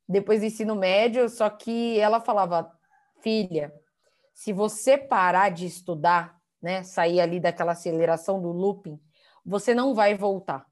depois 0.09 0.41
do 0.41 0.47
ensino 0.47 0.77
médio, 0.77 1.29
só 1.29 1.49
que 1.49 1.99
ela 1.99 2.21
falava, 2.21 2.71
filha, 3.23 3.73
se 4.41 4.55
você 4.55 4.97
parar 4.97 5.51
de 5.51 5.67
estudar, 5.67 6.41
né, 6.63 6.83
sair 6.83 7.21
ali 7.21 7.39
daquela 7.39 7.73
aceleração 7.73 8.41
do 8.41 8.51
looping, 8.51 8.99
você 9.45 9.75
não 9.75 9.95
vai 9.95 10.15
voltar. 10.15 10.67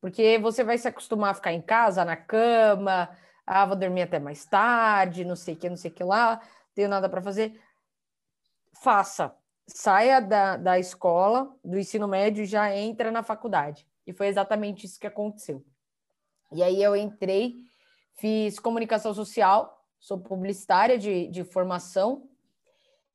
Porque 0.00 0.40
você 0.40 0.64
vai 0.64 0.76
se 0.76 0.88
acostumar 0.88 1.30
a 1.30 1.34
ficar 1.34 1.52
em 1.52 1.62
casa, 1.62 2.04
na 2.04 2.16
cama, 2.16 3.08
ah, 3.46 3.64
vou 3.64 3.76
dormir 3.76 4.02
até 4.02 4.18
mais 4.18 4.44
tarde, 4.44 5.24
não 5.24 5.36
sei 5.36 5.54
o 5.54 5.56
que, 5.56 5.68
não 5.68 5.76
sei 5.76 5.88
o 5.92 5.94
que 5.94 6.02
lá, 6.02 6.40
tenho 6.74 6.88
nada 6.88 7.08
para 7.08 7.22
fazer. 7.22 7.62
Faça, 8.82 9.36
saia 9.68 10.18
da, 10.18 10.56
da 10.56 10.76
escola, 10.76 11.56
do 11.64 11.78
ensino 11.78 12.08
médio 12.08 12.44
já 12.44 12.76
entra 12.76 13.12
na 13.12 13.22
faculdade. 13.22 13.86
E 14.04 14.12
foi 14.12 14.26
exatamente 14.26 14.84
isso 14.86 14.98
que 14.98 15.06
aconteceu. 15.06 15.64
E 16.50 16.60
aí 16.60 16.82
eu 16.82 16.96
entrei, 16.96 17.54
fiz 18.14 18.58
comunicação 18.58 19.14
social, 19.14 19.80
sou 20.00 20.18
publicitária 20.18 20.98
de, 20.98 21.28
de 21.28 21.44
formação. 21.44 22.28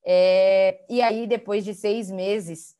É, 0.05 0.85
e 0.89 1.01
aí, 1.01 1.25
depois 1.25 1.65
de 1.65 1.73
seis 1.73 2.11
meses 2.11 2.75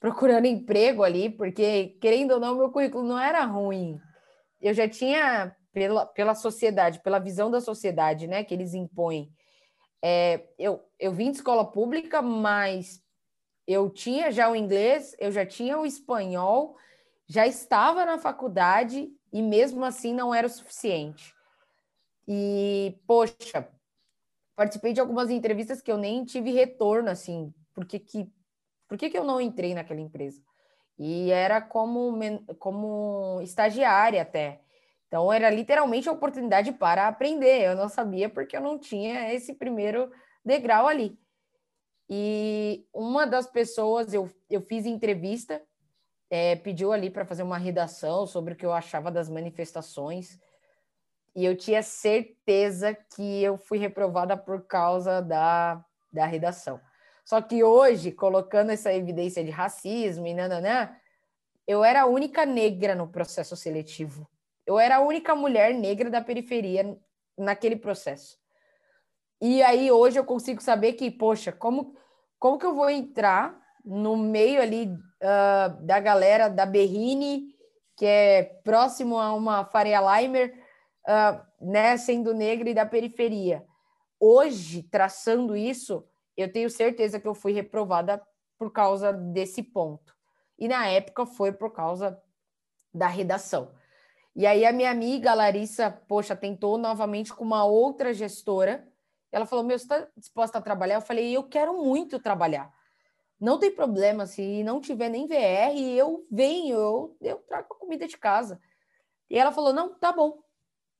procurando 0.00 0.46
emprego 0.46 1.04
ali, 1.04 1.28
porque, 1.28 1.98
querendo 2.00 2.32
ou 2.32 2.40
não, 2.40 2.56
meu 2.56 2.70
currículo 2.70 3.04
não 3.06 3.18
era 3.18 3.44
ruim. 3.44 4.00
Eu 4.58 4.72
já 4.72 4.88
tinha, 4.88 5.54
pela, 5.72 6.06
pela 6.06 6.34
sociedade, 6.34 7.02
pela 7.02 7.18
visão 7.18 7.50
da 7.50 7.60
sociedade, 7.60 8.26
né, 8.26 8.42
que 8.42 8.54
eles 8.54 8.72
impõem. 8.72 9.30
É, 10.02 10.48
eu, 10.58 10.82
eu 10.98 11.12
vim 11.12 11.30
de 11.30 11.36
escola 11.36 11.70
pública, 11.70 12.22
mas 12.22 13.02
eu 13.66 13.90
tinha 13.90 14.32
já 14.32 14.50
o 14.50 14.56
inglês, 14.56 15.14
eu 15.18 15.30
já 15.30 15.44
tinha 15.44 15.78
o 15.78 15.84
espanhol, 15.84 16.76
já 17.28 17.46
estava 17.46 18.06
na 18.06 18.18
faculdade 18.18 19.10
e 19.30 19.42
mesmo 19.42 19.84
assim 19.84 20.14
não 20.14 20.34
era 20.34 20.46
o 20.46 20.50
suficiente. 20.50 21.34
E, 22.26 22.98
poxa, 23.06 23.68
participei 24.60 24.92
de 24.92 25.00
algumas 25.00 25.30
entrevistas 25.30 25.80
que 25.80 25.90
eu 25.90 25.96
nem 25.96 26.22
tive 26.22 26.50
retorno, 26.50 27.08
assim, 27.08 27.50
porque 27.72 27.98
que, 27.98 28.30
por 28.86 28.98
que, 28.98 29.08
que 29.08 29.16
eu 29.16 29.24
não 29.24 29.40
entrei 29.40 29.72
naquela 29.72 30.02
empresa? 30.02 30.38
E 30.98 31.30
era 31.30 31.62
como, 31.62 32.12
como 32.58 33.40
estagiária 33.40 34.20
até. 34.20 34.60
Então, 35.08 35.32
era 35.32 35.48
literalmente 35.48 36.10
a 36.10 36.12
oportunidade 36.12 36.72
para 36.72 37.08
aprender. 37.08 37.62
Eu 37.62 37.74
não 37.74 37.88
sabia 37.88 38.28
porque 38.28 38.54
eu 38.54 38.60
não 38.60 38.78
tinha 38.78 39.32
esse 39.32 39.54
primeiro 39.54 40.12
degrau 40.44 40.86
ali. 40.86 41.18
E 42.06 42.86
uma 42.92 43.26
das 43.26 43.46
pessoas, 43.46 44.12
eu, 44.12 44.28
eu 44.50 44.60
fiz 44.60 44.84
entrevista 44.84 45.62
é, 46.28 46.54
pediu 46.54 46.92
ali 46.92 47.08
para 47.08 47.24
fazer 47.24 47.44
uma 47.44 47.56
redação 47.56 48.26
sobre 48.26 48.52
o 48.52 48.56
que 48.56 48.66
eu 48.66 48.74
achava 48.74 49.10
das 49.10 49.30
manifestações. 49.30 50.38
E 51.34 51.44
eu 51.44 51.56
tinha 51.56 51.82
certeza 51.82 52.96
que 53.14 53.42
eu 53.42 53.56
fui 53.56 53.78
reprovada 53.78 54.36
por 54.36 54.66
causa 54.66 55.20
da, 55.20 55.84
da 56.12 56.26
redação. 56.26 56.80
Só 57.24 57.40
que 57.40 57.62
hoje, 57.62 58.10
colocando 58.10 58.70
essa 58.70 58.92
evidência 58.92 59.44
de 59.44 59.50
racismo 59.50 60.26
e 60.26 60.34
nananã, 60.34 60.90
eu 61.66 61.84
era 61.84 62.02
a 62.02 62.06
única 62.06 62.44
negra 62.44 62.94
no 62.94 63.06
processo 63.06 63.54
seletivo. 63.54 64.28
Eu 64.66 64.78
era 64.78 64.96
a 64.96 65.00
única 65.00 65.34
mulher 65.34 65.72
negra 65.72 66.10
da 66.10 66.20
periferia 66.20 66.98
naquele 67.38 67.76
processo. 67.76 68.38
E 69.40 69.62
aí 69.62 69.90
hoje 69.90 70.18
eu 70.18 70.24
consigo 70.24 70.60
saber 70.60 70.94
que, 70.94 71.10
poxa, 71.10 71.52
como, 71.52 71.96
como 72.38 72.58
que 72.58 72.66
eu 72.66 72.74
vou 72.74 72.90
entrar 72.90 73.58
no 73.84 74.16
meio 74.16 74.60
ali 74.60 74.86
uh, 74.86 75.86
da 75.86 75.98
galera 75.98 76.48
da 76.48 76.66
Berrine, 76.66 77.54
que 77.96 78.04
é 78.04 78.42
próximo 78.64 79.18
a 79.18 79.32
uma 79.32 79.64
Faria 79.64 80.00
Limer, 80.00 80.59
uh, 81.10 81.44
né, 81.60 81.96
sendo 81.96 82.32
negra 82.32 82.70
e 82.70 82.74
da 82.74 82.86
periferia. 82.86 83.66
Hoje, 84.18 84.82
traçando 84.84 85.56
isso, 85.56 86.06
eu 86.36 86.50
tenho 86.52 86.70
certeza 86.70 87.18
que 87.18 87.26
eu 87.26 87.34
fui 87.34 87.52
reprovada 87.52 88.22
por 88.58 88.70
causa 88.72 89.12
desse 89.12 89.62
ponto. 89.62 90.14
E 90.58 90.68
na 90.68 90.86
época 90.86 91.26
foi 91.26 91.52
por 91.52 91.72
causa 91.72 92.20
da 92.92 93.08
redação. 93.08 93.74
E 94.36 94.46
aí 94.46 94.64
a 94.64 94.72
minha 94.72 94.90
amiga 94.90 95.34
Larissa, 95.34 95.90
poxa, 95.90 96.36
tentou 96.36 96.78
novamente 96.78 97.32
com 97.34 97.44
uma 97.44 97.64
outra 97.64 98.12
gestora. 98.12 98.86
Ela 99.32 99.46
falou: 99.46 99.64
"Meu, 99.64 99.78
você 99.78 99.84
está 99.84 100.06
disposta 100.16 100.58
a 100.58 100.62
trabalhar?" 100.62 100.96
Eu 100.96 101.00
falei: 101.00 101.34
"Eu 101.34 101.44
quero 101.44 101.82
muito 101.82 102.20
trabalhar." 102.20 102.72
Não 103.40 103.58
tem 103.58 103.74
problema, 103.74 104.26
se 104.26 104.62
não 104.62 104.80
tiver 104.80 105.08
nem 105.08 105.26
VR, 105.26 105.74
eu 105.96 106.26
venho, 106.30 106.76
eu, 106.76 107.16
eu 107.22 107.38
trago 107.38 107.72
a 107.72 107.78
comida 107.78 108.06
de 108.06 108.18
casa. 108.18 108.60
E 109.30 109.38
ela 109.38 109.50
falou: 109.50 109.72
não, 109.72 109.94
tá 109.94 110.12
bom, 110.12 110.42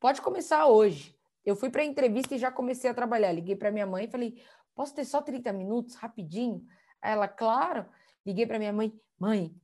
pode 0.01 0.23
começar 0.23 0.67
hoje. 0.67 1.15
Eu 1.45 1.55
fui 1.55 1.71
para 1.71 1.83
a 1.83 1.85
entrevista 1.85 2.35
e 2.35 2.39
já 2.39 2.51
comecei 2.51 2.91
a 2.91 2.95
trabalhar. 2.95 3.31
Liguei 3.33 3.55
para 3.55 3.71
minha 3.71 3.87
mãe 3.87 4.07
e 4.07 4.11
falei: 4.11 4.43
posso 4.75 4.95
ter 4.95 5.05
só 5.05 5.23
30 5.23 5.53
minutos, 5.53 5.95
rapidinho? 5.95 6.65
Ela, 7.03 7.29
claro. 7.29 7.87
Liguei 8.27 8.47
para 8.47 8.59
minha 8.59 8.73
mãe: 8.73 8.93
mãe, 9.19 9.55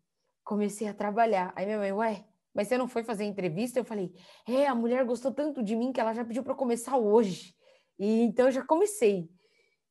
comecei 0.45 0.87
a 0.87 0.95
trabalhar. 0.95 1.53
Aí 1.57 1.67
minha 1.67 1.79
mãe, 1.79 1.93
ué, 1.93 2.25
mas 2.55 2.69
você 2.69 2.79
não 2.79 2.87
foi 2.87 3.03
fazer 3.03 3.25
entrevista? 3.25 3.79
Eu 3.81 3.85
falei: 3.85 4.15
é, 4.47 4.67
a 4.67 4.75
mulher 4.75 5.05
gostou 5.05 5.33
tanto 5.33 5.63
de 5.63 5.75
mim 5.75 5.93
que 5.93 6.01
ela 6.01 6.15
já 6.15 6.25
pediu 6.25 6.43
para 6.43 6.55
começar 6.55 6.97
hoje. 6.97 7.55
E 7.99 8.23
então 8.23 8.47
eu 8.47 8.53
já 8.53 8.65
comecei. 8.65 9.29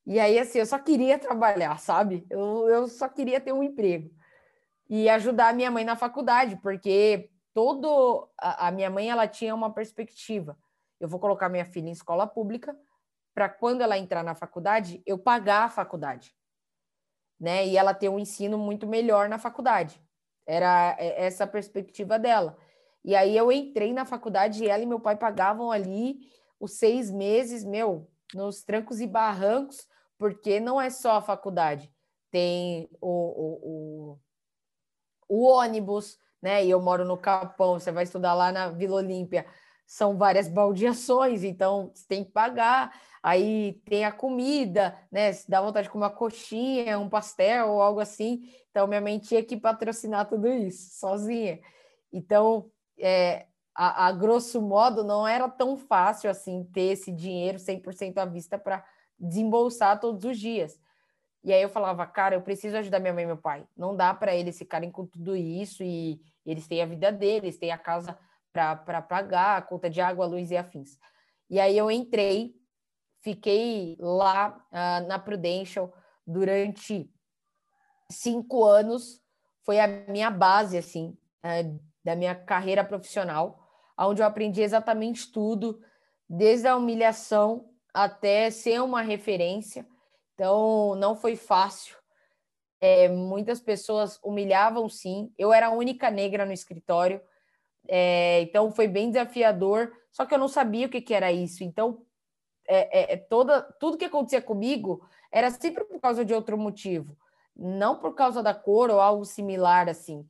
E 0.06 0.20
aí, 0.20 0.38
assim, 0.38 0.60
eu 0.60 0.66
só 0.66 0.78
queria 0.78 1.18
trabalhar, 1.18 1.78
sabe? 1.80 2.24
Eu, 2.30 2.68
eu 2.68 2.86
só 2.86 3.08
queria 3.08 3.40
ter 3.40 3.52
um 3.52 3.62
emprego. 3.62 4.08
E 4.88 5.08
ajudar 5.08 5.48
a 5.48 5.52
minha 5.52 5.68
mãe 5.68 5.84
na 5.84 5.96
faculdade, 5.96 6.56
porque 6.62 7.28
todo... 7.56 8.28
A, 8.38 8.68
a 8.68 8.70
minha 8.70 8.90
mãe, 8.90 9.08
ela 9.08 9.26
tinha 9.26 9.54
uma 9.54 9.72
perspectiva. 9.72 10.58
Eu 11.00 11.08
vou 11.08 11.18
colocar 11.18 11.48
minha 11.48 11.64
filha 11.64 11.88
em 11.88 11.92
escola 11.92 12.26
pública 12.26 12.78
para 13.34 13.48
quando 13.48 13.80
ela 13.80 13.96
entrar 13.96 14.22
na 14.22 14.34
faculdade, 14.34 15.02
eu 15.06 15.18
pagar 15.18 15.64
a 15.64 15.68
faculdade, 15.70 16.34
né? 17.40 17.66
E 17.66 17.78
ela 17.78 17.94
ter 17.94 18.10
um 18.10 18.18
ensino 18.18 18.58
muito 18.58 18.86
melhor 18.86 19.26
na 19.26 19.38
faculdade. 19.38 19.98
Era 20.46 20.94
é, 20.98 21.24
essa 21.24 21.44
a 21.44 21.46
perspectiva 21.46 22.18
dela. 22.18 22.58
E 23.02 23.16
aí 23.16 23.34
eu 23.34 23.50
entrei 23.50 23.90
na 23.90 24.04
faculdade 24.04 24.62
e 24.62 24.68
ela 24.68 24.82
e 24.82 24.86
meu 24.86 25.00
pai 25.00 25.16
pagavam 25.16 25.70
ali 25.70 26.30
os 26.60 26.72
seis 26.72 27.10
meses, 27.10 27.64
meu, 27.64 28.10
nos 28.34 28.62
trancos 28.62 29.00
e 29.00 29.06
barrancos, 29.06 29.88
porque 30.18 30.60
não 30.60 30.78
é 30.78 30.90
só 30.90 31.12
a 31.12 31.22
faculdade, 31.22 31.90
tem 32.30 32.88
o, 33.00 33.08
o, 33.08 33.60
o, 33.70 34.18
o 35.28 35.42
ônibus, 35.46 36.18
né? 36.42 36.64
E 36.64 36.70
eu 36.70 36.80
moro 36.80 37.04
no 37.04 37.16
Capão, 37.16 37.78
você 37.78 37.90
vai 37.90 38.04
estudar 38.04 38.34
lá 38.34 38.52
na 38.52 38.70
Vila 38.70 38.96
Olímpia, 38.96 39.46
são 39.86 40.16
várias 40.16 40.48
baldeações, 40.48 41.44
então 41.44 41.90
você 41.94 42.06
tem 42.08 42.24
que 42.24 42.32
pagar. 42.32 42.92
Aí 43.22 43.80
tem 43.84 44.04
a 44.04 44.12
comida, 44.12 44.96
né? 45.10 45.32
Se 45.32 45.50
dá 45.50 45.60
vontade 45.60 45.86
de 45.86 45.92
comer 45.92 46.04
uma 46.04 46.10
coxinha, 46.10 46.98
um 46.98 47.08
pastel 47.08 47.70
ou 47.70 47.82
algo 47.82 48.00
assim. 48.00 48.48
Então, 48.70 48.86
minha 48.86 49.00
mãe 49.00 49.18
tinha 49.18 49.42
que 49.42 49.56
patrocinar 49.56 50.28
tudo 50.28 50.46
isso 50.48 50.98
sozinha. 50.98 51.58
Então, 52.12 52.70
é, 52.98 53.46
a, 53.74 54.06
a, 54.06 54.12
grosso 54.12 54.60
modo, 54.60 55.04
não 55.04 55.26
era 55.26 55.48
tão 55.48 55.76
fácil 55.76 56.30
assim 56.30 56.64
ter 56.72 56.92
esse 56.92 57.12
dinheiro 57.12 57.58
100% 57.58 58.18
à 58.18 58.24
vista 58.24 58.58
para 58.58 58.84
desembolsar 59.18 60.00
todos 60.00 60.24
os 60.24 60.38
dias. 60.38 60.78
E 61.46 61.52
aí 61.52 61.62
eu 61.62 61.68
falava, 61.68 62.04
cara, 62.04 62.34
eu 62.34 62.42
preciso 62.42 62.76
ajudar 62.76 62.98
minha 62.98 63.14
mãe 63.14 63.22
e 63.22 63.26
meu 63.26 63.36
pai. 63.36 63.64
Não 63.76 63.94
dá 63.94 64.12
para 64.12 64.34
eles 64.34 64.58
ficarem 64.58 64.90
com 64.90 65.06
tudo 65.06 65.36
isso 65.36 65.84
e 65.84 66.20
eles 66.44 66.66
têm 66.66 66.82
a 66.82 66.86
vida 66.86 67.12
deles, 67.12 67.56
têm 67.56 67.70
a 67.70 67.78
casa 67.78 68.18
para 68.52 69.00
pagar, 69.00 69.56
a 69.56 69.62
conta 69.62 69.88
de 69.88 70.00
água, 70.00 70.26
luz 70.26 70.50
e 70.50 70.56
afins. 70.56 70.98
E 71.48 71.60
aí 71.60 71.78
eu 71.78 71.88
entrei, 71.88 72.52
fiquei 73.22 73.96
lá 74.00 74.60
uh, 74.72 75.06
na 75.06 75.20
Prudential 75.20 75.94
durante 76.26 77.08
cinco 78.10 78.64
anos. 78.64 79.22
Foi 79.64 79.78
a 79.78 79.86
minha 79.86 80.30
base, 80.30 80.76
assim, 80.76 81.16
uh, 81.44 81.80
da 82.04 82.16
minha 82.16 82.34
carreira 82.34 82.82
profissional 82.82 83.66
onde 84.04 84.20
eu 84.20 84.26
aprendi 84.26 84.60
exatamente 84.60 85.30
tudo, 85.32 85.80
desde 86.28 86.66
a 86.66 86.76
humilhação 86.76 87.70
até 87.94 88.50
ser 88.50 88.82
uma 88.82 89.00
referência. 89.00 89.86
Então, 90.36 90.94
não 90.96 91.16
foi 91.16 91.34
fácil. 91.34 91.96
É, 92.78 93.08
muitas 93.08 93.58
pessoas 93.58 94.20
humilhavam, 94.22 94.86
sim. 94.86 95.32
Eu 95.38 95.50
era 95.50 95.68
a 95.68 95.70
única 95.70 96.10
negra 96.10 96.44
no 96.44 96.52
escritório, 96.52 97.22
é, 97.88 98.42
então 98.42 98.70
foi 98.70 98.86
bem 98.86 99.10
desafiador. 99.10 99.90
Só 100.12 100.26
que 100.26 100.34
eu 100.34 100.38
não 100.38 100.48
sabia 100.48 100.86
o 100.86 100.90
que, 100.90 101.00
que 101.00 101.14
era 101.14 101.32
isso. 101.32 101.64
Então, 101.64 102.04
é, 102.68 103.12
é, 103.12 103.12
é 103.14 103.16
toda, 103.16 103.62
tudo 103.80 103.96
que 103.96 104.04
acontecia 104.04 104.42
comigo 104.42 105.08
era 105.32 105.50
sempre 105.50 105.84
por 105.84 106.00
causa 106.00 106.22
de 106.22 106.34
outro 106.34 106.58
motivo, 106.58 107.16
não 107.54 107.98
por 107.98 108.14
causa 108.14 108.42
da 108.42 108.54
cor 108.54 108.90
ou 108.90 109.00
algo 109.00 109.24
similar 109.24 109.88
assim. 109.88 110.28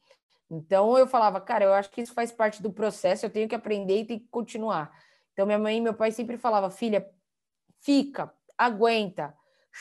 Então 0.49 0.97
eu 0.97 1.09
falava, 1.09 1.41
cara, 1.41 1.65
eu 1.65 1.73
acho 1.73 1.91
que 1.91 2.01
isso 2.01 2.15
faz 2.15 2.31
parte 2.31 2.63
do 2.63 2.73
processo, 2.73 3.27
eu 3.27 3.31
tenho 3.31 3.49
que 3.49 3.55
aprender 3.55 4.01
e 4.01 4.05
tenho 4.05 4.21
que 4.21 4.29
continuar. 4.29 4.97
Então 5.33 5.47
minha 5.47 5.59
mãe 5.59 5.79
e 5.79 5.81
meu 5.81 5.95
pai 5.95 6.13
sempre 6.13 6.37
falava, 6.37 6.71
filha, 6.71 7.11
fica, 7.81 8.33
aguenta, 8.57 9.35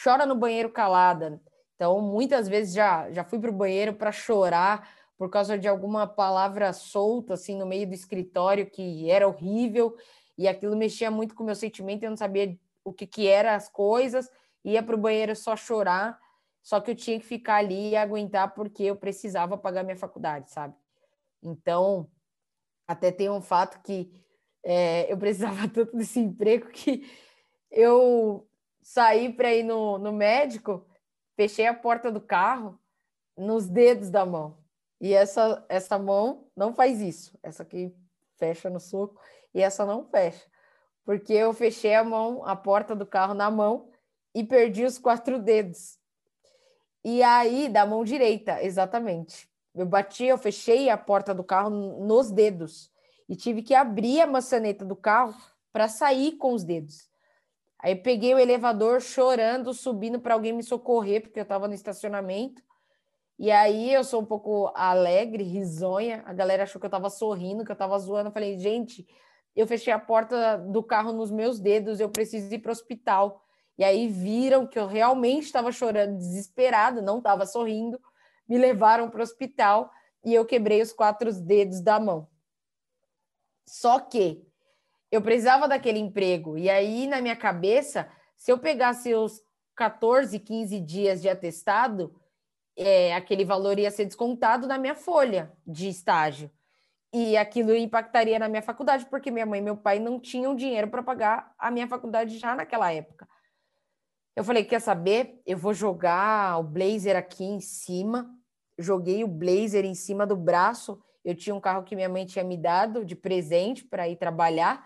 chora 0.04 0.26
no 0.26 0.36
banheiro 0.36 0.70
calada. 0.70 1.41
Então 1.76 2.02
muitas 2.02 2.48
vezes 2.48 2.74
já 2.74 3.12
já 3.12 3.24
fui 3.24 3.39
para 3.39 3.50
o 3.50 3.54
banheiro 3.54 3.93
para 3.93 4.12
chorar 4.12 4.89
por 5.18 5.30
causa 5.30 5.58
de 5.58 5.68
alguma 5.68 6.06
palavra 6.06 6.74
solta 6.74 7.36
assim 7.36 7.58
no 7.58 7.66
meio 7.66 7.88
do 7.88 7.93
escritório 7.93 8.70
que 8.70 9.10
era 9.10 9.28
horrível 9.28 9.96
e 10.38 10.48
aquilo 10.48 10.76
mexia 10.76 11.10
muito 11.10 11.34
com 11.34 11.43
o 11.43 11.46
meu 11.46 11.56
sentimento, 11.56 12.04
eu 12.04 12.10
não 12.10 12.18
sabia 12.18 12.58
o 12.84 12.91
que 12.91 13.08
que 13.08 13.26
eram 13.26 13.52
as 13.52 13.70
coisas, 13.70 14.30
ia 14.66 14.84
para 14.84 14.96
o 14.96 15.00
banheiro 15.00 15.34
só 15.36 15.56
chorar 15.56 16.20
só 16.66 16.82
que 16.82 16.89
eu 16.89 16.96
tinha 16.96 17.20
que 17.20 17.26
ficar 17.26 17.58
ali 17.58 17.91
e 17.91 17.96
aguentar 17.96 18.56
porque 18.56 18.82
eu 18.82 18.96
precisava 18.96 19.56
pagar 19.56 19.84
minha 19.84 19.96
faculdade, 19.96 20.50
sabe? 20.50 20.74
Então, 21.43 22.10
até 22.88 23.12
tem 23.12 23.30
um 23.30 23.39
fato 23.39 23.80
que 23.84 24.12
é, 24.64 25.12
eu 25.12 25.16
precisava 25.16 25.68
tanto 25.70 25.96
desse 25.96 26.20
emprego 26.20 26.70
que 26.70 27.08
eu 27.70 28.48
saí 28.86 29.34
para 29.34 29.52
ir 29.52 29.64
no, 29.64 29.98
no 29.98 30.14
médico, 30.14 30.86
fechei 31.36 31.66
a 31.66 31.74
porta 31.74 32.12
do 32.12 32.22
carro 32.22 32.80
nos 33.36 33.68
dedos 33.68 34.12
da 34.12 34.24
mão. 34.24 34.60
E 35.02 35.12
essa, 35.12 35.66
essa 35.68 35.98
mão 35.98 36.48
não 36.56 36.72
faz 36.72 37.02
isso. 37.02 37.36
Essa 37.42 37.64
aqui 37.64 37.92
fecha 38.38 38.70
no 38.70 38.80
soco 38.80 39.20
e 39.56 39.60
essa 39.60 39.88
não 39.88 40.06
fecha. 40.06 40.46
Porque 41.04 41.34
eu 41.34 41.52
fechei 41.52 41.96
a 41.96 42.04
mão, 42.04 42.46
a 42.46 42.56
porta 42.56 42.96
do 42.96 43.08
carro 43.08 43.34
na 43.34 43.50
mão 43.50 43.90
e 44.36 44.44
perdi 44.44 44.86
os 44.86 45.00
quatro 45.00 45.40
dedos. 45.40 45.98
E 47.04 47.24
aí, 47.24 47.68
da 47.68 47.88
mão 47.88 48.04
direita, 48.04 48.64
exatamente. 48.64 49.50
Eu 49.74 49.88
bati, 49.88 50.26
eu 50.26 50.38
fechei 50.38 50.92
a 50.92 50.98
porta 50.98 51.34
do 51.34 51.44
carro 51.44 51.72
nos 51.72 52.30
dedos 52.30 52.92
e 53.28 53.36
tive 53.36 53.64
que 53.64 53.74
abrir 53.74 54.22
a 54.22 54.28
maçaneta 54.28 54.86
do 54.86 54.96
carro 54.96 55.36
para 55.74 55.88
sair 55.88 56.34
com 56.34 56.54
os 56.54 56.64
dedos. 56.64 57.10
Aí 57.80 57.96
peguei 57.96 58.34
o 58.34 58.40
elevador 58.40 59.02
chorando, 59.02 59.74
subindo 59.74 60.20
para 60.20 60.34
alguém 60.34 60.54
me 60.54 60.64
socorrer, 60.64 61.22
porque 61.22 61.40
eu 61.40 61.44
estava 61.44 61.68
no 61.68 61.74
estacionamento. 61.74 62.64
E 63.38 63.52
aí 63.52 63.94
eu 63.94 64.04
sou 64.04 64.22
um 64.22 64.26
pouco 64.26 64.72
alegre, 64.74 65.44
risonha. 65.44 66.24
A 66.26 66.34
galera 66.34 66.64
achou 66.64 66.80
que 66.80 66.86
eu 66.86 66.90
estava 66.90 67.10
sorrindo, 67.10 67.66
que 67.66 67.72
eu 67.72 67.74
estava 67.74 67.98
zoando. 68.00 68.30
Eu 68.30 68.34
falei, 68.34 68.58
gente, 68.58 69.06
eu 69.56 69.68
fechei 69.68 69.92
a 69.92 70.00
porta 70.00 70.58
do 70.58 70.82
carro 70.82 71.14
nos 71.14 71.32
meus 71.32 71.60
dedos, 71.60 72.00
eu 72.00 72.10
preciso 72.10 72.54
ir 72.54 72.60
para 72.60 72.70
o 72.70 72.74
hospital. 72.74 73.42
E 73.78 73.84
aí 73.84 74.08
viram 74.08 74.66
que 74.66 74.80
eu 74.80 74.88
realmente 74.88 75.44
estava 75.44 75.72
chorando, 75.72 76.18
desesperada, 76.18 77.02
não 77.02 77.18
estava 77.18 77.46
sorrindo, 77.46 78.00
me 78.48 78.58
levaram 78.58 79.10
para 79.10 79.20
o 79.20 79.24
hospital 79.24 79.92
e 80.24 80.34
eu 80.34 80.46
quebrei 80.46 80.82
os 80.82 80.94
quatro 80.94 81.32
dedos 81.34 81.82
da 81.82 82.00
mão. 82.00 82.28
Só 83.66 84.00
que 84.00 84.46
eu 85.12 85.22
precisava 85.22 85.68
daquele 85.68 85.99
emprego. 85.99 86.58
E 86.58 86.70
aí, 86.70 87.08
na 87.08 87.22
minha 87.22 87.36
cabeça, 87.36 88.10
se 88.36 88.51
eu 88.51 88.58
pegasse 88.58 89.14
os 89.14 89.41
14, 89.76 90.39
15 90.39 90.80
dias 90.80 91.22
de 91.22 91.30
atestado, 91.30 92.16
é, 92.78 93.14
aquele 93.14 93.45
valor 93.45 93.80
ia 93.80 93.91
ser 93.91 94.06
descontado 94.06 94.68
na 94.68 94.78
minha 94.78 94.95
folha 94.95 95.51
de 95.66 95.88
estágio. 95.88 96.51
E 97.14 97.38
aquilo 97.38 97.74
impactaria 97.74 98.38
na 98.38 98.49
minha 98.49 98.62
faculdade, 98.62 99.06
porque 99.06 99.32
minha 99.32 99.45
mãe 99.45 99.60
e 99.60 99.64
meu 99.64 99.78
pai 99.78 99.99
não 99.99 100.20
tinham 100.20 100.56
dinheiro 100.56 100.89
para 100.89 101.01
pagar 101.01 101.53
a 101.58 101.72
minha 101.72 101.88
faculdade 101.88 102.38
já 102.38 102.53
naquela 102.53 102.91
época. 102.91 103.28
Eu 104.36 104.43
falei, 104.43 104.66
quer 104.66 104.82
saber? 104.82 105.41
Eu 105.45 105.58
vou 105.58 105.74
jogar 105.74 106.60
o 106.60 106.64
blazer 106.64 107.16
aqui 107.16 107.45
em 107.45 107.62
cima. 107.62 108.30
Joguei 108.78 109.24
o 109.24 109.30
blazer 109.30 109.86
em 109.86 109.95
cima 109.95 110.28
do 110.28 110.36
braço. 110.36 111.01
Eu 111.24 111.34
tinha 111.34 111.56
um 111.56 111.62
carro 111.62 111.84
que 111.84 111.95
minha 111.95 112.10
mãe 112.10 112.26
tinha 112.26 112.43
me 112.43 112.58
dado 112.58 113.06
de 113.06 113.16
presente 113.16 113.86
para 113.86 114.10
ir 114.10 114.18
trabalhar. 114.18 114.86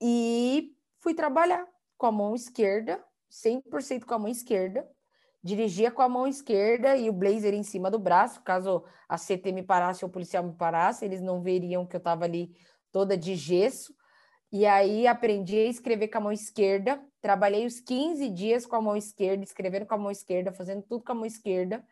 E 0.00 0.74
fui 1.00 1.14
trabalhar 1.14 1.66
com 1.96 2.06
a 2.06 2.12
mão 2.12 2.34
esquerda, 2.34 3.02
100% 3.30 4.04
com 4.04 4.14
a 4.14 4.18
mão 4.18 4.28
esquerda. 4.28 4.88
Dirigia 5.42 5.90
com 5.90 6.02
a 6.02 6.08
mão 6.08 6.26
esquerda 6.26 6.96
e 6.96 7.08
o 7.08 7.12
blazer 7.12 7.54
em 7.54 7.62
cima 7.62 7.90
do 7.90 7.98
braço. 7.98 8.42
Caso 8.42 8.84
a 9.08 9.16
CT 9.16 9.52
me 9.52 9.62
parasse 9.62 10.04
ou 10.04 10.08
o 10.08 10.12
policial 10.12 10.42
me 10.42 10.52
parasse, 10.52 11.04
eles 11.04 11.20
não 11.20 11.40
veriam 11.40 11.86
que 11.86 11.96
eu 11.96 11.98
estava 11.98 12.24
ali 12.24 12.52
toda 12.90 13.16
de 13.16 13.34
gesso. 13.34 13.94
E 14.50 14.66
aí 14.66 15.06
aprendi 15.06 15.56
a 15.56 15.66
escrever 15.66 16.08
com 16.08 16.18
a 16.18 16.20
mão 16.22 16.32
esquerda. 16.32 17.00
Trabalhei 17.20 17.66
os 17.66 17.80
15 17.80 18.28
dias 18.30 18.66
com 18.66 18.76
a 18.76 18.80
mão 18.80 18.96
esquerda, 18.96 19.44
escrevendo 19.44 19.86
com 19.86 19.94
a 19.94 19.98
mão 19.98 20.10
esquerda, 20.10 20.52
fazendo 20.52 20.82
tudo 20.82 21.04
com 21.04 21.12
a 21.12 21.14
mão 21.14 21.26
esquerda. 21.26 21.84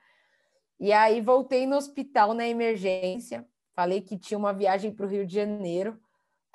E 0.78 0.92
aí 0.92 1.20
voltei 1.20 1.66
no 1.66 1.76
hospital 1.76 2.34
na 2.34 2.46
emergência. 2.46 3.46
Falei 3.74 4.00
que 4.00 4.18
tinha 4.18 4.38
uma 4.38 4.52
viagem 4.52 4.92
para 4.92 5.07
o 5.07 5.09
Rio 5.09 5.26
de 5.26 5.34
Janeiro 5.34 6.00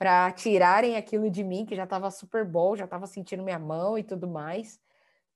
para 0.01 0.31
tirarem 0.31 0.97
aquilo 0.97 1.29
de 1.29 1.43
mim, 1.43 1.63
que 1.63 1.75
já 1.75 1.83
estava 1.83 2.09
super 2.09 2.43
bom, 2.43 2.75
já 2.75 2.85
estava 2.85 3.05
sentindo 3.05 3.43
minha 3.43 3.59
mão 3.59 3.99
e 3.99 4.03
tudo 4.03 4.27
mais. 4.27 4.81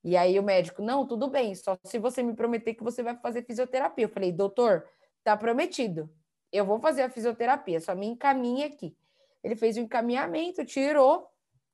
E 0.04 0.18
aí 0.18 0.40
o 0.40 0.44
médico, 0.44 0.82
não, 0.82 1.06
tudo 1.06 1.28
bem, 1.28 1.54
só 1.54 1.78
se 1.84 2.00
você 2.00 2.24
me 2.24 2.34
prometer 2.34 2.74
que 2.74 2.84
você 2.84 3.04
vai 3.04 3.16
fazer 3.16 3.44
fisioterapia. 3.44 4.06
Eu 4.06 4.10
falei, 4.10 4.32
doutor, 4.32 4.84
tá 5.24 5.38
prometido. 5.38 6.10
Eu 6.52 6.66
vou 6.66 6.80
fazer 6.80 7.04
a 7.04 7.10
fisioterapia, 7.12 7.80
só 7.80 7.94
me 7.94 8.08
encaminhe 8.08 8.64
aqui. 8.64 8.98
Ele 9.44 9.56
fez 9.56 9.78
o 9.78 9.82
um 9.82 9.84
encaminhamento, 9.84 10.66
tirou. 10.66 11.28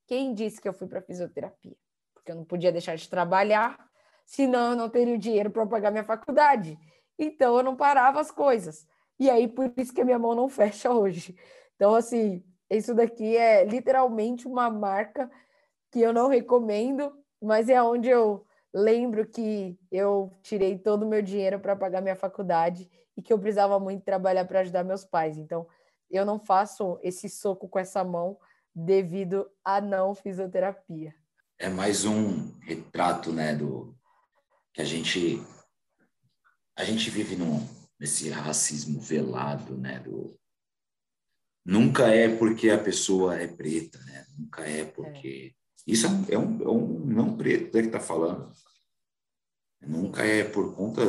Quem 0.05 0.33
disse 0.33 0.59
que 0.59 0.67
eu 0.67 0.73
fui 0.73 0.89
para 0.89 1.01
fisioterapia? 1.01 1.77
Porque 2.13 2.33
eu 2.33 2.35
não 2.35 2.43
podia 2.43 2.73
deixar 2.73 2.97
de 2.97 3.09
trabalhar, 3.09 3.79
senão 4.25 4.71
eu 4.71 4.75
não 4.75 4.89
teria 4.89 5.15
o 5.15 5.17
dinheiro 5.17 5.49
para 5.49 5.65
pagar 5.65 5.91
minha 5.91 6.03
faculdade. 6.03 6.77
Então 7.17 7.55
eu 7.55 7.63
não 7.63 7.73
parava 7.73 8.19
as 8.19 8.31
coisas. 8.31 8.85
E 9.17 9.29
aí 9.29 9.47
por 9.47 9.71
isso 9.77 9.93
que 9.93 10.01
a 10.01 10.05
minha 10.05 10.19
mão 10.19 10.35
não 10.35 10.49
fecha 10.51 10.91
hoje. 10.91 11.37
Então 11.77 11.95
assim, 11.95 12.43
isso 12.77 12.93
daqui 12.93 13.35
é 13.35 13.65
literalmente 13.65 14.47
uma 14.47 14.69
marca 14.69 15.29
que 15.91 15.99
eu 15.99 16.13
não 16.13 16.27
recomendo, 16.27 17.13
mas 17.41 17.69
é 17.69 17.81
onde 17.81 18.09
eu 18.09 18.45
lembro 18.73 19.27
que 19.27 19.77
eu 19.91 20.31
tirei 20.41 20.77
todo 20.77 21.03
o 21.03 21.07
meu 21.07 21.21
dinheiro 21.21 21.59
para 21.59 21.75
pagar 21.75 22.01
minha 22.01 22.15
faculdade 22.15 22.89
e 23.17 23.21
que 23.21 23.33
eu 23.33 23.39
precisava 23.39 23.79
muito 23.79 24.03
trabalhar 24.03 24.45
para 24.45 24.61
ajudar 24.61 24.83
meus 24.83 25.03
pais. 25.03 25.37
Então, 25.37 25.67
eu 26.09 26.25
não 26.25 26.39
faço 26.39 26.97
esse 27.03 27.29
soco 27.29 27.67
com 27.67 27.79
essa 27.79 28.03
mão 28.03 28.37
devido 28.73 29.49
à 29.63 29.81
não 29.81 30.15
fisioterapia. 30.15 31.13
é 31.59 31.69
mais 31.69 32.05
um 32.05 32.57
retrato, 32.61 33.31
né, 33.31 33.53
do 33.53 33.95
que 34.73 34.81
a 34.81 34.85
gente 34.85 35.41
a 36.75 36.85
gente 36.85 37.09
vive 37.09 37.35
num, 37.35 37.67
nesse 37.99 38.29
racismo 38.29 38.99
velado, 38.99 39.77
né, 39.77 39.99
do 39.99 40.39
nunca 41.65 42.07
é 42.07 42.35
porque 42.35 42.69
a 42.69 42.77
pessoa 42.77 43.35
é 43.35 43.47
preta, 43.47 43.99
né? 43.99 44.25
Nunca 44.37 44.61
é 44.63 44.85
porque 44.85 45.53
é. 45.55 45.91
isso 45.91 46.07
é 46.29 46.37
um, 46.37 46.61
é 46.61 46.67
um 46.69 47.05
não 47.05 47.37
preto 47.37 47.75
né, 47.75 47.81
que 47.81 47.87
está 47.87 47.99
falando. 47.99 48.51
Nunca 49.81 50.23
é 50.23 50.43
por 50.43 50.75
conta 50.75 51.01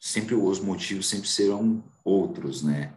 sempre 0.00 0.34
os 0.34 0.58
motivos 0.58 1.08
sempre 1.08 1.28
serão 1.28 1.84
outros, 2.02 2.62
né? 2.62 2.96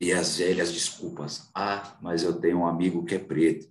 E 0.00 0.12
as 0.12 0.38
velhas 0.38 0.72
desculpas. 0.72 1.50
Ah, 1.52 1.98
mas 2.00 2.22
eu 2.22 2.40
tenho 2.40 2.58
um 2.58 2.66
amigo 2.66 3.04
que 3.04 3.16
é 3.16 3.18
preto. 3.18 3.68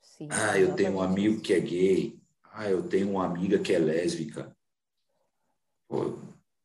Sim, 0.00 0.28
ah, 0.30 0.56
eu 0.56 0.74
tenho 0.76 0.92
um 0.92 1.02
amigo 1.02 1.40
que 1.40 1.52
é 1.52 1.58
gay. 1.58 2.20
Ah, 2.52 2.70
eu 2.70 2.86
tenho 2.88 3.10
uma 3.10 3.26
amiga 3.26 3.58
que 3.58 3.72
é 3.72 3.78
lésbica. 3.78 4.56
Pô, 5.88 6.20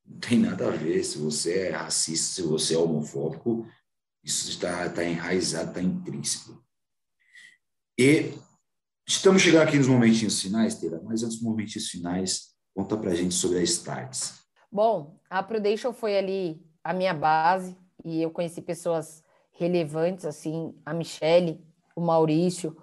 não 0.06 0.20
tem 0.20 0.38
nada 0.38 0.68
a 0.68 0.72
ver. 0.72 1.04
Se 1.04 1.18
você 1.18 1.60
é 1.60 1.70
racista, 1.72 2.36
se 2.36 2.42
você 2.44 2.76
é 2.76 2.78
homofóbico, 2.78 3.68
isso 4.26 4.50
está, 4.50 4.88
está 4.88 5.04
enraizado, 5.04 5.70
está 5.70 5.82
intrínseco. 5.82 6.60
E 7.98 8.34
estamos 9.08 9.44
chegando 9.44 9.68
aqui 9.68 9.78
nos 9.78 9.88
momentinhos 9.88 10.42
finais, 10.42 10.80
Teira, 10.80 11.00
mas 11.04 11.22
antes 11.22 11.38
dos 11.38 11.46
momentinhos 11.46 11.88
finais, 11.88 12.56
conta 12.74 12.98
para 12.98 13.12
a 13.12 13.16
gente 13.16 13.36
sobre 13.36 13.60
a 13.60 13.62
Starts. 13.62 14.44
Bom, 14.72 15.20
a 15.30 15.44
Prudential 15.44 15.94
foi 15.94 16.18
ali 16.18 16.60
a 16.84 16.92
minha 16.92 17.14
base 17.14 17.78
e 18.04 18.20
eu 18.22 18.32
conheci 18.32 18.62
pessoas 18.62 19.24
relevantes, 19.52 20.26
assim, 20.26 20.76
a 20.84 20.94
Michelle, 20.94 21.64
o 21.96 22.02
Maurício, 22.02 22.76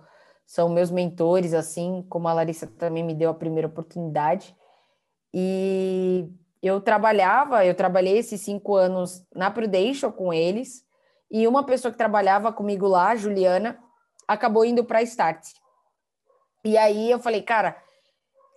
são 0.46 0.68
meus 0.68 0.90
mentores, 0.90 1.54
assim 1.54 2.06
como 2.08 2.28
a 2.28 2.32
Larissa 2.32 2.66
também 2.66 3.02
me 3.02 3.14
deu 3.14 3.30
a 3.30 3.34
primeira 3.34 3.66
oportunidade. 3.66 4.56
E 5.34 6.28
eu 6.62 6.80
trabalhava, 6.80 7.66
eu 7.66 7.74
trabalhei 7.74 8.18
esses 8.18 8.40
cinco 8.40 8.76
anos 8.76 9.26
na 9.34 9.50
Prudential 9.50 10.12
com 10.12 10.32
eles, 10.32 10.86
e 11.32 11.48
uma 11.48 11.64
pessoa 11.64 11.90
que 11.90 11.96
trabalhava 11.96 12.52
comigo 12.52 12.86
lá, 12.86 13.16
Juliana, 13.16 13.78
acabou 14.28 14.66
indo 14.66 14.84
para 14.84 14.98
a 14.98 15.02
Start. 15.02 15.42
E 16.62 16.76
aí 16.76 17.10
eu 17.10 17.18
falei, 17.18 17.40
cara, 17.40 17.74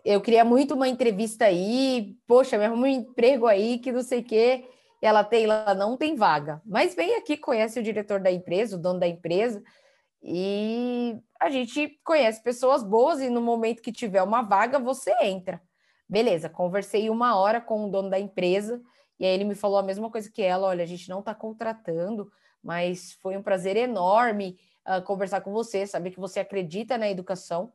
eu 0.03 0.19
queria 0.19 0.43
muito 0.43 0.73
uma 0.73 0.87
entrevista 0.87 1.45
aí, 1.45 2.17
poxa, 2.27 2.57
me 2.57 2.65
arruma 2.65 2.83
um 2.83 2.87
emprego 2.87 3.47
aí, 3.47 3.79
que 3.79 3.93
não 3.93 4.03
sei 4.03 4.19
o 4.19 4.23
quê. 4.25 4.65
E 5.01 5.05
ela 5.05 5.23
tem, 5.23 5.45
ela 5.45 5.73
não 5.73 5.95
tem 5.95 6.17
vaga. 6.17 6.61
Mas 6.65 6.93
vem 6.93 7.15
aqui, 7.15 7.37
conhece 7.37 7.79
o 7.79 7.83
diretor 7.83 8.19
da 8.19 8.29
empresa, 8.29 8.75
o 8.75 8.81
dono 8.81 8.99
da 8.99 9.07
empresa, 9.07 9.63
e 10.21 11.17
a 11.39 11.49
gente 11.49 11.97
conhece 12.03 12.43
pessoas 12.43 12.83
boas 12.83 13.21
e 13.21 13.29
no 13.29 13.41
momento 13.41 13.81
que 13.81 13.91
tiver 13.91 14.21
uma 14.21 14.41
vaga, 14.41 14.79
você 14.79 15.15
entra. 15.21 15.61
Beleza, 16.09 16.49
conversei 16.49 17.09
uma 17.09 17.37
hora 17.37 17.61
com 17.61 17.85
o 17.85 17.89
dono 17.89 18.09
da 18.09 18.19
empresa 18.19 18.81
e 19.19 19.25
aí 19.25 19.33
ele 19.33 19.45
me 19.45 19.55
falou 19.55 19.77
a 19.77 19.83
mesma 19.83 20.09
coisa 20.11 20.29
que 20.29 20.41
ela: 20.41 20.67
olha, 20.67 20.83
a 20.83 20.87
gente 20.87 21.09
não 21.09 21.19
está 21.19 21.33
contratando, 21.33 22.29
mas 22.65 23.13
foi 23.21 23.37
um 23.37 23.43
prazer 23.43 23.77
enorme 23.77 24.57
uh, 24.87 24.99
conversar 25.03 25.41
com 25.41 25.53
você, 25.53 25.85
saber 25.85 26.09
que 26.09 26.19
você 26.19 26.39
acredita 26.39 26.97
na 26.97 27.07
educação. 27.07 27.71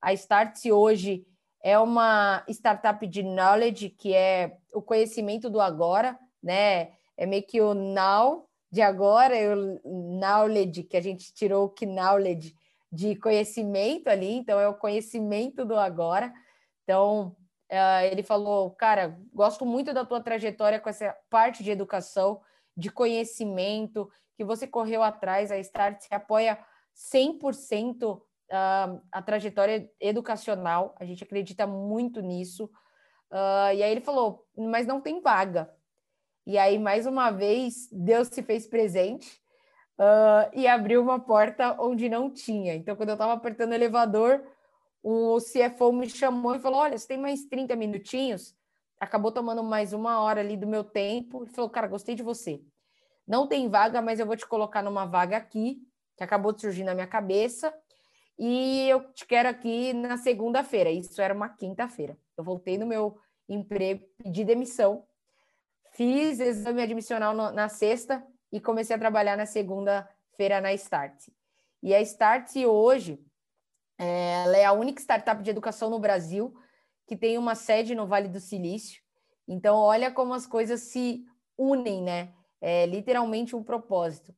A 0.00 0.12
Startse 0.12 0.72
hoje 0.72 1.24
é 1.62 1.78
uma 1.78 2.44
startup 2.48 3.06
de 3.06 3.22
knowledge, 3.22 3.90
que 3.90 4.12
é 4.12 4.56
o 4.74 4.82
conhecimento 4.82 5.48
do 5.48 5.60
agora, 5.60 6.18
né? 6.42 6.90
É 7.16 7.24
meio 7.24 7.44
que 7.44 7.60
o 7.60 7.72
now 7.72 8.48
de 8.68 8.82
agora, 8.82 9.34
o 9.84 10.18
knowledge, 10.18 10.82
que 10.82 10.96
a 10.96 11.00
gente 11.00 11.32
tirou 11.32 11.66
o 11.66 11.86
knowledge 11.86 12.56
de 12.90 13.14
conhecimento 13.14 14.08
ali, 14.08 14.32
então 14.32 14.58
é 14.58 14.66
o 14.66 14.74
conhecimento 14.74 15.64
do 15.64 15.76
agora. 15.76 16.32
Então, 16.82 17.36
uh, 17.70 18.04
ele 18.10 18.24
falou, 18.24 18.72
cara, 18.72 19.16
gosto 19.32 19.64
muito 19.64 19.94
da 19.94 20.04
tua 20.04 20.20
trajetória 20.20 20.80
com 20.80 20.88
essa 20.88 21.16
parte 21.30 21.62
de 21.62 21.70
educação, 21.70 22.40
de 22.76 22.90
conhecimento, 22.90 24.10
que 24.42 24.46
você 24.46 24.66
correu 24.66 25.02
atrás, 25.02 25.52
a 25.52 25.58
Start 25.58 26.00
se 26.00 26.12
apoia 26.12 26.58
100% 26.96 28.18
uh, 28.18 29.00
a 29.10 29.22
trajetória 29.22 29.88
educacional, 30.00 30.94
a 30.98 31.04
gente 31.04 31.22
acredita 31.22 31.66
muito 31.66 32.20
nisso. 32.20 32.64
Uh, 33.30 33.72
e 33.74 33.82
aí 33.82 33.90
ele 33.90 34.00
falou, 34.00 34.44
mas 34.56 34.86
não 34.86 35.00
tem 35.00 35.20
vaga. 35.20 35.72
E 36.44 36.58
aí, 36.58 36.76
mais 36.76 37.06
uma 37.06 37.30
vez, 37.30 37.88
Deus 37.92 38.28
se 38.28 38.42
fez 38.42 38.66
presente 38.66 39.40
uh, 39.96 40.50
e 40.52 40.66
abriu 40.66 41.00
uma 41.00 41.20
porta 41.20 41.80
onde 41.80 42.08
não 42.08 42.28
tinha. 42.28 42.74
Então, 42.74 42.96
quando 42.96 43.10
eu 43.10 43.14
estava 43.14 43.32
apertando 43.32 43.70
o 43.70 43.74
elevador, 43.74 44.44
o 45.00 45.38
CFO 45.38 45.92
me 45.92 46.10
chamou 46.10 46.56
e 46.56 46.58
falou: 46.58 46.80
Olha, 46.80 46.98
você 46.98 47.06
tem 47.06 47.18
mais 47.18 47.44
30 47.44 47.76
minutinhos? 47.76 48.56
Acabou 48.98 49.30
tomando 49.30 49.62
mais 49.62 49.92
uma 49.92 50.20
hora 50.20 50.40
ali 50.40 50.56
do 50.56 50.66
meu 50.66 50.82
tempo. 50.82 51.44
E 51.44 51.48
falou: 51.48 51.70
Cara, 51.70 51.86
gostei 51.86 52.16
de 52.16 52.24
você. 52.24 52.60
Não 53.32 53.46
tem 53.46 53.66
vaga, 53.66 54.02
mas 54.02 54.20
eu 54.20 54.26
vou 54.26 54.36
te 54.36 54.46
colocar 54.46 54.82
numa 54.82 55.06
vaga 55.06 55.38
aqui, 55.38 55.80
que 56.18 56.22
acabou 56.22 56.52
de 56.52 56.60
surgir 56.60 56.84
na 56.84 56.92
minha 56.92 57.06
cabeça. 57.06 57.72
E 58.38 58.86
eu 58.90 59.10
te 59.14 59.24
quero 59.24 59.48
aqui 59.48 59.94
na 59.94 60.18
segunda-feira. 60.18 60.90
Isso 60.90 61.22
era 61.22 61.32
uma 61.32 61.48
quinta-feira. 61.48 62.18
Eu 62.36 62.44
voltei 62.44 62.76
no 62.76 62.86
meu 62.86 63.18
emprego, 63.48 64.04
pedi 64.22 64.44
demissão 64.44 65.06
Fiz 65.92 66.40
exame 66.40 66.82
admissional 66.82 67.34
no, 67.34 67.50
na 67.52 67.70
sexta 67.70 68.22
e 68.52 68.60
comecei 68.60 68.94
a 68.94 68.98
trabalhar 68.98 69.34
na 69.34 69.46
segunda-feira 69.46 70.60
na 70.60 70.74
Start. 70.74 71.28
E 71.82 71.94
a 71.94 72.02
Start 72.02 72.54
hoje 72.66 73.18
é, 73.98 74.42
ela 74.44 74.56
é 74.58 74.64
a 74.66 74.72
única 74.72 75.00
startup 75.00 75.42
de 75.42 75.48
educação 75.48 75.88
no 75.88 75.98
Brasil 75.98 76.54
que 77.06 77.16
tem 77.16 77.38
uma 77.38 77.54
sede 77.54 77.94
no 77.94 78.06
Vale 78.06 78.28
do 78.28 78.40
Silício. 78.40 79.02
Então, 79.48 79.76
olha 79.76 80.10
como 80.10 80.34
as 80.34 80.46
coisas 80.46 80.80
se 80.80 81.24
unem, 81.56 82.02
né? 82.02 82.34
É 82.62 82.86
literalmente 82.86 83.54
um 83.54 83.62
propósito. 83.62 84.32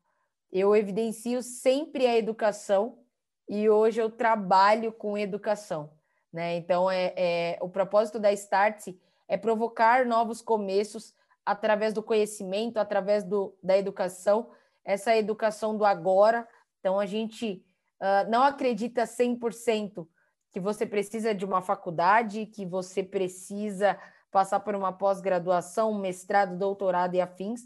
Eu 0.51 0.75
evidencio 0.75 1.43
sempre 1.43 2.07
a 2.07 2.17
educação 2.17 2.99
e 3.47 3.69
hoje 3.69 4.01
eu 4.01 4.11
trabalho 4.11 4.91
com 4.91 5.19
educação, 5.19 5.93
né? 6.33 6.57
Então, 6.57 6.91
é, 6.91 7.13
é 7.17 7.59
o 7.61 7.69
propósito 7.69 8.19
da 8.19 8.33
Start 8.33 8.89
é 9.29 9.37
provocar 9.37 10.07
novos 10.07 10.41
começos 10.41 11.15
através 11.45 11.93
do 11.93 12.03
conhecimento, 12.03 12.79
através 12.79 13.25
do, 13.25 13.55
da 13.63 13.77
educação, 13.77 14.51
essa 14.85 15.15
educação 15.15 15.77
do 15.77 15.85
agora. 15.85 16.49
Então, 16.81 16.99
a 16.99 17.05
gente 17.05 17.63
uh, 18.01 18.31
não 18.31 18.43
acredita 18.43 19.05
100% 19.05 20.07
que 20.51 20.61
você 20.61 20.87
precisa 20.87 21.35
de 21.35 21.45
uma 21.45 21.61
faculdade, 21.61 22.47
que 22.47 22.65
você 22.65 23.03
precisa 23.03 23.99
passar 24.31 24.61
por 24.61 24.75
uma 24.75 24.93
pós-graduação, 24.93 25.99
mestrado, 25.99 26.57
doutorado 26.57 27.15
e 27.15 27.21
afins. 27.21 27.63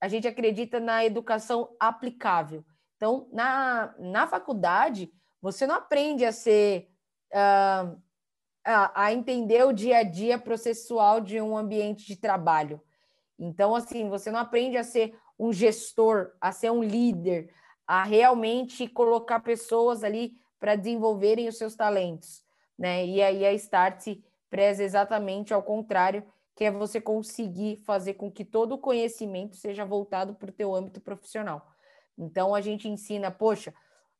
A 0.00 0.08
gente 0.08 0.28
acredita 0.28 0.78
na 0.78 1.04
educação 1.04 1.74
aplicável. 1.78 2.64
Então, 2.96 3.28
na, 3.32 3.94
na 3.98 4.26
faculdade, 4.26 5.12
você 5.40 5.66
não 5.66 5.74
aprende 5.74 6.24
a 6.24 6.32
ser. 6.32 6.90
Uh, 7.32 8.00
a, 8.68 9.04
a 9.04 9.12
entender 9.14 9.64
o 9.64 9.72
dia 9.72 9.98
a 9.98 10.02
dia 10.02 10.38
processual 10.38 11.20
de 11.22 11.40
um 11.40 11.56
ambiente 11.56 12.06
de 12.06 12.16
trabalho. 12.16 12.80
Então, 13.38 13.74
assim, 13.74 14.10
você 14.10 14.30
não 14.30 14.40
aprende 14.40 14.76
a 14.76 14.84
ser 14.84 15.18
um 15.38 15.52
gestor, 15.52 16.32
a 16.38 16.52
ser 16.52 16.70
um 16.70 16.82
líder, 16.82 17.50
a 17.86 18.04
realmente 18.04 18.86
colocar 18.86 19.40
pessoas 19.40 20.04
ali 20.04 20.32
para 20.60 20.76
desenvolverem 20.76 21.48
os 21.48 21.56
seus 21.56 21.74
talentos, 21.74 22.42
né? 22.78 23.06
E 23.06 23.22
aí 23.22 23.46
a 23.46 23.54
Start 23.54 24.18
preza 24.50 24.82
exatamente 24.82 25.54
ao 25.54 25.62
contrário, 25.62 26.26
que 26.58 26.64
é 26.64 26.72
você 26.72 27.00
conseguir 27.00 27.76
fazer 27.76 28.14
com 28.14 28.28
que 28.32 28.44
todo 28.44 28.72
o 28.72 28.78
conhecimento 28.78 29.54
seja 29.54 29.84
voltado 29.84 30.34
para 30.34 30.50
o 30.50 30.52
teu 30.52 30.74
âmbito 30.74 31.00
profissional. 31.00 31.64
Então 32.18 32.52
a 32.52 32.60
gente 32.60 32.88
ensina, 32.88 33.30
poxa, 33.30 33.72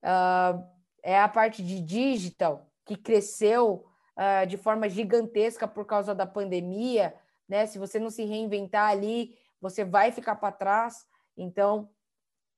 uh, 0.04 0.64
é 1.02 1.18
a 1.18 1.28
parte 1.28 1.64
de 1.64 1.80
digital 1.80 2.70
que 2.86 2.94
cresceu 2.94 3.84
uh, 4.16 4.46
de 4.46 4.56
forma 4.56 4.88
gigantesca 4.88 5.66
por 5.66 5.84
causa 5.84 6.14
da 6.14 6.24
pandemia, 6.24 7.12
né? 7.48 7.66
Se 7.66 7.76
você 7.76 7.98
não 7.98 8.08
se 8.08 8.24
reinventar 8.24 8.88
ali, 8.88 9.36
você 9.60 9.84
vai 9.84 10.12
ficar 10.12 10.36
para 10.36 10.52
trás. 10.52 11.04
Então, 11.36 11.90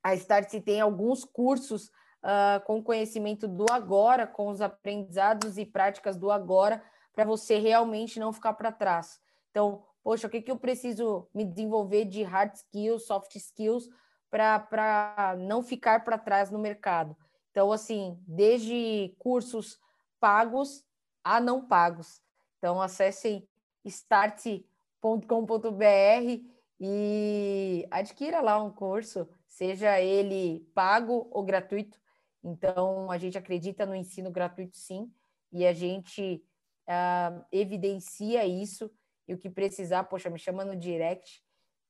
a 0.05 0.15
Startse 0.15 0.61
tem 0.61 0.83
alguns 0.83 1.25
cursos 1.25 1.87
uh, 1.87 2.63
com 2.67 2.83
conhecimento 2.83 3.49
do 3.49 3.65
agora, 3.73 4.27
com 4.27 4.49
os 4.49 4.61
aprendizados 4.61 5.57
e 5.57 5.65
práticas 5.65 6.19
do 6.19 6.31
agora, 6.31 6.85
para 7.15 7.25
você 7.25 7.57
realmente 7.57 8.21
não 8.21 8.31
ficar 8.31 8.53
para 8.53 8.71
trás. 8.71 9.19
Então, 9.51 9.85
poxa, 10.03 10.27
o 10.27 10.31
que, 10.31 10.41
que 10.43 10.51
eu 10.51 10.59
preciso 10.59 11.29
me 11.35 11.45
desenvolver 11.45 12.05
de 12.05 12.23
hard 12.23 12.55
skills, 12.55 13.07
soft 13.07 13.35
skills, 13.37 13.89
para 14.31 15.37
não 15.39 15.63
ficar 15.63 16.05
para 16.05 16.19
trás 16.19 16.51
no 16.51 16.59
mercado? 16.59 17.17
Então, 17.51 17.73
assim, 17.73 18.19
desde 18.27 19.15
cursos 19.19 19.79
pagos 20.19 20.85
a 21.25 21.41
não 21.41 21.67
pagos. 21.67 22.23
Então, 22.59 22.81
acessem 22.81 23.47
Start 23.85 24.63
com.br 25.01 26.45
e 26.79 27.87
adquira 27.91 28.41
lá 28.41 28.63
um 28.63 28.71
curso, 28.71 29.29
seja 29.47 30.01
ele 30.01 30.61
pago 30.75 31.29
ou 31.31 31.43
gratuito. 31.43 31.99
Então, 32.43 33.11
a 33.11 33.19
gente 33.19 33.37
acredita 33.37 33.85
no 33.85 33.95
ensino 33.95 34.31
gratuito, 34.31 34.77
sim. 34.77 35.11
e 35.53 35.67
a 35.67 35.73
gente 35.73 36.43
uh, 36.89 37.45
evidencia 37.53 38.47
isso. 38.47 38.91
E 39.31 39.35
o 39.35 39.39
que 39.39 39.49
precisar, 39.49 40.03
poxa, 40.05 40.29
me 40.29 40.41
chama 40.41 40.65
no 40.65 40.75
direct, 40.75 41.41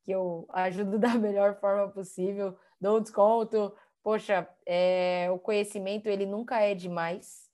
que 0.05 0.13
eu 0.13 0.47
ajudo 0.51 0.99
da 1.01 1.15
melhor 1.15 1.59
forma 1.59 1.89
possível, 1.89 2.55
dou 2.79 2.99
um 2.99 3.01
desconto. 3.01 3.75
Poxa, 4.03 4.47
é, 4.67 5.31
o 5.33 5.39
conhecimento 5.39 6.07
ele 6.07 6.27
nunca 6.27 6.61
é 6.61 6.75
demais. 6.75 7.49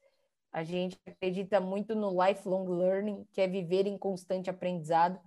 A 0.52 0.64
gente 0.64 0.98
acredita 1.06 1.60
muito 1.60 1.94
no 1.94 2.10
lifelong 2.10 2.68
learning, 2.68 3.28
que 3.32 3.40
é 3.40 3.46
viver 3.46 3.86
em 3.86 3.96
constante 3.96 4.50
aprendizado. 4.50 5.20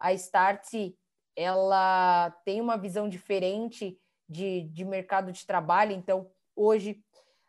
A 0.00 0.14
Startse, 0.14 0.96
ela 1.36 2.30
tem 2.46 2.62
uma 2.62 2.78
visão 2.78 3.10
diferente 3.10 4.00
de, 4.26 4.62
de 4.62 4.86
mercado 4.86 5.32
de 5.32 5.44
trabalho. 5.44 5.92
Então, 5.92 6.30
hoje, 6.56 7.04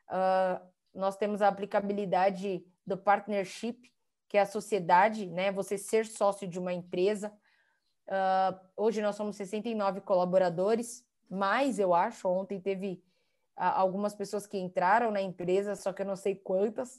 uh, 0.10 0.62
nós 0.94 1.16
temos 1.16 1.42
a 1.42 1.48
aplicabilidade 1.48 2.66
do 2.86 2.98
partnership, 2.98 3.90
que 4.30 4.38
é 4.38 4.42
a 4.42 4.46
sociedade, 4.46 5.26
né? 5.26 5.52
Você 5.52 5.78
ser 5.78 6.06
sócio 6.06 6.48
de 6.48 6.60
uma 6.60 6.72
empresa. 6.72 7.34
Uh, 8.08 8.58
hoje 8.78 9.02
nós 9.02 9.16
somos 9.16 9.36
69 9.36 10.02
colaboradores, 10.02 11.04
mais 11.30 11.80
eu 11.80 11.94
acho. 11.94 12.30
Ontem 12.30 12.62
teve 12.62 13.04
uh, 13.58 13.74
algumas 13.76 14.14
pessoas 14.14 14.46
que 14.46 14.58
entraram 14.58 15.12
na 15.12 15.22
empresa, 15.22 15.76
só 15.76 15.92
que 15.92 16.04
eu 16.04 16.06
não 16.06 16.16
sei 16.16 16.36
quantas. 16.36 16.98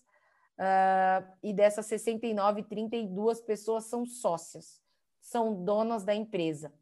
Uh, 0.58 1.24
e 1.42 1.52
dessas 1.52 1.86
69, 1.86 2.64
32 2.64 3.40
pessoas 3.40 3.84
são 3.84 4.04
sócias, 4.04 4.82
são 5.20 5.64
donas 5.64 6.04
da 6.04 6.14
empresa. 6.14 6.72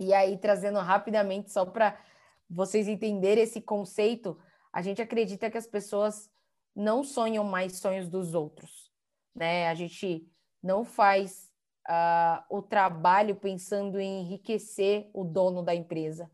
E 0.00 0.12
aí, 0.12 0.36
trazendo 0.38 0.78
rapidamente, 0.80 1.52
só 1.52 1.64
para 1.64 1.96
vocês 2.48 2.88
entenderem 2.88 3.44
esse 3.44 3.60
conceito, 3.60 4.36
a 4.72 4.82
gente 4.82 5.00
acredita 5.00 5.50
que 5.50 5.58
as 5.58 5.66
pessoas 5.66 6.30
não 6.74 7.04
sonham 7.04 7.44
mais 7.44 7.78
sonhos 7.78 8.08
dos 8.08 8.34
outros, 8.34 8.85
né? 9.36 9.68
A 9.68 9.74
gente 9.74 10.26
não 10.62 10.84
faz 10.84 11.50
uh, 11.88 12.42
o 12.50 12.62
trabalho 12.62 13.36
pensando 13.36 14.00
em 14.00 14.22
enriquecer 14.22 15.10
o 15.12 15.22
dono 15.22 15.62
da 15.62 15.74
empresa. 15.74 16.30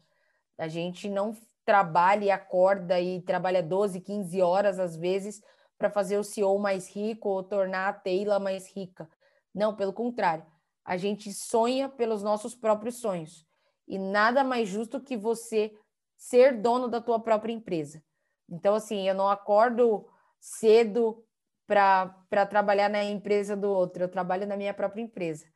A 0.57 0.69
gente 0.69 1.09
não 1.09 1.37
trabalha 1.65 2.25
e 2.25 2.31
acorda 2.31 3.01
e 3.01 3.21
trabalha 3.23 3.63
12, 3.63 4.01
15 4.01 4.41
horas 4.41 4.79
às 4.79 4.97
vezes 4.97 5.43
para 5.77 5.91
fazer 5.91 6.17
o 6.17 6.25
CEO 6.25 6.59
mais 6.59 6.89
rico 6.89 7.29
ou 7.29 7.43
tornar 7.43 7.89
a 7.89 7.93
Taylor 7.93 8.41
mais 8.41 8.69
rica. 8.73 9.09
Não, 9.53 9.75
pelo 9.75 9.93
contrário. 9.93 10.47
A 10.85 10.97
gente 10.97 11.33
sonha 11.33 11.89
pelos 11.89 12.23
nossos 12.23 12.55
próprios 12.55 12.97
sonhos. 12.97 13.47
E 13.87 13.99
nada 13.99 14.45
mais 14.45 14.69
justo 14.69 15.01
que 15.01 15.17
você 15.17 15.77
ser 16.17 16.61
dono 16.61 16.89
da 16.89 17.01
tua 17.01 17.21
própria 17.21 17.53
empresa. 17.53 18.03
Então, 18.49 18.75
assim, 18.75 19.09
eu 19.09 19.15
não 19.15 19.29
acordo 19.29 20.07
cedo 20.39 21.25
para 21.73 22.45
trabalhar 22.45 22.91
na 22.91 23.03
empresa 23.03 23.57
do 23.57 23.71
outro, 23.71 24.05
eu 24.05 24.09
trabalho 24.09 24.47
na 24.47 24.59
minha 24.59 24.75
própria 24.75 25.01
empresa. 25.01 25.47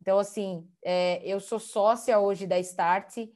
Então, 0.00 0.20
assim, 0.20 0.70
é, 0.84 1.20
eu 1.24 1.40
sou 1.40 1.58
sócia 1.58 2.20
hoje 2.20 2.46
da 2.46 2.60
Start, 2.60 3.26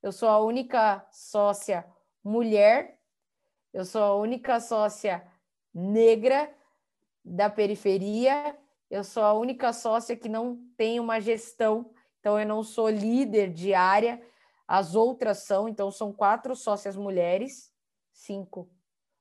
eu 0.00 0.12
sou 0.12 0.28
a 0.28 0.38
única 0.38 1.04
sócia 1.10 1.84
mulher, 2.22 3.00
eu 3.72 3.84
sou 3.84 4.00
a 4.00 4.14
única 4.14 4.60
sócia 4.60 5.26
negra 5.74 6.48
da 7.24 7.50
periferia, 7.50 8.56
eu 8.88 9.02
sou 9.02 9.24
a 9.24 9.32
única 9.32 9.72
sócia 9.72 10.16
que 10.16 10.28
não 10.28 10.56
tem 10.76 11.00
uma 11.00 11.20
gestão, 11.20 11.90
então 12.20 12.38
eu 12.38 12.46
não 12.46 12.62
sou 12.62 12.88
líder 12.88 13.52
de 13.52 13.74
área, 13.74 14.22
as 14.68 14.94
outras 14.94 15.38
são, 15.38 15.68
então 15.68 15.90
são 15.90 16.12
quatro 16.12 16.54
sócias 16.54 16.94
mulheres, 16.94 17.72
cinco. 18.12 18.70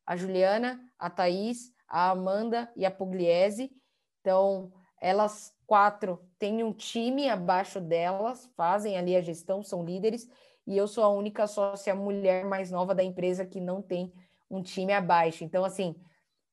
A 0.05 0.15
Juliana, 0.15 0.79
a 0.99 1.09
Thaís, 1.09 1.75
a 1.87 2.09
Amanda 2.11 2.71
e 2.75 2.85
a 2.85 2.91
Pugliese. 2.91 3.71
Então, 4.21 4.71
elas 5.01 5.53
quatro 5.65 6.19
têm 6.39 6.63
um 6.63 6.73
time 6.73 7.29
abaixo 7.29 7.79
delas, 7.79 8.49
fazem 8.55 8.97
ali 8.97 9.15
a 9.15 9.21
gestão, 9.21 9.63
são 9.63 9.83
líderes, 9.83 10.27
e 10.65 10.77
eu 10.77 10.87
sou 10.87 11.03
a 11.03 11.09
única 11.09 11.47
sócia 11.47 11.95
mulher 11.95 12.45
mais 12.45 12.71
nova 12.71 12.93
da 12.93 13.03
empresa 13.03 13.45
que 13.45 13.61
não 13.61 13.81
tem 13.81 14.13
um 14.49 14.61
time 14.61 14.93
abaixo. 14.93 15.43
Então, 15.43 15.63
assim, 15.63 15.95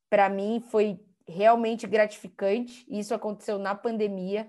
para 0.08 0.28
mim 0.28 0.60
foi 0.60 1.00
realmente 1.26 1.86
gratificante. 1.86 2.84
Isso 2.88 3.14
aconteceu 3.14 3.58
na 3.58 3.74
pandemia, 3.74 4.48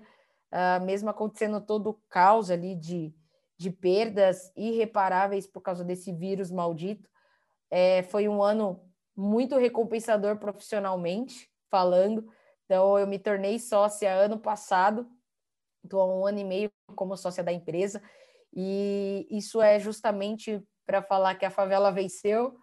uh, 0.52 0.84
mesmo 0.84 1.10
acontecendo 1.10 1.60
todo 1.60 1.90
o 1.90 2.00
caos 2.08 2.50
ali 2.50 2.74
de 2.74 3.14
de 3.58 3.70
perdas 3.70 4.52
irreparáveis 4.54 5.46
por 5.46 5.62
causa 5.62 5.84
desse 5.84 6.12
vírus 6.12 6.50
maldito. 6.50 7.08
É, 7.70 8.02
foi 8.04 8.28
um 8.28 8.42
ano 8.42 8.80
muito 9.16 9.56
recompensador 9.56 10.36
profissionalmente 10.36 11.50
falando. 11.70 12.28
Então, 12.64 12.98
eu 12.98 13.06
me 13.06 13.18
tornei 13.18 13.58
sócia 13.58 14.12
ano 14.12 14.38
passado, 14.38 15.08
estou 15.82 16.00
há 16.00 16.06
um 16.06 16.26
ano 16.26 16.38
e 16.38 16.44
meio 16.44 16.70
como 16.94 17.16
sócia 17.16 17.42
da 17.42 17.52
empresa, 17.52 18.02
e 18.52 19.26
isso 19.30 19.60
é 19.62 19.78
justamente 19.78 20.62
para 20.84 21.02
falar 21.02 21.34
que 21.34 21.44
a 21.44 21.50
favela 21.50 21.90
venceu, 21.90 22.56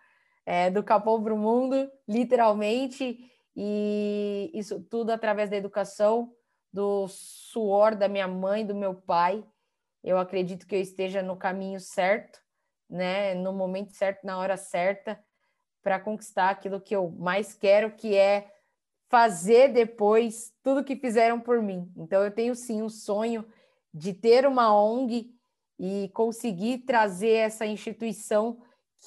é, 0.45 0.69
do 0.69 0.83
Capão 0.83 1.23
para 1.23 1.33
o 1.33 1.37
mundo, 1.37 1.89
literalmente, 2.07 3.19
e 3.55 4.51
isso 4.53 4.81
tudo 4.89 5.11
através 5.11 5.49
da 5.49 5.55
educação, 5.55 6.33
do 6.71 7.07
suor 7.07 7.95
da 7.95 8.07
minha 8.07 8.27
mãe, 8.27 8.65
do 8.65 8.73
meu 8.73 8.95
pai, 8.95 9.45
eu 10.03 10.17
acredito 10.17 10.67
que 10.67 10.75
eu 10.75 10.81
esteja 10.81 11.21
no 11.21 11.37
caminho 11.37 11.79
certo, 11.79 12.39
né, 12.89 13.33
no 13.35 13.53
momento 13.53 13.93
certo, 13.93 14.25
na 14.25 14.37
hora 14.37 14.57
certa, 14.57 15.23
para 15.83 15.99
conquistar 15.99 16.49
aquilo 16.49 16.81
que 16.81 16.95
eu 16.95 17.11
mais 17.11 17.53
quero, 17.53 17.91
que 17.91 18.15
é 18.15 18.49
fazer 19.09 19.73
depois 19.73 20.51
tudo 20.63 20.83
que 20.83 20.95
fizeram 20.95 21.39
por 21.39 21.61
mim. 21.61 21.91
Então, 21.95 22.23
eu 22.23 22.31
tenho 22.31 22.55
sim 22.55 22.81
um 22.81 22.89
sonho 22.89 23.45
de 23.93 24.13
ter 24.13 24.47
uma 24.47 24.73
ONG 24.73 25.31
e 25.77 26.09
conseguir 26.13 26.79
trazer 26.79 27.33
essa 27.33 27.65
instituição 27.65 28.57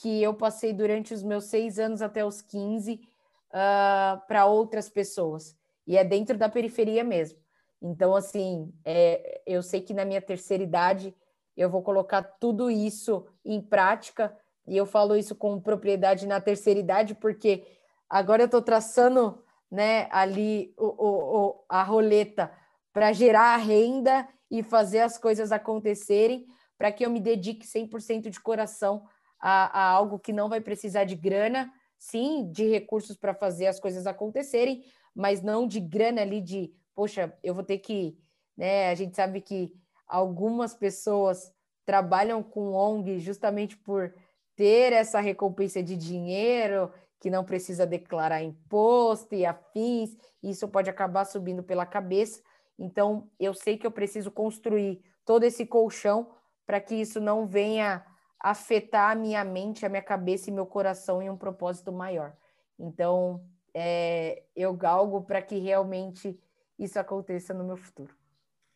que 0.00 0.22
eu 0.22 0.34
passei 0.34 0.72
durante 0.72 1.14
os 1.14 1.22
meus 1.22 1.44
seis 1.44 1.78
anos 1.78 2.02
até 2.02 2.24
os 2.24 2.42
15 2.42 2.94
uh, 2.94 4.26
para 4.28 4.46
outras 4.46 4.88
pessoas. 4.88 5.56
E 5.86 5.96
é 5.96 6.04
dentro 6.04 6.36
da 6.36 6.48
periferia 6.48 7.02
mesmo. 7.02 7.38
Então, 7.80 8.14
assim, 8.14 8.72
é, 8.84 9.42
eu 9.46 9.62
sei 9.62 9.80
que 9.80 9.94
na 9.94 10.04
minha 10.04 10.20
terceira 10.20 10.62
idade 10.62 11.14
eu 11.56 11.70
vou 11.70 11.82
colocar 11.82 12.22
tudo 12.22 12.70
isso 12.70 13.26
em 13.44 13.60
prática, 13.60 14.36
e 14.66 14.76
eu 14.76 14.86
falo 14.86 15.16
isso 15.16 15.34
com 15.34 15.60
propriedade 15.60 16.26
na 16.26 16.40
terceira 16.40 16.80
idade, 16.80 17.14
porque 17.14 17.66
agora 18.08 18.42
eu 18.42 18.46
estou 18.46 18.62
traçando 18.62 19.42
né, 19.70 20.08
ali 20.10 20.74
o, 20.76 20.86
o, 20.86 21.38
o 21.38 21.64
a 21.68 21.82
roleta 21.82 22.50
para 22.92 23.12
gerar 23.12 23.54
a 23.54 23.56
renda 23.56 24.28
e 24.50 24.62
fazer 24.62 25.00
as 25.00 25.18
coisas 25.18 25.52
acontecerem, 25.52 26.46
para 26.78 26.92
que 26.92 27.04
eu 27.04 27.10
me 27.10 27.20
dedique 27.20 27.66
100% 27.66 28.30
de 28.30 28.40
coração 28.40 29.06
a, 29.40 29.80
a 29.80 29.90
algo 29.90 30.18
que 30.18 30.32
não 30.32 30.48
vai 30.48 30.60
precisar 30.60 31.04
de 31.04 31.14
grana, 31.14 31.72
sim, 31.98 32.50
de 32.50 32.68
recursos 32.68 33.16
para 33.16 33.34
fazer 33.34 33.66
as 33.66 33.80
coisas 33.80 34.06
acontecerem, 34.06 34.84
mas 35.14 35.42
não 35.42 35.66
de 35.66 35.80
grana 35.80 36.22
ali 36.22 36.40
de 36.40 36.72
poxa, 36.96 37.36
eu 37.44 37.54
vou 37.54 37.62
ter 37.62 37.78
que, 37.78 38.18
né? 38.56 38.88
A 38.88 38.94
gente 38.94 39.14
sabe 39.14 39.42
que 39.42 39.74
algumas 40.08 40.72
pessoas 40.72 41.52
trabalham 41.84 42.42
com 42.42 42.72
ONG 42.72 43.18
justamente 43.20 43.76
por 43.76 44.14
ter 44.56 44.92
essa 44.92 45.20
recompensa 45.20 45.82
de 45.82 45.96
dinheiro, 45.96 46.90
que 47.20 47.30
não 47.30 47.44
precisa 47.44 47.86
declarar 47.86 48.42
imposto 48.42 49.34
e 49.34 49.44
afins, 49.44 50.16
isso 50.42 50.66
pode 50.68 50.90
acabar 50.90 51.24
subindo 51.24 51.62
pela 51.62 51.86
cabeça. 51.86 52.42
Então, 52.78 53.30
eu 53.38 53.54
sei 53.54 53.76
que 53.76 53.86
eu 53.86 53.90
preciso 53.90 54.30
construir 54.30 55.02
todo 55.24 55.44
esse 55.44 55.64
colchão 55.66 56.32
para 56.66 56.80
que 56.80 56.94
isso 56.94 57.20
não 57.20 57.46
venha 57.46 58.04
afetar 58.40 59.12
a 59.12 59.14
minha 59.14 59.44
mente, 59.44 59.86
a 59.86 59.88
minha 59.88 60.02
cabeça 60.02 60.50
e 60.50 60.52
meu 60.52 60.66
coração 60.66 61.22
em 61.22 61.30
um 61.30 61.36
propósito 61.36 61.92
maior. 61.92 62.36
Então, 62.78 63.44
é, 63.72 64.42
eu 64.54 64.74
galgo 64.74 65.22
para 65.22 65.40
que 65.40 65.58
realmente 65.58 66.38
isso 66.78 66.98
aconteça 66.98 67.54
no 67.54 67.64
meu 67.64 67.76
futuro. 67.76 68.14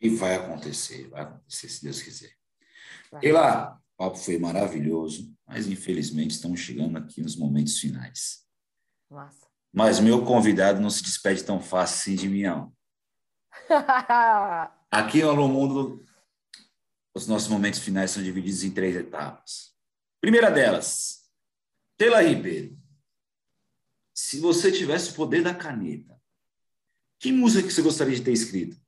E 0.00 0.08
vai 0.08 0.34
acontecer, 0.34 1.08
vai 1.08 1.22
acontecer, 1.22 1.68
se 1.68 1.84
Deus 1.84 2.02
quiser. 2.02 2.30
Vai. 3.12 3.20
E 3.24 3.32
lá, 3.32 3.78
o 4.00 4.02
papo 4.02 4.16
foi 4.16 4.38
maravilhoso, 4.38 5.30
mas 5.46 5.68
infelizmente 5.68 6.30
estamos 6.30 6.58
chegando 6.58 6.96
aqui 6.96 7.20
nos 7.20 7.36
momentos 7.36 7.78
finais. 7.78 8.46
Massa. 9.10 9.46
Mas 9.70 10.00
meu 10.00 10.24
convidado 10.24 10.80
não 10.80 10.88
se 10.88 11.02
despede 11.02 11.44
tão 11.44 11.60
fácil 11.60 11.96
assim 11.96 12.14
de 12.14 12.26
mim, 12.26 12.44
não. 12.44 12.74
aqui 14.90 15.20
no 15.20 15.28
Alô 15.28 15.48
Mundo, 15.48 16.02
os 17.14 17.26
nossos 17.26 17.48
momentos 17.48 17.80
finais 17.80 18.10
são 18.10 18.22
divididos 18.22 18.64
em 18.64 18.70
três 18.70 18.96
etapas. 18.96 19.76
Primeira 20.18 20.50
delas, 20.50 21.30
Tela 21.98 22.22
Ribeiro. 22.22 22.78
Se 24.14 24.40
você 24.40 24.72
tivesse 24.72 25.10
o 25.10 25.14
poder 25.14 25.42
da 25.42 25.54
caneta, 25.54 26.18
que 27.18 27.30
música 27.30 27.68
que 27.68 27.72
você 27.74 27.82
gostaria 27.82 28.16
de 28.16 28.22
ter 28.22 28.32
escrito? 28.32 28.80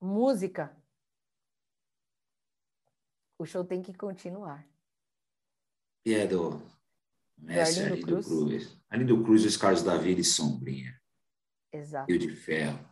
Música. 0.00 0.74
O 3.38 3.44
show 3.44 3.64
tem 3.64 3.82
que 3.82 3.92
continuar. 3.92 4.66
E 6.04 6.14
é 6.14 6.26
do 6.26 6.62
Mestre 7.36 7.84
Arlindo 7.84 8.06
Cruz. 8.06 8.26
Cruz. 8.26 8.80
Arlindo 8.88 9.24
Cruz, 9.24 9.44
Os 9.44 9.56
Carlos 9.56 9.82
da 9.82 9.96
Vida 9.96 10.20
e 10.20 10.24
Sombrinha. 10.24 11.00
Exato. 11.72 12.10
Rio 12.10 12.18
de 12.18 12.30
Ferro. 12.30 12.88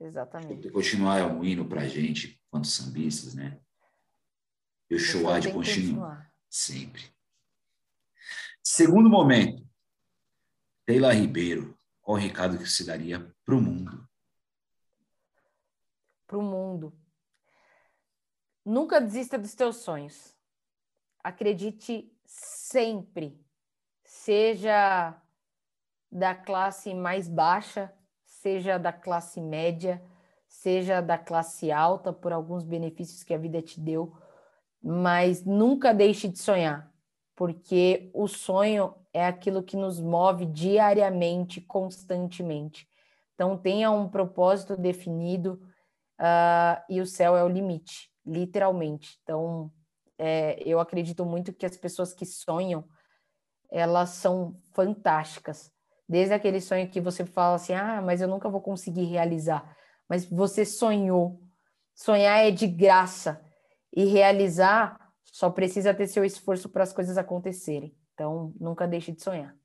Exatamente. 0.00 0.70
Continuar 0.70 1.18
é 1.18 1.24
um 1.24 1.44
hino 1.44 1.68
para 1.68 1.82
a 1.82 1.88
gente, 1.88 2.40
quanto 2.50 2.66
sambistas, 2.66 3.34
né? 3.34 3.60
E 4.90 4.94
o 4.94 4.98
show 4.98 5.28
há 5.28 5.38
de 5.40 5.52
continuar. 5.52 6.32
Sempre. 6.48 7.02
Segundo 8.62 9.08
momento, 9.08 9.66
Teila 10.84 11.12
Ribeiro, 11.12 11.78
qual 12.00 12.16
o 12.16 12.20
recado 12.20 12.58
que 12.58 12.66
se 12.68 12.84
daria 12.84 13.34
para 13.44 13.54
o 13.54 13.60
mundo? 13.60 14.08
Para 16.26 16.38
o 16.38 16.42
mundo. 16.42 16.92
Nunca 18.68 19.00
desista 19.00 19.38
dos 19.38 19.54
teus 19.54 19.76
sonhos. 19.76 20.36
Acredite 21.24 22.12
sempre, 22.26 23.40
seja 24.04 25.16
da 26.12 26.34
classe 26.34 26.92
mais 26.92 27.26
baixa, 27.26 27.90
seja 28.26 28.76
da 28.76 28.92
classe 28.92 29.40
média, 29.40 30.04
seja 30.46 31.00
da 31.00 31.16
classe 31.16 31.72
alta, 31.72 32.12
por 32.12 32.30
alguns 32.30 32.62
benefícios 32.62 33.22
que 33.22 33.32
a 33.32 33.38
vida 33.38 33.62
te 33.62 33.80
deu, 33.80 34.14
mas 34.82 35.46
nunca 35.46 35.94
deixe 35.94 36.28
de 36.28 36.38
sonhar, 36.38 36.92
porque 37.34 38.10
o 38.12 38.28
sonho 38.28 38.94
é 39.14 39.24
aquilo 39.26 39.62
que 39.62 39.78
nos 39.78 39.98
move 39.98 40.44
diariamente, 40.44 41.58
constantemente. 41.62 42.86
Então, 43.34 43.56
tenha 43.56 43.90
um 43.90 44.10
propósito 44.10 44.76
definido 44.76 45.54
uh, 46.20 46.84
e 46.86 47.00
o 47.00 47.06
céu 47.06 47.34
é 47.34 47.42
o 47.42 47.48
limite, 47.48 48.12
literalmente. 48.28 49.18
Então, 49.22 49.72
é, 50.18 50.62
eu 50.68 50.78
acredito 50.80 51.24
muito 51.24 51.52
que 51.52 51.66
as 51.66 51.76
pessoas 51.76 52.12
que 52.12 52.26
sonham, 52.26 52.84
elas 53.70 54.10
são 54.10 54.60
fantásticas. 54.72 55.72
Desde 56.08 56.34
aquele 56.34 56.60
sonho 56.60 56.90
que 56.90 57.00
você 57.00 57.24
fala 57.24 57.56
assim, 57.56 57.74
ah, 57.74 58.00
mas 58.00 58.20
eu 58.20 58.28
nunca 58.28 58.48
vou 58.48 58.60
conseguir 58.60 59.04
realizar. 59.04 59.76
Mas 60.08 60.24
você 60.24 60.64
sonhou. 60.64 61.42
Sonhar 61.94 62.38
é 62.44 62.50
de 62.50 62.66
graça. 62.66 63.44
E 63.94 64.04
realizar 64.04 65.12
só 65.24 65.50
precisa 65.50 65.94
ter 65.94 66.06
seu 66.06 66.24
esforço 66.24 66.68
para 66.68 66.82
as 66.82 66.92
coisas 66.92 67.18
acontecerem. 67.18 67.96
Então, 68.14 68.52
nunca 68.58 68.86
deixe 68.86 69.12
de 69.12 69.22
sonhar. 69.22 69.56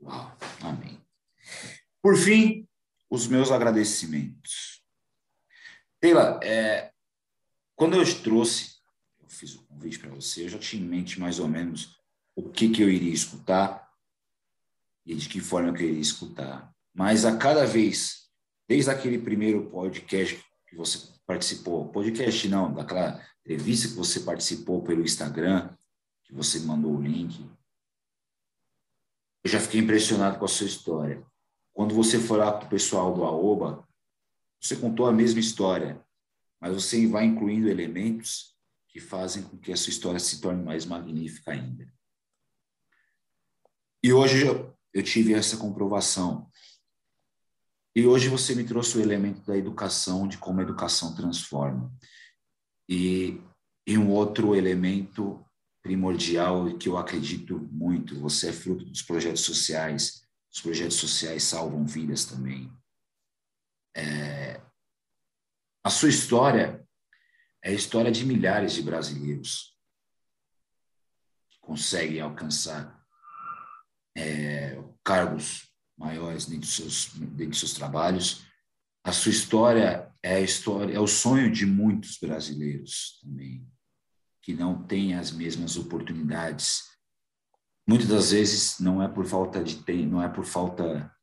Uau, 0.00 0.36
amém. 0.62 1.00
Por 2.02 2.16
fim, 2.16 2.68
os 3.08 3.26
meus 3.26 3.50
agradecimentos. 3.50 4.73
Teila, 6.04 6.38
é, 6.42 6.92
quando 7.74 7.96
eu 7.96 8.22
trouxe, 8.22 8.74
eu 9.22 9.26
fiz 9.26 9.54
o 9.54 9.64
convite 9.64 9.98
para 9.98 10.10
você, 10.10 10.44
eu 10.44 10.50
já 10.50 10.58
tinha 10.58 10.82
em 10.82 10.86
mente 10.86 11.18
mais 11.18 11.38
ou 11.40 11.48
menos 11.48 11.96
o 12.36 12.50
que, 12.50 12.68
que 12.68 12.82
eu 12.82 12.90
iria 12.90 13.10
escutar 13.10 13.90
e 15.06 15.14
de 15.14 15.26
que 15.30 15.40
forma 15.40 15.70
eu 15.70 15.76
iria 15.76 15.98
escutar. 15.98 16.70
Mas 16.92 17.24
a 17.24 17.38
cada 17.38 17.64
vez, 17.64 18.28
desde 18.68 18.90
aquele 18.90 19.18
primeiro 19.18 19.70
podcast 19.70 20.44
que 20.68 20.76
você 20.76 21.08
participou, 21.26 21.88
podcast 21.88 22.48
não, 22.50 22.74
daquela 22.74 23.26
entrevista 23.40 23.88
que 23.88 23.94
você 23.94 24.20
participou 24.20 24.82
pelo 24.82 25.00
Instagram, 25.00 25.74
que 26.22 26.34
você 26.34 26.58
mandou 26.58 26.96
o 26.96 27.00
link, 27.00 27.50
eu 29.42 29.50
já 29.50 29.58
fiquei 29.58 29.80
impressionado 29.80 30.38
com 30.38 30.44
a 30.44 30.48
sua 30.48 30.66
história. 30.66 31.24
Quando 31.72 31.94
você 31.94 32.18
foi 32.18 32.36
lá 32.36 32.52
com 32.52 32.66
o 32.66 32.68
pessoal 32.68 33.14
do 33.14 33.24
AOBA, 33.24 33.83
você 34.64 34.76
contou 34.76 35.06
a 35.06 35.12
mesma 35.12 35.40
história, 35.40 36.02
mas 36.58 36.72
você 36.72 37.06
vai 37.06 37.26
incluindo 37.26 37.68
elementos 37.68 38.56
que 38.88 38.98
fazem 38.98 39.42
com 39.42 39.58
que 39.58 39.70
a 39.70 39.76
sua 39.76 39.90
história 39.90 40.18
se 40.18 40.40
torne 40.40 40.64
mais 40.64 40.86
magnífica 40.86 41.50
ainda. 41.50 41.86
E 44.02 44.10
hoje 44.10 44.46
eu 44.46 45.02
tive 45.02 45.34
essa 45.34 45.58
comprovação. 45.58 46.50
E 47.94 48.06
hoje 48.06 48.28
você 48.28 48.54
me 48.54 48.64
trouxe 48.64 48.96
o 48.96 49.02
elemento 49.02 49.42
da 49.42 49.54
educação, 49.54 50.26
de 50.26 50.38
como 50.38 50.60
a 50.60 50.62
educação 50.62 51.14
transforma. 51.14 51.92
E, 52.88 53.38
e 53.86 53.98
um 53.98 54.10
outro 54.10 54.54
elemento 54.54 55.44
primordial 55.82 56.74
que 56.78 56.88
eu 56.88 56.96
acredito 56.96 57.58
muito, 57.70 58.18
você 58.18 58.48
é 58.48 58.52
fruto 58.52 58.86
dos 58.86 59.02
projetos 59.02 59.42
sociais. 59.42 60.26
Os 60.50 60.62
projetos 60.62 60.96
sociais 60.96 61.42
salvam 61.42 61.84
vidas 61.86 62.24
também. 62.24 62.72
É, 63.96 64.60
a 65.84 65.90
sua 65.90 66.08
história 66.08 66.84
é 67.62 67.70
a 67.70 67.74
história 67.74 68.10
de 68.10 68.24
milhares 68.24 68.72
de 68.72 68.82
brasileiros 68.82 69.78
que 71.50 71.58
conseguem 71.60 72.20
alcançar 72.20 73.02
é, 74.16 74.82
cargos 75.04 75.70
maiores 75.96 76.46
dentro 76.46 76.62
dos, 76.62 76.74
seus, 76.74 77.08
dentro 77.14 77.50
dos 77.50 77.58
seus 77.60 77.74
trabalhos. 77.74 78.44
A 79.04 79.12
sua 79.12 79.30
história 79.30 80.12
é 80.22 80.36
a 80.36 80.40
história, 80.40 80.94
é 80.94 81.00
o 81.00 81.06
sonho 81.06 81.50
de 81.50 81.66
muitos 81.66 82.18
brasileiros 82.18 83.20
também, 83.22 83.66
que 84.42 84.54
não 84.54 84.82
têm 84.82 85.14
as 85.14 85.30
mesmas 85.30 85.76
oportunidades. 85.76 86.82
Muitas 87.86 88.08
das 88.08 88.30
vezes 88.30 88.80
não 88.80 89.02
é 89.02 89.08
por 89.08 89.26
falta 89.26 89.62
de 89.62 89.82
tempo, 89.82 90.10
não 90.10 90.22
é 90.22 90.28
por 90.28 90.44
falta 90.44 91.14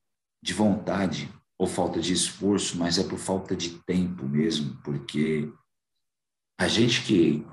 de 0.42 0.54
vontade, 0.54 1.32
ou 1.62 1.68
falta 1.68 2.00
de 2.00 2.12
esforço, 2.12 2.76
mas 2.76 2.98
é 2.98 3.04
por 3.04 3.20
falta 3.20 3.56
de 3.56 3.78
tempo 3.84 4.28
mesmo, 4.28 4.82
porque 4.82 5.48
a 6.60 6.68
gente 6.68 7.04
que, 7.04 7.46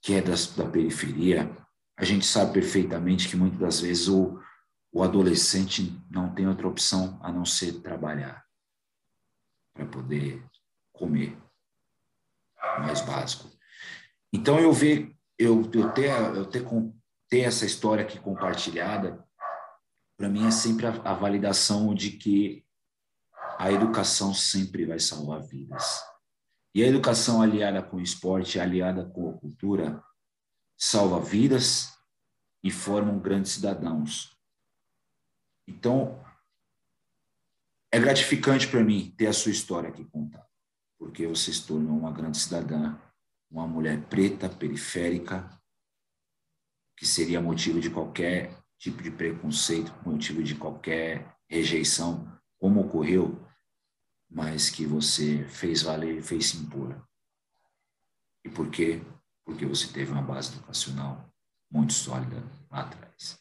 que 0.00 0.14
é 0.14 0.22
das, 0.22 0.46
da 0.56 0.64
periferia, 0.66 1.54
a 1.98 2.04
gente 2.06 2.24
sabe 2.24 2.54
perfeitamente 2.54 3.28
que 3.28 3.36
muitas 3.36 3.58
das 3.58 3.80
vezes 3.82 4.08
o, 4.08 4.40
o 4.90 5.02
adolescente 5.02 6.02
não 6.10 6.34
tem 6.34 6.48
outra 6.48 6.66
opção 6.66 7.20
a 7.22 7.30
não 7.30 7.44
ser 7.44 7.82
trabalhar 7.82 8.42
para 9.74 9.84
poder 9.84 10.42
comer, 10.90 11.36
mais 12.78 13.02
básico. 13.02 13.50
Então 14.32 14.58
eu 14.58 14.72
ver, 14.72 15.14
eu, 15.38 15.70
eu 15.74 15.92
ter, 15.92 16.08
eu 16.08 16.46
ter, 16.46 16.64
ter 17.28 17.40
essa 17.40 17.66
história 17.66 18.02
aqui 18.02 18.18
compartilhada, 18.18 19.22
para 20.16 20.30
mim 20.30 20.46
é 20.46 20.50
sempre 20.50 20.86
a, 20.86 20.90
a 21.04 21.12
validação 21.12 21.94
de 21.94 22.12
que 22.12 22.64
a 23.60 23.70
educação 23.70 24.32
sempre 24.32 24.86
vai 24.86 24.98
salvar 24.98 25.42
vidas. 25.42 26.02
E 26.74 26.82
a 26.82 26.86
educação 26.86 27.42
aliada 27.42 27.82
com 27.82 27.98
o 27.98 28.00
esporte, 28.00 28.58
aliada 28.58 29.04
com 29.04 29.28
a 29.28 29.34
cultura, 29.34 30.02
salva 30.78 31.20
vidas 31.20 31.92
e 32.62 32.70
formam 32.70 33.18
grandes 33.18 33.52
cidadãos. 33.52 34.34
Então, 35.68 36.24
é 37.92 38.00
gratificante 38.00 38.66
para 38.66 38.82
mim 38.82 39.14
ter 39.14 39.26
a 39.26 39.32
sua 39.34 39.52
história 39.52 39.90
aqui 39.90 40.06
contada, 40.06 40.48
porque 40.98 41.26
você 41.26 41.52
se 41.52 41.66
tornou 41.66 41.98
uma 41.98 42.12
grande 42.12 42.38
cidadã, 42.38 42.98
uma 43.50 43.66
mulher 43.66 44.06
preta, 44.06 44.48
periférica, 44.48 45.50
que 46.96 47.06
seria 47.06 47.42
motivo 47.42 47.78
de 47.78 47.90
qualquer 47.90 48.56
tipo 48.78 49.02
de 49.02 49.10
preconceito, 49.10 49.94
motivo 50.02 50.42
de 50.42 50.54
qualquer 50.54 51.36
rejeição, 51.46 52.26
como 52.58 52.80
ocorreu 52.80 53.49
mas 54.30 54.70
que 54.70 54.86
você 54.86 55.44
fez 55.48 55.82
valer 55.82 56.18
e 56.18 56.22
fez 56.22 56.46
se 56.46 56.56
impor. 56.56 56.96
E 58.44 58.48
por 58.48 58.70
quê? 58.70 59.02
Porque 59.44 59.66
você 59.66 59.88
teve 59.88 60.12
uma 60.12 60.22
base 60.22 60.52
educacional 60.54 61.28
muito 61.70 61.92
sólida 61.92 62.42
lá 62.70 62.82
atrás. 62.82 63.38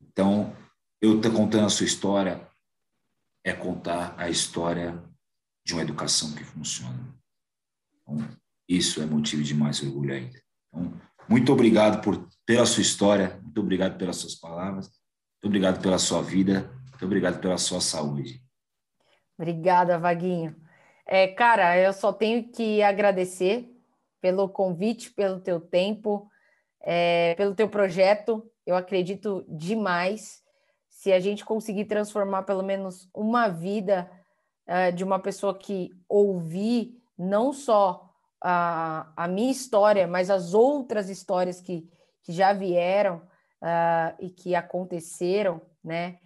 Então, 0.00 0.54
eu 1.00 1.16
estou 1.16 1.32
contando 1.32 1.66
a 1.66 1.70
sua 1.70 1.86
história 1.86 2.46
é 3.44 3.52
contar 3.52 4.14
a 4.18 4.28
história 4.28 5.02
de 5.64 5.72
uma 5.72 5.82
educação 5.82 6.32
que 6.34 6.44
funciona. 6.44 7.14
Então, 7.94 8.28
isso 8.68 9.00
é 9.00 9.06
motivo 9.06 9.42
de 9.42 9.54
mais 9.54 9.82
orgulho 9.82 10.12
ainda. 10.12 10.40
Então, 10.68 11.00
muito 11.28 11.52
obrigado 11.52 12.02
por 12.02 12.28
pela 12.44 12.66
sua 12.66 12.82
história, 12.82 13.38
muito 13.42 13.60
obrigado 13.60 13.96
pelas 13.96 14.16
suas 14.16 14.34
palavras, 14.34 14.86
muito 14.86 15.46
obrigado 15.46 15.80
pela 15.80 15.98
sua 15.98 16.20
vida, 16.20 16.68
muito 16.90 17.04
obrigado 17.04 17.40
pela 17.40 17.56
sua 17.56 17.80
saúde. 17.80 18.44
Obrigada, 19.40 19.98
Vaguinho. 19.98 20.54
É, 21.06 21.26
cara, 21.26 21.74
eu 21.78 21.94
só 21.94 22.12
tenho 22.12 22.52
que 22.52 22.82
agradecer 22.82 23.74
pelo 24.20 24.50
convite, 24.50 25.10
pelo 25.12 25.40
teu 25.40 25.58
tempo, 25.58 26.30
é, 26.82 27.34
pelo 27.36 27.54
teu 27.54 27.66
projeto. 27.66 28.46
Eu 28.66 28.76
acredito 28.76 29.42
demais. 29.48 30.42
Se 30.90 31.10
a 31.10 31.18
gente 31.18 31.42
conseguir 31.42 31.86
transformar 31.86 32.42
pelo 32.42 32.62
menos 32.62 33.08
uma 33.14 33.48
vida 33.48 34.10
é, 34.66 34.90
de 34.90 35.02
uma 35.02 35.18
pessoa 35.18 35.58
que 35.58 35.90
ouvir 36.06 37.02
não 37.16 37.50
só 37.50 38.12
a, 38.42 39.10
a 39.16 39.26
minha 39.26 39.50
história, 39.50 40.06
mas 40.06 40.28
as 40.28 40.52
outras 40.52 41.08
histórias 41.08 41.62
que, 41.62 41.88
que 42.22 42.30
já 42.30 42.52
vieram 42.52 43.22
uh, 43.62 44.14
e 44.18 44.28
que 44.28 44.54
aconteceram, 44.54 45.62
né? 45.82 46.18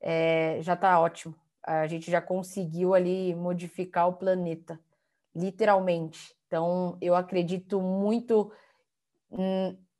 É, 0.00 0.58
já 0.62 0.74
está 0.74 1.00
ótimo 1.00 1.34
a 1.66 1.86
gente 1.86 2.10
já 2.10 2.20
conseguiu 2.20 2.94
ali 2.94 3.34
modificar 3.34 4.08
o 4.08 4.14
planeta, 4.14 4.78
literalmente. 5.34 6.34
Então, 6.46 6.96
eu 7.00 7.14
acredito 7.16 7.80
muito 7.80 8.52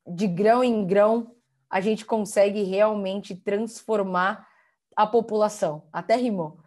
de 0.07 0.27
grão 0.29 0.63
em 0.63 0.87
grão 0.87 1.37
a 1.69 1.81
gente 1.81 2.05
consegue 2.05 2.63
realmente 2.63 3.35
transformar 3.35 4.47
a 4.95 5.07
população. 5.07 5.83
Até 5.93 6.17
rimou. 6.17 6.59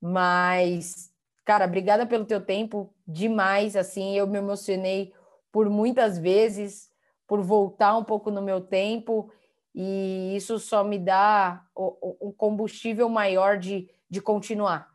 Mas, 0.00 1.12
cara, 1.44 1.64
obrigada 1.64 2.06
pelo 2.06 2.24
teu 2.24 2.40
tempo, 2.40 2.94
demais, 3.06 3.76
assim, 3.76 4.16
eu 4.16 4.26
me 4.26 4.38
emocionei 4.38 5.12
por 5.50 5.68
muitas 5.68 6.18
vezes, 6.18 6.90
por 7.26 7.40
voltar 7.42 7.96
um 7.96 8.04
pouco 8.04 8.30
no 8.30 8.42
meu 8.42 8.60
tempo, 8.60 9.30
e 9.74 10.34
isso 10.36 10.58
só 10.58 10.84
me 10.84 10.98
dá 10.98 11.64
um 11.76 12.32
combustível 12.36 13.08
maior 13.08 13.58
de, 13.58 13.88
de 14.08 14.20
continuar. 14.20 14.88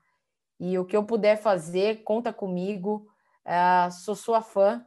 E 0.60 0.78
o 0.78 0.86
que 0.86 0.96
eu 0.96 1.04
puder 1.04 1.38
fazer, 1.38 2.04
conta 2.04 2.34
comigo, 2.34 3.08
uh, 3.46 3.92
sou 3.92 4.16
sua 4.16 4.42
fã, 4.42 4.86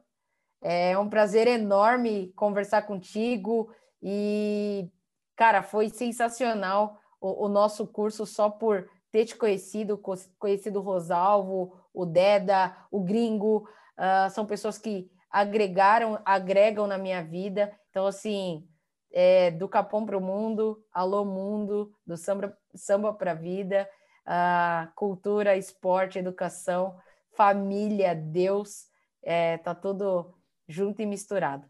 é 0.60 0.96
um 0.98 1.08
prazer 1.08 1.48
enorme 1.48 2.32
conversar 2.36 2.82
contigo, 2.82 3.74
e, 4.02 4.88
cara, 5.34 5.62
foi 5.62 5.88
sensacional 5.88 7.00
o, 7.20 7.46
o 7.46 7.48
nosso 7.48 7.86
curso 7.86 8.26
só 8.26 8.50
por 8.50 8.88
ter 9.10 9.24
te 9.26 9.36
conhecido, 9.36 10.00
conhecido 10.38 10.80
o 10.80 10.82
Rosalvo, 10.82 11.76
o 11.92 12.06
Deda, 12.06 12.76
o 12.90 13.00
Gringo, 13.00 13.68
uh, 13.98 14.30
são 14.30 14.46
pessoas 14.46 14.78
que 14.78 15.10
agregaram, 15.30 16.20
agregam 16.24 16.86
na 16.86 16.98
minha 16.98 17.22
vida. 17.22 17.72
Então, 17.90 18.06
assim, 18.06 18.66
é, 19.12 19.50
do 19.50 19.68
Capão 19.68 20.04
para 20.04 20.16
o 20.16 20.20
Mundo, 20.20 20.82
Alô 20.92 21.24
Mundo, 21.24 21.92
do 22.06 22.16
Samba, 22.16 22.56
samba 22.74 23.12
para 23.12 23.32
a 23.32 23.34
Vida, 23.34 23.88
uh, 24.26 24.92
cultura, 24.94 25.56
esporte, 25.56 26.18
educação, 26.18 26.96
família, 27.36 28.14
Deus, 28.14 28.86
é, 29.22 29.58
tá 29.58 29.74
tudo 29.74 30.34
junto 30.68 31.02
e 31.02 31.06
misturado. 31.06 31.66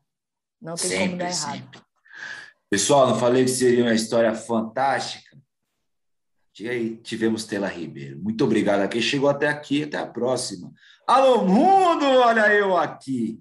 Não 0.61 0.74
tem 0.74 0.90
sempre, 0.90 1.07
como 1.07 1.18
dar 1.18 1.30
errado. 1.30 1.57
Sempre. 1.57 1.80
Pessoal, 2.70 3.09
não 3.09 3.18
falei 3.18 3.44
que 3.44 3.50
seria 3.50 3.84
uma 3.84 3.94
história 3.94 4.34
fantástica? 4.34 5.36
E 6.59 6.68
aí 6.68 6.96
tivemos 6.96 7.44
Tela 7.44 7.66
Ribeiro. 7.66 8.20
Muito 8.22 8.44
obrigado 8.44 8.80
a 8.80 8.88
quem 8.88 9.00
chegou 9.00 9.28
até 9.28 9.48
aqui. 9.48 9.84
Até 9.84 9.96
a 9.96 10.07
próxima. 10.07 10.70
Alô, 11.07 11.44
mundo! 11.44 12.05
Olha 12.05 12.53
eu 12.55 12.76
aqui. 12.76 13.38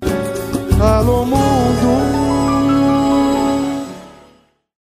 Alô, 0.81 1.25
mundo! 1.25 2.20